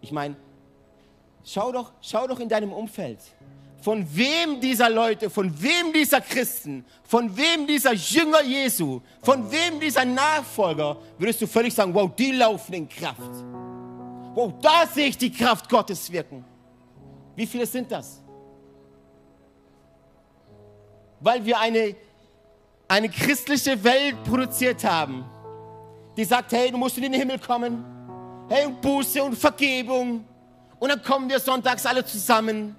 Ich 0.00 0.12
meine, 0.12 0.36
schau 1.44 1.72
doch, 1.72 1.92
schau 2.00 2.26
doch 2.26 2.38
in 2.40 2.48
deinem 2.48 2.72
Umfeld. 2.72 3.20
Von 3.86 4.04
wem 4.16 4.60
dieser 4.60 4.90
Leute, 4.90 5.30
von 5.30 5.48
wem 5.62 5.92
dieser 5.92 6.20
Christen, 6.20 6.84
von 7.04 7.36
wem 7.36 7.68
dieser 7.68 7.92
Jünger 7.92 8.42
Jesu, 8.42 9.00
von 9.22 9.48
wem 9.48 9.78
dieser 9.78 10.04
Nachfolger, 10.04 10.96
würdest 11.16 11.40
du 11.40 11.46
völlig 11.46 11.72
sagen, 11.72 11.94
wow, 11.94 12.10
die 12.12 12.32
laufen 12.32 12.72
in 12.72 12.88
Kraft. 12.88 13.20
Wow, 14.34 14.54
da 14.60 14.88
sehe 14.92 15.06
ich 15.06 15.16
die 15.16 15.30
Kraft 15.30 15.68
Gottes 15.68 16.10
wirken. 16.10 16.44
Wie 17.36 17.46
viele 17.46 17.64
sind 17.64 17.92
das? 17.92 18.20
Weil 21.20 21.44
wir 21.44 21.56
eine, 21.60 21.94
eine 22.88 23.08
christliche 23.08 23.84
Welt 23.84 24.20
produziert 24.24 24.82
haben, 24.82 25.24
die 26.16 26.24
sagt, 26.24 26.50
hey, 26.50 26.72
du 26.72 26.76
musst 26.76 26.96
in 26.96 27.04
den 27.04 27.12
Himmel 27.12 27.38
kommen. 27.38 27.84
Hey, 28.48 28.66
und 28.66 28.80
Buße 28.80 29.22
und 29.22 29.36
Vergebung. 29.36 30.24
Und 30.80 30.88
dann 30.88 31.00
kommen 31.04 31.28
wir 31.28 31.38
sonntags 31.38 31.86
alle 31.86 32.04
zusammen 32.04 32.74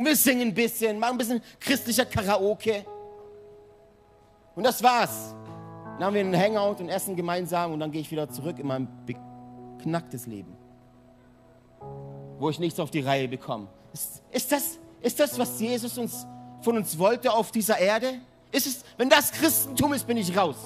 und 0.00 0.06
wir 0.06 0.16
singen 0.16 0.48
ein 0.48 0.54
bisschen, 0.54 0.98
machen 0.98 1.16
ein 1.16 1.18
bisschen 1.18 1.42
christlicher 1.60 2.06
Karaoke. 2.06 2.86
Und 4.54 4.64
das 4.64 4.82
war's. 4.82 5.34
Dann 5.98 6.04
haben 6.06 6.14
wir 6.14 6.22
einen 6.22 6.34
Hangout 6.34 6.80
und 6.80 6.88
essen 6.88 7.14
gemeinsam 7.14 7.74
und 7.74 7.80
dann 7.80 7.92
gehe 7.92 8.00
ich 8.00 8.10
wieder 8.10 8.26
zurück 8.30 8.58
in 8.58 8.66
mein 8.66 8.88
beknacktes 9.04 10.24
Leben, 10.24 10.56
wo 12.38 12.48
ich 12.48 12.58
nichts 12.58 12.80
auf 12.80 12.90
die 12.90 13.00
Reihe 13.00 13.28
bekomme. 13.28 13.68
Ist, 13.92 14.22
ist, 14.30 14.50
das, 14.50 14.78
ist 15.02 15.20
das, 15.20 15.38
was 15.38 15.60
Jesus 15.60 15.98
uns, 15.98 16.26
von 16.62 16.78
uns 16.78 16.98
wollte 16.98 17.30
auf 17.30 17.50
dieser 17.50 17.78
Erde? 17.78 18.20
Ist 18.52 18.68
es, 18.68 18.82
wenn 18.96 19.10
das 19.10 19.30
Christentum 19.30 19.92
ist, 19.92 20.06
bin 20.06 20.16
ich 20.16 20.34
raus. 20.34 20.56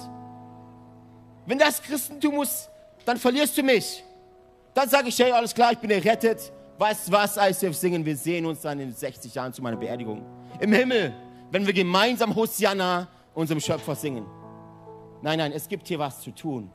Wenn 1.45 1.59
das 1.59 1.83
Christentum 1.83 2.41
ist, 2.41 2.71
dann 3.05 3.17
verlierst 3.17 3.59
du 3.59 3.65
mich. 3.65 4.05
Dann 4.75 4.89
sage 4.89 5.09
ich, 5.09 5.19
hey, 5.19 5.33
alles 5.33 5.53
klar, 5.53 5.73
ich 5.73 5.79
bin 5.79 5.91
errettet. 5.91 6.53
Weißt 6.79 7.09
du 7.09 7.13
was, 7.13 7.37
ICF 7.37 7.75
singen, 7.77 8.05
wir 8.05 8.17
sehen 8.17 8.47
uns 8.47 8.63
dann 8.63 8.81
in 8.81 8.93
60 8.93 9.35
Jahren 9.35 9.53
zu 9.53 9.63
meiner 9.63 9.77
Beerdigung. 9.77 10.25
Im 10.61 10.73
Himmel, 10.73 11.15
wenn 11.51 11.67
wir 11.67 11.73
gemeinsam 11.73 12.35
Hosianna 12.35 13.09
unserem 13.33 13.61
Schöpfer 13.61 13.95
singen. 13.95 14.27
Nein, 15.23 15.39
nein, 15.39 15.53
es 15.53 15.69
gibt 15.69 15.87
hier 15.87 15.99
was 15.99 16.21
zu 16.21 16.33
tun. 16.33 16.71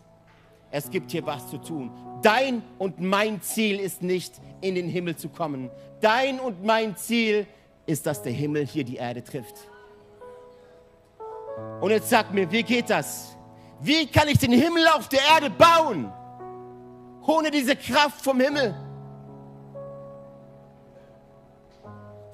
Es 0.71 0.89
gibt 0.89 1.11
hier 1.11 1.25
was 1.25 1.49
zu 1.49 1.57
tun. 1.57 1.91
Dein 2.21 2.61
und 2.77 2.99
mein 2.99 3.41
Ziel 3.41 3.79
ist 3.79 4.01
nicht, 4.01 4.33
in 4.61 4.75
den 4.75 4.87
Himmel 4.87 5.15
zu 5.15 5.29
kommen. 5.29 5.69
Dein 5.99 6.39
und 6.39 6.63
mein 6.63 6.95
Ziel 6.95 7.47
ist, 7.85 8.05
dass 8.05 8.21
der 8.21 8.31
Himmel 8.31 8.65
hier 8.65 8.83
die 8.83 8.97
Erde 8.97 9.23
trifft. 9.23 9.55
Und 11.81 11.91
jetzt 11.91 12.09
sag 12.09 12.33
mir, 12.33 12.49
wie 12.51 12.63
geht 12.63 12.89
das? 12.89 13.35
Wie 13.81 14.05
kann 14.07 14.27
ich 14.27 14.37
den 14.37 14.51
Himmel 14.51 14.87
auf 14.87 15.09
der 15.09 15.21
Erde 15.33 15.49
bauen? 15.49 16.11
Ohne 17.25 17.51
diese 17.51 17.75
Kraft 17.75 18.21
vom 18.21 18.39
Himmel. 18.39 18.75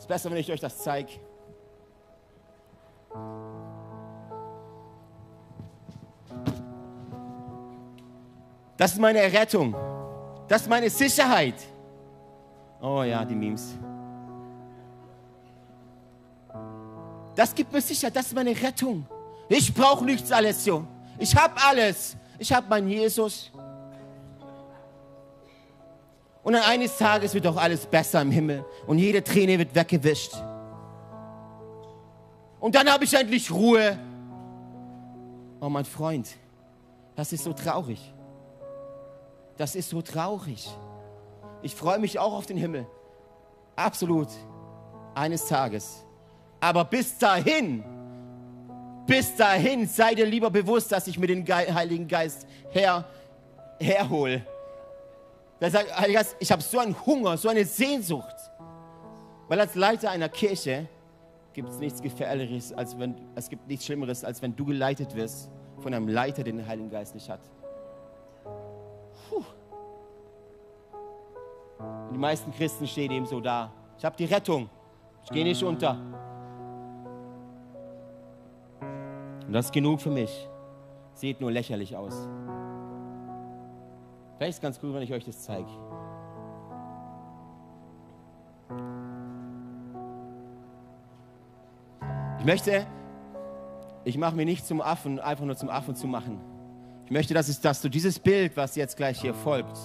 Ist 0.05 0.07
besser, 0.07 0.29
wenn 0.29 0.37
ich 0.37 0.51
euch 0.51 0.59
das 0.59 0.77
zeige. 0.77 1.13
Das 8.77 8.91
ist 8.91 8.99
meine 8.99 9.19
Errettung. 9.19 9.75
Das 10.47 10.61
ist 10.61 10.69
meine 10.69 10.91
Sicherheit. 10.91 11.55
Oh 12.79 13.01
ja, 13.01 13.25
die 13.25 13.33
Memes. 13.33 13.73
Das 17.35 17.55
gibt 17.55 17.73
mir 17.73 17.81
Sicherheit. 17.81 18.15
Das 18.15 18.27
ist 18.27 18.35
meine 18.35 18.51
Rettung. 18.51 19.07
Ich 19.49 19.73
brauche 19.73 20.05
nichts, 20.05 20.31
Alessio. 20.31 20.85
Ich 21.17 21.35
habe 21.35 21.55
alles. 21.67 22.15
Ich 22.37 22.53
habe 22.53 22.67
meinen 22.69 22.89
Jesus. 22.89 23.51
Und 26.45 26.53
dann 26.53 26.61
eines 26.61 26.95
Tages 26.95 27.33
wird 27.33 27.47
auch 27.47 27.57
alles 27.57 27.87
besser 27.87 28.21
im 28.21 28.29
Himmel 28.29 28.63
und 28.85 28.99
jede 28.99 29.23
Träne 29.23 29.57
wird 29.57 29.73
weggewischt. 29.73 30.31
Und 32.59 32.75
dann 32.75 32.87
habe 32.87 33.03
ich 33.03 33.15
endlich 33.15 33.49
Ruhe. 33.49 33.97
Oh 35.59 35.69
mein 35.69 35.85
Freund, 35.85 36.29
das 37.15 37.33
ist 37.33 37.45
so 37.45 37.51
traurig. 37.51 38.13
Das 39.57 39.73
ist 39.73 39.89
so 39.89 40.03
traurig. 40.03 40.69
Ich 41.63 41.73
freue 41.73 41.97
mich 41.97 42.19
auch 42.19 42.33
auf 42.33 42.45
den 42.45 42.57
Himmel. 42.57 42.85
Absolut. 43.75 44.29
Eines 45.15 45.47
Tages. 45.47 46.05
Aber 46.59 46.85
bis 46.85 47.17
dahin, 47.17 47.83
bis 49.07 49.35
dahin 49.35 49.87
sei 49.87 50.13
dir 50.13 50.27
lieber 50.27 50.51
bewusst, 50.51 50.91
dass 50.91 51.07
ich 51.07 51.17
mir 51.17 51.25
den 51.25 51.43
Heiligen 51.47 52.07
Geist 52.07 52.45
her, 52.69 53.03
herhole 53.79 54.45
der 55.61 55.71
sagt, 55.71 55.97
Heiliger 55.97 56.19
Geist, 56.19 56.35
ich 56.39 56.51
habe 56.51 56.61
so 56.61 56.79
einen 56.79 56.95
Hunger, 57.05 57.37
so 57.37 57.49
eine 57.49 57.65
Sehnsucht. 57.65 58.35
Weil 59.47 59.59
als 59.59 59.75
Leiter 59.75 60.09
einer 60.11 60.29
Kirche 60.29 60.87
gibt 61.53 61.69
es 61.69 61.79
nichts 61.79 62.01
Gefährlicheres, 62.01 62.73
als 62.73 62.97
wenn, 62.99 63.15
es 63.35 63.49
gibt 63.49 63.67
nichts 63.67 63.85
Schlimmeres, 63.85 64.23
als 64.23 64.41
wenn 64.41 64.55
du 64.55 64.65
geleitet 64.65 65.15
wirst 65.15 65.49
von 65.79 65.93
einem 65.93 66.07
Leiter, 66.07 66.43
der 66.43 66.53
den 66.53 66.67
Heiligen 66.67 66.89
Geist 66.89 67.15
nicht 67.15 67.29
hat. 67.29 67.39
Puh. 69.29 69.43
Die 72.11 72.17
meisten 72.17 72.51
Christen 72.51 72.87
stehen 72.87 73.11
eben 73.11 73.25
so 73.25 73.39
da. 73.39 73.71
Ich 73.97 74.03
habe 74.03 74.15
die 74.17 74.25
Rettung. 74.25 74.69
Ich 75.23 75.31
gehe 75.31 75.43
nicht 75.43 75.63
unter. 75.63 75.97
Und 79.47 79.53
das 79.53 79.67
ist 79.67 79.71
genug 79.71 80.01
für 80.01 80.11
mich. 80.11 80.49
Sieht 81.13 81.39
nur 81.39 81.51
lächerlich 81.51 81.95
aus. 81.95 82.27
Vielleicht 84.37 84.49
ist 84.49 84.55
es 84.57 84.61
ganz 84.61 84.79
cool, 84.83 84.93
wenn 84.93 85.01
ich 85.01 85.13
euch 85.13 85.23
das 85.23 85.43
zeige. 85.43 85.69
Ich 92.39 92.45
möchte, 92.45 92.85
ich 94.03 94.17
mache 94.17 94.35
mir 94.35 94.45
nicht 94.45 94.67
zum 94.67 94.81
Affen, 94.81 95.19
einfach 95.19 95.45
nur 95.45 95.55
zum 95.55 95.69
Affen 95.69 95.95
zu 95.95 96.07
machen. 96.07 96.39
Ich 97.05 97.11
möchte, 97.11 97.33
dass, 97.33 97.47
es, 97.47 97.61
dass 97.61 97.81
du 97.81 97.89
dieses 97.89 98.19
Bild, 98.19 98.57
was 98.57 98.75
jetzt 98.75 98.97
gleich 98.97 99.21
hier 99.21 99.33
folgt, 99.33 99.77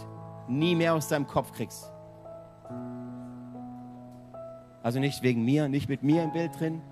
nie 0.48 0.74
mehr 0.74 0.94
aus 0.94 1.09
deinem 1.09 1.26
Kopf 1.26 1.53
kriegst. 1.53 1.92
Also 4.82 4.98
nicht 4.98 5.22
wegen 5.22 5.44
mir, 5.44 5.68
nicht 5.68 5.88
mit 5.88 6.03
mir 6.03 6.24
im 6.24 6.32
Bild 6.32 6.59
drin, 6.59 6.82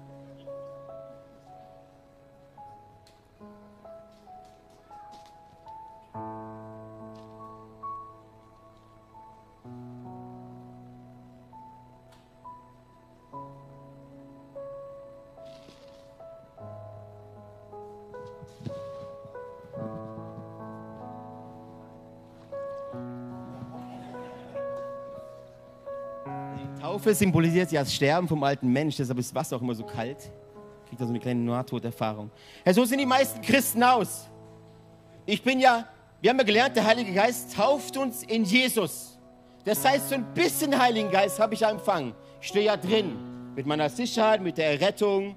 Taufe 27.08 27.14
symbolisiert 27.14 27.72
ja 27.72 27.80
das 27.80 27.94
Sterben 27.94 28.28
vom 28.28 28.42
alten 28.42 28.68
Mensch, 28.70 28.96
deshalb 28.96 29.18
ist 29.18 29.34
Wasser 29.34 29.56
auch 29.56 29.62
immer 29.62 29.74
so 29.74 29.84
kalt. 29.84 30.30
Kriegt 30.86 31.00
da 31.00 31.06
so 31.06 31.10
eine 31.10 31.18
kleine 31.18 31.40
Nahtoderfahrung. 31.40 32.30
Ja, 32.64 32.74
so 32.74 32.84
sind 32.84 32.98
die 32.98 33.06
meisten 33.06 33.40
Christen 33.40 33.82
aus. 33.82 34.28
Ich 35.24 35.42
bin 35.42 35.58
ja, 35.58 35.86
wir 36.20 36.30
haben 36.30 36.38
ja 36.38 36.44
gelernt, 36.44 36.76
der 36.76 36.86
Heilige 36.86 37.12
Geist 37.12 37.54
tauft 37.54 37.96
uns 37.96 38.22
in 38.24 38.44
Jesus. 38.44 39.18
Das 39.64 39.84
heißt, 39.84 40.10
so 40.10 40.16
ein 40.16 40.34
bisschen 40.34 40.78
Heiligen 40.78 41.10
Geist 41.10 41.38
habe 41.38 41.54
ich 41.54 41.60
ja 41.60 41.70
empfangen. 41.70 42.14
Ich 42.40 42.48
stehe 42.48 42.66
ja 42.66 42.76
drin 42.76 43.16
mit 43.54 43.66
meiner 43.66 43.88
Sicherheit, 43.88 44.42
mit 44.42 44.58
der 44.58 44.72
Errettung. 44.72 45.34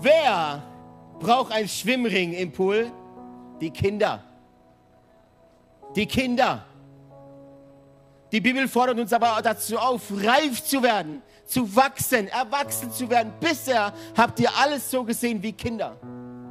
Wer 0.00 0.62
braucht 1.20 1.52
einen 1.52 1.68
Schwimmring 1.68 2.32
im 2.32 2.50
Pool? 2.50 2.90
Die 3.60 3.70
Kinder. 3.70 4.22
Die 5.94 6.06
Kinder. 6.06 6.64
Die 8.32 8.40
Bibel 8.40 8.66
fordert 8.66 8.98
uns 8.98 9.12
aber 9.12 9.40
dazu 9.42 9.78
auf, 9.78 10.10
reif 10.10 10.64
zu 10.64 10.82
werden, 10.82 11.20
zu 11.44 11.76
wachsen, 11.76 12.28
erwachsen 12.28 12.90
zu 12.90 13.10
werden. 13.10 13.30
Bisher 13.40 13.92
habt 14.16 14.40
ihr 14.40 14.50
alles 14.56 14.90
so 14.90 15.04
gesehen 15.04 15.42
wie 15.42 15.52
Kinder. 15.52 15.96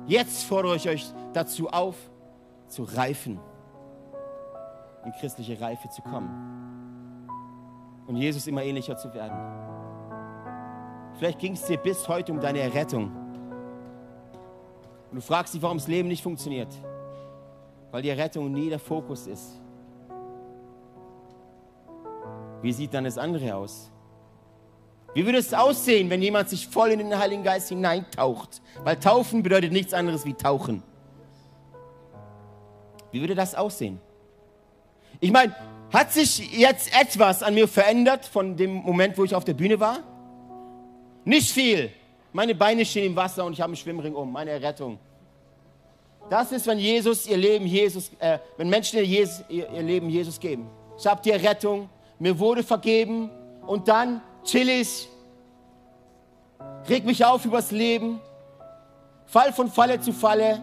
Jetzt 0.06 0.44
fordere 0.44 0.76
ich 0.76 0.88
euch 0.88 1.06
dazu 1.34 1.70
auf, 1.70 1.96
zu 2.68 2.84
reifen, 2.84 3.40
in 5.06 5.12
christliche 5.20 5.60
Reife 5.60 5.90
zu 5.90 6.04
kommen 6.04 7.28
und 8.06 8.18
Jesus 8.18 8.46
immer 8.46 8.64
ähnlicher 8.64 8.98
zu 8.98 9.14
werden. 9.14 9.38
Vielleicht 11.18 11.40
ging 11.40 11.54
es 11.54 11.64
dir 11.64 11.78
bis 11.78 12.08
heute 12.08 12.32
um 12.32 12.40
deine 12.40 12.60
Errettung. 12.60 13.12
Und 15.10 15.16
du 15.16 15.22
fragst 15.22 15.54
dich, 15.54 15.62
warum 15.62 15.78
das 15.78 15.88
Leben 15.88 16.08
nicht 16.08 16.24
funktioniert. 16.24 16.74
Weil 17.92 18.02
die 18.02 18.10
Errettung 18.10 18.52
nie 18.52 18.70
der 18.70 18.80
Fokus 18.80 19.28
ist. 19.28 19.61
Wie 22.62 22.72
sieht 22.74 22.94
dann 22.94 23.04
das 23.04 23.18
andere 23.18 23.56
aus? 23.56 23.92
Wie 25.14 25.26
würde 25.26 25.40
es 25.40 25.54
aussehen, 25.54 26.10
wenn 26.10 26.22
jemand 26.22 26.50
sich 26.50 26.68
voll 26.68 26.92
in 26.92 27.00
den 27.00 27.18
Heiligen 27.18 27.44
Geist 27.44 27.70
hineintaucht? 27.70 28.62
Weil 28.84 28.98
taufen 28.98 29.44
bedeutet 29.44 29.72
nichts 29.72 29.94
anderes 29.94 30.26
wie 30.26 30.34
tauchen. 30.34 30.84
Wie 33.12 33.20
würde 33.20 33.36
das 33.36 33.56
aussehen? 33.56 34.00
Ich 35.20 35.32
meine, 35.32 35.54
Hat 35.92 36.14
sich 36.14 36.58
jetzt 36.58 36.90
etwas 36.98 37.44
an 37.44 37.54
mir 37.54 37.68
verändert 37.68 38.26
von 38.26 38.56
dem 38.56 38.76
Moment, 38.76 39.18
wo 39.18 39.26
ich 39.26 39.36
auf 39.36 39.44
der 39.44 39.54
Bühne 39.54 39.80
war? 39.80 40.00
Nicht 41.26 41.52
viel. 41.52 41.92
Meine 42.32 42.56
Beine 42.56 42.86
stehen 42.86 43.08
im 43.08 43.16
Wasser 43.16 43.44
und 43.44 43.54
ich 43.54 43.60
habe 43.60 43.72
einen 43.72 43.76
Schwimmring 43.76 44.16
um, 44.16 44.32
meine 44.32 44.52
Errettung. 44.52 44.98
Das 46.30 46.54
ist, 46.54 46.66
wenn 46.66 46.80
Jesus 46.80 47.28
ihr 47.28 47.36
Leben 47.36 47.66
Jesus, 47.66 48.10
äh, 48.20 48.40
wenn 48.56 48.70
Menschen 48.70 49.00
ihr, 49.00 49.06
Jesus, 49.06 49.44
ihr, 49.50 49.70
ihr 49.70 49.82
Leben 49.82 50.10
Jesus 50.10 50.40
geben. 50.40 50.70
Ich 50.98 51.06
habe 51.06 51.22
die 51.22 51.32
Errettung, 51.32 51.90
mir 52.22 52.38
wurde 52.38 52.62
vergeben 52.62 53.32
und 53.66 53.88
dann 53.88 54.22
chill 54.44 54.70
ich, 54.70 55.10
reg 56.88 57.04
mich 57.04 57.26
auf 57.26 57.44
übers 57.46 57.72
Leben, 57.72 58.22
fall 59.26 59.52
von 59.52 59.72
Falle 59.72 60.00
zu 60.00 60.14
Falle. 60.14 60.62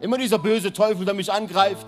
Immer 0.00 0.16
dieser 0.16 0.38
böse 0.38 0.72
Teufel, 0.72 1.04
der 1.04 1.12
mich 1.12 1.30
angreift. 1.30 1.86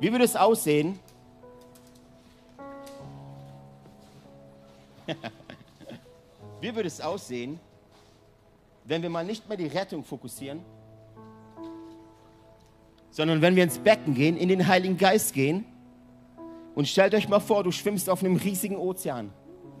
Wie 0.00 0.10
würde 0.10 0.24
es 0.24 0.34
aussehen? 0.34 0.98
Wie 6.62 6.74
würde 6.74 6.88
es 6.88 7.02
aussehen, 7.02 7.60
wenn 8.84 9.02
wir 9.02 9.10
mal 9.10 9.26
nicht 9.26 9.46
mehr 9.46 9.58
die 9.58 9.66
Rettung 9.66 10.04
fokussieren, 10.04 10.64
sondern 13.14 13.40
wenn 13.42 13.54
wir 13.54 13.62
ins 13.62 13.78
Becken 13.78 14.12
gehen, 14.12 14.36
in 14.36 14.48
den 14.48 14.66
Heiligen 14.66 14.96
Geist 14.96 15.34
gehen 15.34 15.64
und 16.74 16.88
stellt 16.88 17.14
euch 17.14 17.28
mal 17.28 17.38
vor, 17.38 17.62
du 17.62 17.70
schwimmst 17.70 18.10
auf 18.10 18.24
einem 18.24 18.34
riesigen 18.34 18.76
Ozean. 18.76 19.30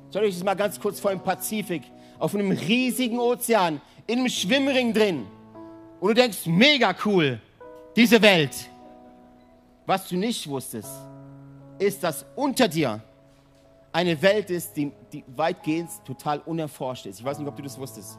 Stellt 0.08 0.26
euch 0.26 0.34
das 0.34 0.44
mal 0.44 0.54
ganz 0.54 0.78
kurz 0.78 1.00
vor 1.00 1.10
im 1.10 1.18
Pazifik, 1.18 1.82
auf 2.20 2.32
einem 2.32 2.52
riesigen 2.52 3.18
Ozean, 3.18 3.80
in 4.06 4.20
einem 4.20 4.28
Schwimmring 4.28 4.92
drin. 4.92 5.26
Und 5.98 6.10
du 6.10 6.14
denkst, 6.14 6.46
mega 6.46 6.94
cool, 7.04 7.40
diese 7.96 8.22
Welt. 8.22 8.70
Was 9.84 10.06
du 10.08 10.16
nicht 10.16 10.48
wusstest, 10.48 10.92
ist, 11.80 12.04
dass 12.04 12.24
unter 12.36 12.68
dir 12.68 13.02
eine 13.90 14.22
Welt 14.22 14.48
ist, 14.50 14.76
die, 14.76 14.92
die 15.12 15.24
weitgehend 15.34 15.90
total 16.04 16.38
unerforscht 16.38 17.06
ist. 17.06 17.18
Ich 17.18 17.24
weiß 17.24 17.40
nicht, 17.40 17.48
ob 17.48 17.56
du 17.56 17.64
das 17.64 17.76
wusstest. 17.78 18.16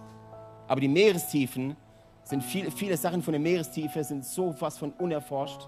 Aber 0.68 0.82
die 0.82 0.90
Meerestiefen 0.90 1.78
sind 2.26 2.44
viele, 2.44 2.72
viele 2.72 2.98
Sachen 2.98 3.22
von 3.22 3.32
der 3.32 3.40
Meerestiefe 3.40 4.04
sind 4.04 4.26
so 4.26 4.54
was 4.60 4.78
von 4.78 4.92
unerforscht. 4.94 5.62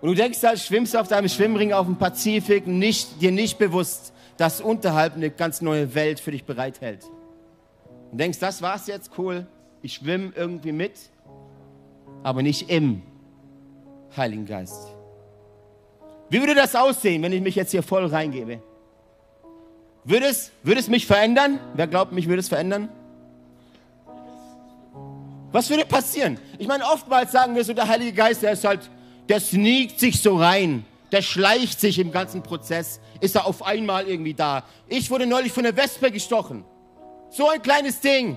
Und 0.00 0.10
du 0.10 0.14
denkst 0.14 0.42
halt, 0.42 0.58
schwimmst 0.58 0.96
auf 0.96 1.08
deinem 1.08 1.28
Schwimmring 1.28 1.72
auf 1.72 1.86
dem 1.86 1.96
Pazifik, 1.96 2.66
nicht, 2.66 3.20
dir 3.22 3.32
nicht 3.32 3.58
bewusst, 3.58 4.12
dass 4.36 4.60
unterhalb 4.60 5.14
eine 5.14 5.30
ganz 5.30 5.60
neue 5.60 5.94
Welt 5.94 6.20
für 6.20 6.32
dich 6.32 6.44
bereithält. 6.44 7.04
Und 8.10 8.18
denkst, 8.18 8.38
das 8.38 8.60
war's 8.60 8.86
jetzt, 8.86 9.12
cool, 9.18 9.46
ich 9.82 9.94
schwimme 9.94 10.32
irgendwie 10.34 10.72
mit, 10.72 10.98
aber 12.22 12.42
nicht 12.42 12.70
im 12.70 13.02
Heiligen 14.16 14.46
Geist. 14.46 14.88
Wie 16.30 16.40
würde 16.40 16.54
das 16.54 16.74
aussehen, 16.74 17.22
wenn 17.22 17.32
ich 17.32 17.40
mich 17.40 17.54
jetzt 17.54 17.70
hier 17.70 17.82
voll 17.82 18.06
reingebe? 18.06 18.60
Würde 20.04 20.26
es, 20.26 20.52
würde 20.62 20.80
es 20.80 20.88
mich 20.88 21.06
verändern? 21.06 21.60
Wer 21.74 21.86
glaubt, 21.86 22.12
mich 22.12 22.28
würde 22.28 22.40
es 22.40 22.48
verändern? 22.48 22.88
Was 25.50 25.70
würde 25.70 25.84
passieren? 25.84 26.38
Ich 26.58 26.66
meine, 26.66 26.84
oftmals 26.84 27.32
sagen 27.32 27.54
wir 27.54 27.64
so, 27.64 27.72
der 27.72 27.88
Heilige 27.88 28.12
Geist, 28.12 28.42
der 28.42 28.52
ist 28.52 28.64
halt, 28.64 28.90
der 29.28 29.40
sneakt 29.40 29.98
sich 29.98 30.20
so 30.20 30.36
rein. 30.36 30.84
Der 31.10 31.22
schleicht 31.22 31.80
sich 31.80 31.98
im 31.98 32.12
ganzen 32.12 32.42
Prozess. 32.42 33.00
Ist 33.20 33.34
er 33.34 33.46
auf 33.46 33.64
einmal 33.64 34.06
irgendwie 34.06 34.34
da. 34.34 34.64
Ich 34.88 35.10
wurde 35.10 35.26
neulich 35.26 35.52
von 35.52 35.62
der 35.62 35.74
Wespe 35.74 36.10
gestochen. 36.10 36.64
So 37.30 37.48
ein 37.48 37.62
kleines 37.62 38.00
Ding. 38.00 38.36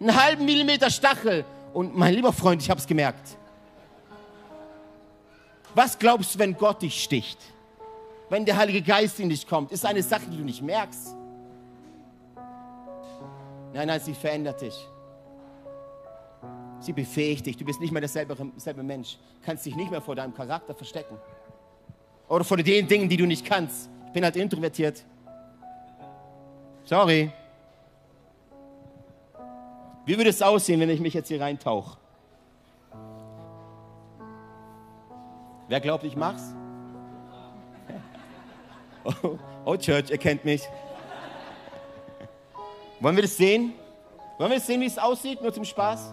Einen 0.00 0.22
halben 0.22 0.44
Millimeter 0.46 0.90
Stachel. 0.90 1.44
Und 1.74 1.96
mein 1.96 2.14
lieber 2.14 2.32
Freund, 2.32 2.62
ich 2.62 2.70
habe 2.70 2.80
es 2.80 2.86
gemerkt. 2.86 3.36
Was 5.74 5.98
glaubst 5.98 6.34
du, 6.34 6.38
wenn 6.38 6.56
Gott 6.56 6.80
dich 6.80 7.02
sticht? 7.02 7.38
Wenn 8.30 8.46
der 8.46 8.56
Heilige 8.56 8.80
Geist 8.80 9.20
in 9.20 9.28
dich 9.28 9.46
kommt? 9.46 9.72
Ist 9.72 9.84
eine 9.84 10.02
Sache, 10.02 10.24
die 10.30 10.38
du 10.38 10.42
nicht 10.42 10.62
merkst. 10.62 11.14
Nein, 13.74 13.88
nein, 13.88 14.00
sie 14.00 14.14
verändert 14.14 14.62
dich. 14.62 14.74
Sie 16.80 16.92
befähigt 16.92 17.46
dich. 17.46 17.56
Du 17.56 17.64
bist 17.64 17.80
nicht 17.80 17.92
mehr 17.92 18.00
derselbe, 18.00 18.36
derselbe 18.36 18.82
Mensch. 18.82 19.18
Kannst 19.44 19.64
dich 19.66 19.76
nicht 19.76 19.90
mehr 19.90 20.00
vor 20.00 20.14
deinem 20.14 20.34
Charakter 20.34 20.74
verstecken. 20.74 21.16
Oder 22.28 22.44
vor 22.44 22.56
den 22.56 22.86
Dingen, 22.86 23.08
die 23.08 23.16
du 23.16 23.26
nicht 23.26 23.44
kannst. 23.44 23.88
Ich 24.06 24.12
bin 24.12 24.24
halt 24.24 24.36
introvertiert. 24.36 25.04
Sorry. 26.84 27.32
Wie 30.04 30.16
würde 30.16 30.30
es 30.30 30.40
aussehen, 30.40 30.80
wenn 30.80 30.90
ich 30.90 31.00
mich 31.00 31.14
jetzt 31.14 31.28
hier 31.28 31.40
reintauche? 31.40 31.98
Wer 35.68 35.80
glaubt, 35.80 36.04
ich 36.04 36.16
mach's? 36.16 36.42
Oh, 39.22 39.38
oh, 39.64 39.76
Church, 39.76 40.10
ihr 40.10 40.18
kennt 40.18 40.44
mich. 40.44 40.62
Wollen 42.98 43.14
wir 43.14 43.22
das 43.22 43.36
sehen? 43.36 43.72
Wollen 44.36 44.50
wir 44.50 44.58
das 44.58 44.66
sehen, 44.66 44.80
wie 44.80 44.86
es 44.86 44.98
aussieht, 44.98 45.40
nur 45.40 45.54
zum 45.54 45.64
Spaß? 45.64 46.12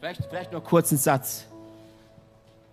Vielleicht, 0.00 0.24
vielleicht 0.24 0.52
noch 0.52 0.64
kurz 0.64 0.90
einen 0.90 0.98
Satz. 0.98 1.46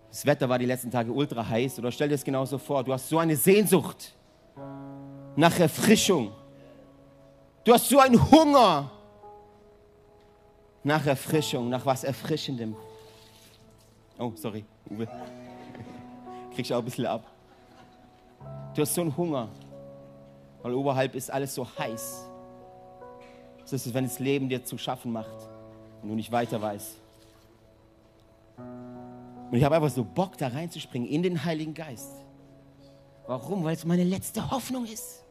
Das 0.09 0.25
Wetter 0.25 0.47
war 0.47 0.57
die 0.57 0.65
letzten 0.65 0.89
Tage 0.89 1.11
ultra 1.11 1.47
heiß. 1.47 1.77
Oder 1.77 1.91
stell 1.91 2.07
dir 2.07 2.15
das 2.15 2.23
genauso 2.23 2.57
vor. 2.57 2.85
Du 2.85 2.93
hast 2.93 3.09
so 3.09 3.19
eine 3.19 3.35
Sehnsucht 3.35 4.13
nach 5.35 5.59
Erfrischung. 5.59 6.31
Du 7.65 7.73
hast 7.73 7.89
so 7.89 7.99
einen 7.99 8.31
Hunger 8.31 8.89
nach 10.83 11.05
Erfrischung, 11.05 11.67
nach 11.67 11.85
was 11.85 12.05
Erfrischendem. 12.05 12.77
Oh, 14.17 14.31
sorry, 14.35 14.63
Uwe. 14.89 15.05
Kriegst 16.55 16.71
auch 16.71 16.79
ein 16.79 16.85
bisschen 16.85 17.07
ab. 17.07 17.25
Du 18.73 18.81
hast 18.83 18.93
so 18.93 19.01
einen 19.01 19.15
Hunger, 19.17 19.49
weil 20.61 20.73
oberhalb 20.73 21.13
ist 21.13 21.29
alles 21.29 21.53
so 21.53 21.67
heiß. 21.77 22.25
Das 23.59 23.73
ist, 23.73 23.93
wenn 23.93 24.05
das 24.05 24.17
Leben 24.19 24.47
dir 24.47 24.63
zu 24.63 24.77
schaffen 24.77 25.11
macht 25.11 25.49
und 26.01 26.07
du 26.07 26.15
nicht 26.15 26.31
weiter 26.31 26.61
weißt. 26.61 27.06
Und 29.49 29.57
ich 29.57 29.63
habe 29.63 29.75
einfach 29.75 29.89
so 29.89 30.03
Bock, 30.03 30.37
da 30.37 30.47
reinzuspringen 30.47 31.07
in 31.07 31.23
den 31.23 31.43
Heiligen 31.43 31.73
Geist. 31.73 32.11
Warum? 33.27 33.63
Weil 33.63 33.75
es 33.75 33.85
meine 33.85 34.03
letzte 34.03 34.51
Hoffnung 34.51 34.85
ist. 34.85 35.23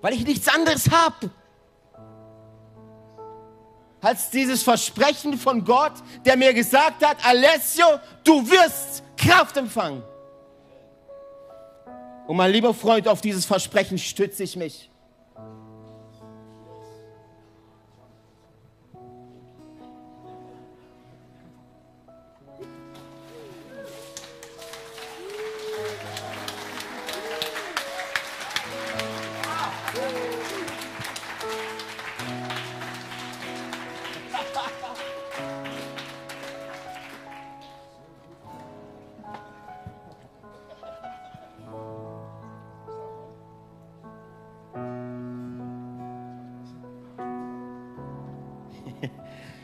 Weil 0.00 0.14
ich 0.14 0.26
nichts 0.26 0.48
anderes 0.48 0.90
habe. 0.90 1.30
Als 4.00 4.30
dieses 4.30 4.62
Versprechen 4.62 5.36
von 5.36 5.64
Gott, 5.64 5.92
der 6.24 6.36
mir 6.36 6.54
gesagt 6.54 7.04
hat, 7.04 7.18
Alessio, 7.24 7.86
du 8.24 8.48
wirst 8.48 9.02
Kraft 9.16 9.56
empfangen. 9.58 10.02
Und 12.26 12.36
mein 12.36 12.50
lieber 12.50 12.72
Freund, 12.72 13.08
auf 13.08 13.20
dieses 13.20 13.44
Versprechen 13.44 13.98
stütze 13.98 14.42
ich 14.42 14.56
mich. 14.56 14.89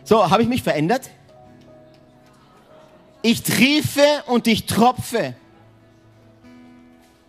So, 0.07 0.31
habe 0.31 0.45
ich 0.45 0.49
mich 0.49 0.63
verändert? 0.63 1.11
Ich 3.23 3.43
triefe 3.43 4.23
und 4.27 4.47
ich 4.47 4.67
tropfe. 4.67 5.35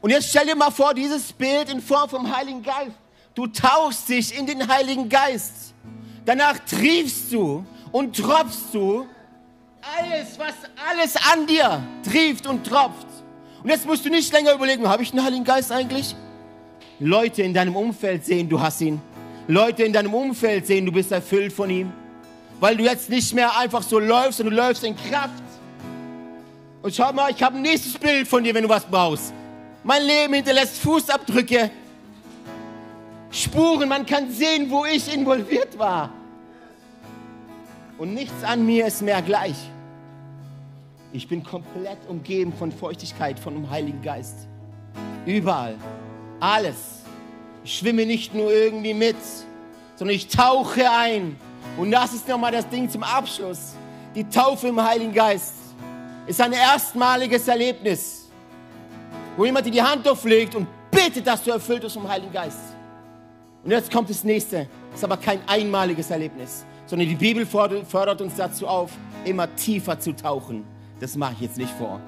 Und 0.07 0.13
jetzt 0.13 0.29
stell 0.29 0.45
dir 0.45 0.55
mal 0.55 0.71
vor, 0.71 0.93
dieses 0.93 1.33
Bild 1.33 1.69
in 1.69 1.81
Form 1.81 2.09
vom 2.09 2.33
Heiligen 2.33 2.63
Geist. 2.63 2.95
Du 3.35 3.45
tauchst 3.45 4.07
dich 4.07 4.33
in 4.39 4.45
den 4.45 4.65
Heiligen 4.65 5.09
Geist. 5.09 5.73
Danach 6.23 6.57
triefst 6.59 7.33
du 7.33 7.65
und 7.91 8.15
tropfst 8.15 8.69
du 8.71 9.05
alles, 9.81 10.39
was 10.39 10.53
alles 10.89 11.13
an 11.33 11.45
dir 11.45 11.83
trieft 12.09 12.47
und 12.47 12.65
tropft. 12.65 13.05
Und 13.61 13.69
jetzt 13.69 13.85
musst 13.85 14.05
du 14.05 14.09
nicht 14.09 14.31
länger 14.31 14.53
überlegen, 14.53 14.87
habe 14.87 15.03
ich 15.03 15.11
einen 15.11 15.25
Heiligen 15.25 15.43
Geist 15.43 15.73
eigentlich? 15.73 16.15
Leute 17.01 17.41
in 17.41 17.53
deinem 17.53 17.75
Umfeld 17.75 18.23
sehen, 18.23 18.47
du 18.47 18.61
hast 18.61 18.79
ihn. 18.79 19.01
Leute 19.49 19.83
in 19.83 19.91
deinem 19.91 20.13
Umfeld 20.13 20.67
sehen, 20.67 20.85
du 20.85 20.93
bist 20.93 21.11
erfüllt 21.11 21.51
von 21.51 21.69
ihm. 21.69 21.91
Weil 22.61 22.77
du 22.77 22.85
jetzt 22.85 23.09
nicht 23.09 23.33
mehr 23.33 23.57
einfach 23.57 23.83
so 23.83 23.99
läufst, 23.99 24.37
sondern 24.37 24.55
du 24.55 24.61
läufst 24.61 24.85
in 24.85 24.95
Kraft. 24.95 25.43
Und 26.81 26.95
schau 26.95 27.11
mal, 27.11 27.29
ich 27.29 27.43
habe 27.43 27.57
ein 27.57 27.61
nächstes 27.61 27.97
Bild 27.97 28.25
von 28.25 28.41
dir, 28.41 28.53
wenn 28.53 28.63
du 28.63 28.69
was 28.69 28.85
brauchst. 28.85 29.33
Mein 29.83 30.03
Leben 30.03 30.33
hinterlässt 30.33 30.77
Fußabdrücke, 30.79 31.71
Spuren, 33.31 33.89
man 33.89 34.05
kann 34.05 34.31
sehen, 34.31 34.69
wo 34.69 34.85
ich 34.85 35.13
involviert 35.13 35.77
war. 35.77 36.09
Und 37.97 38.13
nichts 38.13 38.43
an 38.43 38.65
mir 38.65 38.87
ist 38.87 39.01
mehr 39.01 39.21
gleich. 39.21 39.55
Ich 41.13 41.27
bin 41.27 41.43
komplett 41.43 41.97
umgeben 42.07 42.53
von 42.53 42.71
Feuchtigkeit, 42.71 43.39
von 43.39 43.53
dem 43.53 43.69
Heiligen 43.69 44.01
Geist. 44.01 44.47
Überall. 45.25 45.75
Alles. 46.39 47.03
Ich 47.63 47.77
schwimme 47.77 48.05
nicht 48.05 48.33
nur 48.33 48.51
irgendwie 48.51 48.93
mit, 48.93 49.15
sondern 49.95 50.15
ich 50.15 50.27
tauche 50.27 50.89
ein. 50.89 51.35
Und 51.77 51.91
das 51.91 52.13
ist 52.13 52.27
nochmal 52.27 52.51
das 52.51 52.67
Ding 52.69 52.89
zum 52.89 53.03
Abschluss. 53.03 53.73
Die 54.15 54.23
Taufe 54.23 54.67
im 54.67 54.81
Heiligen 54.81 55.13
Geist 55.13 55.53
ist 56.27 56.41
ein 56.41 56.53
erstmaliges 56.53 57.47
Erlebnis, 57.47 58.26
wo 59.37 59.45
jemand 59.45 59.65
dir 59.67 59.71
die 59.71 59.81
Hand 59.81 60.07
auflegt 60.07 60.55
und 60.55 60.67
bittet, 60.91 61.25
dass 61.25 61.43
du 61.43 61.51
erfüllt 61.51 61.83
bist 61.83 61.93
vom 61.93 62.09
Heiligen 62.09 62.33
Geist. 62.33 62.59
Und 63.63 63.71
jetzt 63.71 63.91
kommt 63.91 64.09
das 64.09 64.23
nächste. 64.23 64.67
Das 64.89 64.99
ist 64.99 65.03
aber 65.03 65.17
kein 65.17 65.39
einmaliges 65.47 66.09
Erlebnis, 66.09 66.65
sondern 66.87 67.07
die 67.07 67.15
Bibel 67.15 67.45
fordert 67.45 68.19
uns 68.19 68.35
dazu 68.35 68.67
auf, 68.67 68.91
immer 69.23 69.53
tiefer 69.55 69.99
zu 69.99 70.15
tauchen. 70.15 70.65
Das 70.99 71.15
mache 71.15 71.33
ich 71.33 71.41
jetzt 71.41 71.57
nicht 71.57 71.71
vor. 71.71 72.01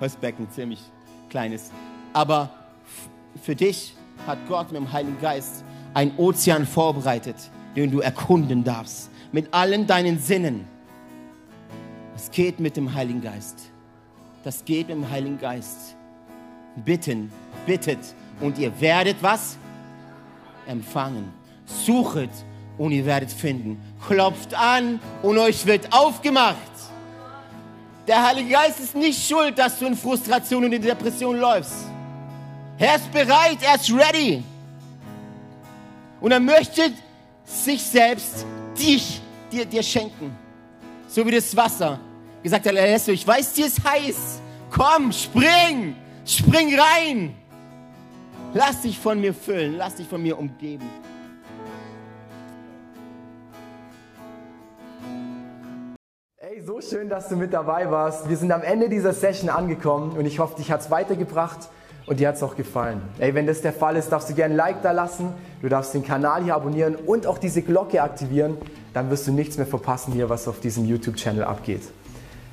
Das 0.00 0.16
Becken 0.16 0.50
ziemlich 0.50 0.80
kleines. 1.28 1.70
Aber 2.12 2.50
für 3.42 3.54
dich 3.54 3.94
hat 4.26 4.38
Gott 4.48 4.72
mit 4.72 4.80
dem 4.80 4.92
Heiligen 4.92 5.20
Geist 5.20 5.64
einen 5.94 6.16
Ozean 6.16 6.66
vorbereitet, 6.66 7.36
den 7.76 7.90
du 7.90 8.00
erkunden 8.00 8.64
darfst. 8.64 9.10
Mit 9.30 9.54
allen 9.54 9.86
deinen 9.86 10.18
Sinnen. 10.18 10.66
Das 12.14 12.30
geht 12.30 12.58
mit 12.58 12.76
dem 12.76 12.92
Heiligen 12.94 13.20
Geist. 13.20 13.69
Das 14.42 14.64
geht 14.64 14.88
mit 14.88 14.96
dem 14.96 15.10
Heiligen 15.10 15.38
Geist. 15.38 15.96
Bitten, 16.76 17.30
bittet 17.66 17.98
und 18.40 18.58
ihr 18.58 18.80
werdet 18.80 19.16
was? 19.20 19.56
Empfangen. 20.66 21.32
Suchet 21.66 22.30
und 22.78 22.92
ihr 22.92 23.04
werdet 23.04 23.30
finden. 23.30 23.80
Klopft 24.06 24.54
an 24.54 24.98
und 25.22 25.38
euch 25.38 25.66
wird 25.66 25.92
aufgemacht. 25.92 26.56
Der 28.06 28.26
Heilige 28.26 28.50
Geist 28.50 28.80
ist 28.80 28.94
nicht 28.94 29.22
schuld, 29.22 29.58
dass 29.58 29.78
du 29.78 29.86
in 29.86 29.96
Frustration 29.96 30.64
und 30.64 30.72
in 30.72 30.82
Depression 30.82 31.36
läufst. 31.36 31.86
Er 32.78 32.96
ist 32.96 33.12
bereit, 33.12 33.58
er 33.60 33.74
ist 33.74 33.92
ready. 33.92 34.42
Und 36.20 36.32
er 36.32 36.40
möchte 36.40 36.92
sich 37.44 37.82
selbst 37.82 38.46
dich 38.78 39.20
dir, 39.52 39.66
dir 39.66 39.82
schenken. 39.82 40.34
So 41.08 41.26
wie 41.26 41.32
das 41.32 41.54
Wasser. 41.54 41.98
Gesagt 42.42 42.66
hat, 42.66 42.74
ich 43.08 43.26
weiß, 43.26 43.52
dir 43.52 43.66
ist 43.66 43.84
heiß. 43.84 44.40
Komm, 44.70 45.12
spring, 45.12 45.94
spring 46.24 46.78
rein. 46.78 47.34
Lass 48.54 48.80
dich 48.80 48.98
von 48.98 49.20
mir 49.20 49.34
füllen, 49.34 49.76
lass 49.76 49.96
dich 49.96 50.08
von 50.08 50.22
mir 50.22 50.38
umgeben. 50.38 50.88
Hey, 56.38 56.62
so 56.62 56.80
schön, 56.80 57.08
dass 57.08 57.28
du 57.28 57.36
mit 57.36 57.52
dabei 57.52 57.90
warst. 57.90 58.28
Wir 58.28 58.36
sind 58.36 58.50
am 58.52 58.62
Ende 58.62 58.88
dieser 58.88 59.12
Session 59.12 59.50
angekommen 59.50 60.16
und 60.16 60.24
ich 60.24 60.38
hoffe, 60.38 60.56
dich 60.56 60.70
hat 60.72 60.80
es 60.80 60.90
weitergebracht 60.90 61.68
und 62.06 62.20
dir 62.20 62.28
hat 62.28 62.36
es 62.36 62.42
auch 62.42 62.56
gefallen. 62.56 63.02
Hey, 63.18 63.34
wenn 63.34 63.46
das 63.46 63.60
der 63.60 63.72
Fall 63.72 63.96
ist, 63.96 64.08
darfst 64.08 64.30
du 64.30 64.34
gerne 64.34 64.54
ein 64.54 64.56
Like 64.56 64.82
da 64.82 64.92
lassen, 64.92 65.32
du 65.60 65.68
darfst 65.68 65.92
den 65.94 66.04
Kanal 66.04 66.42
hier 66.42 66.56
abonnieren 66.56 66.96
und 66.96 67.26
auch 67.26 67.38
diese 67.38 67.60
Glocke 67.62 68.02
aktivieren. 68.02 68.56
Dann 68.94 69.10
wirst 69.10 69.28
du 69.28 69.32
nichts 69.32 69.58
mehr 69.58 69.66
verpassen 69.66 70.12
hier, 70.12 70.28
was 70.28 70.48
auf 70.48 70.58
diesem 70.58 70.86
YouTube-Channel 70.86 71.44
abgeht. 71.44 71.82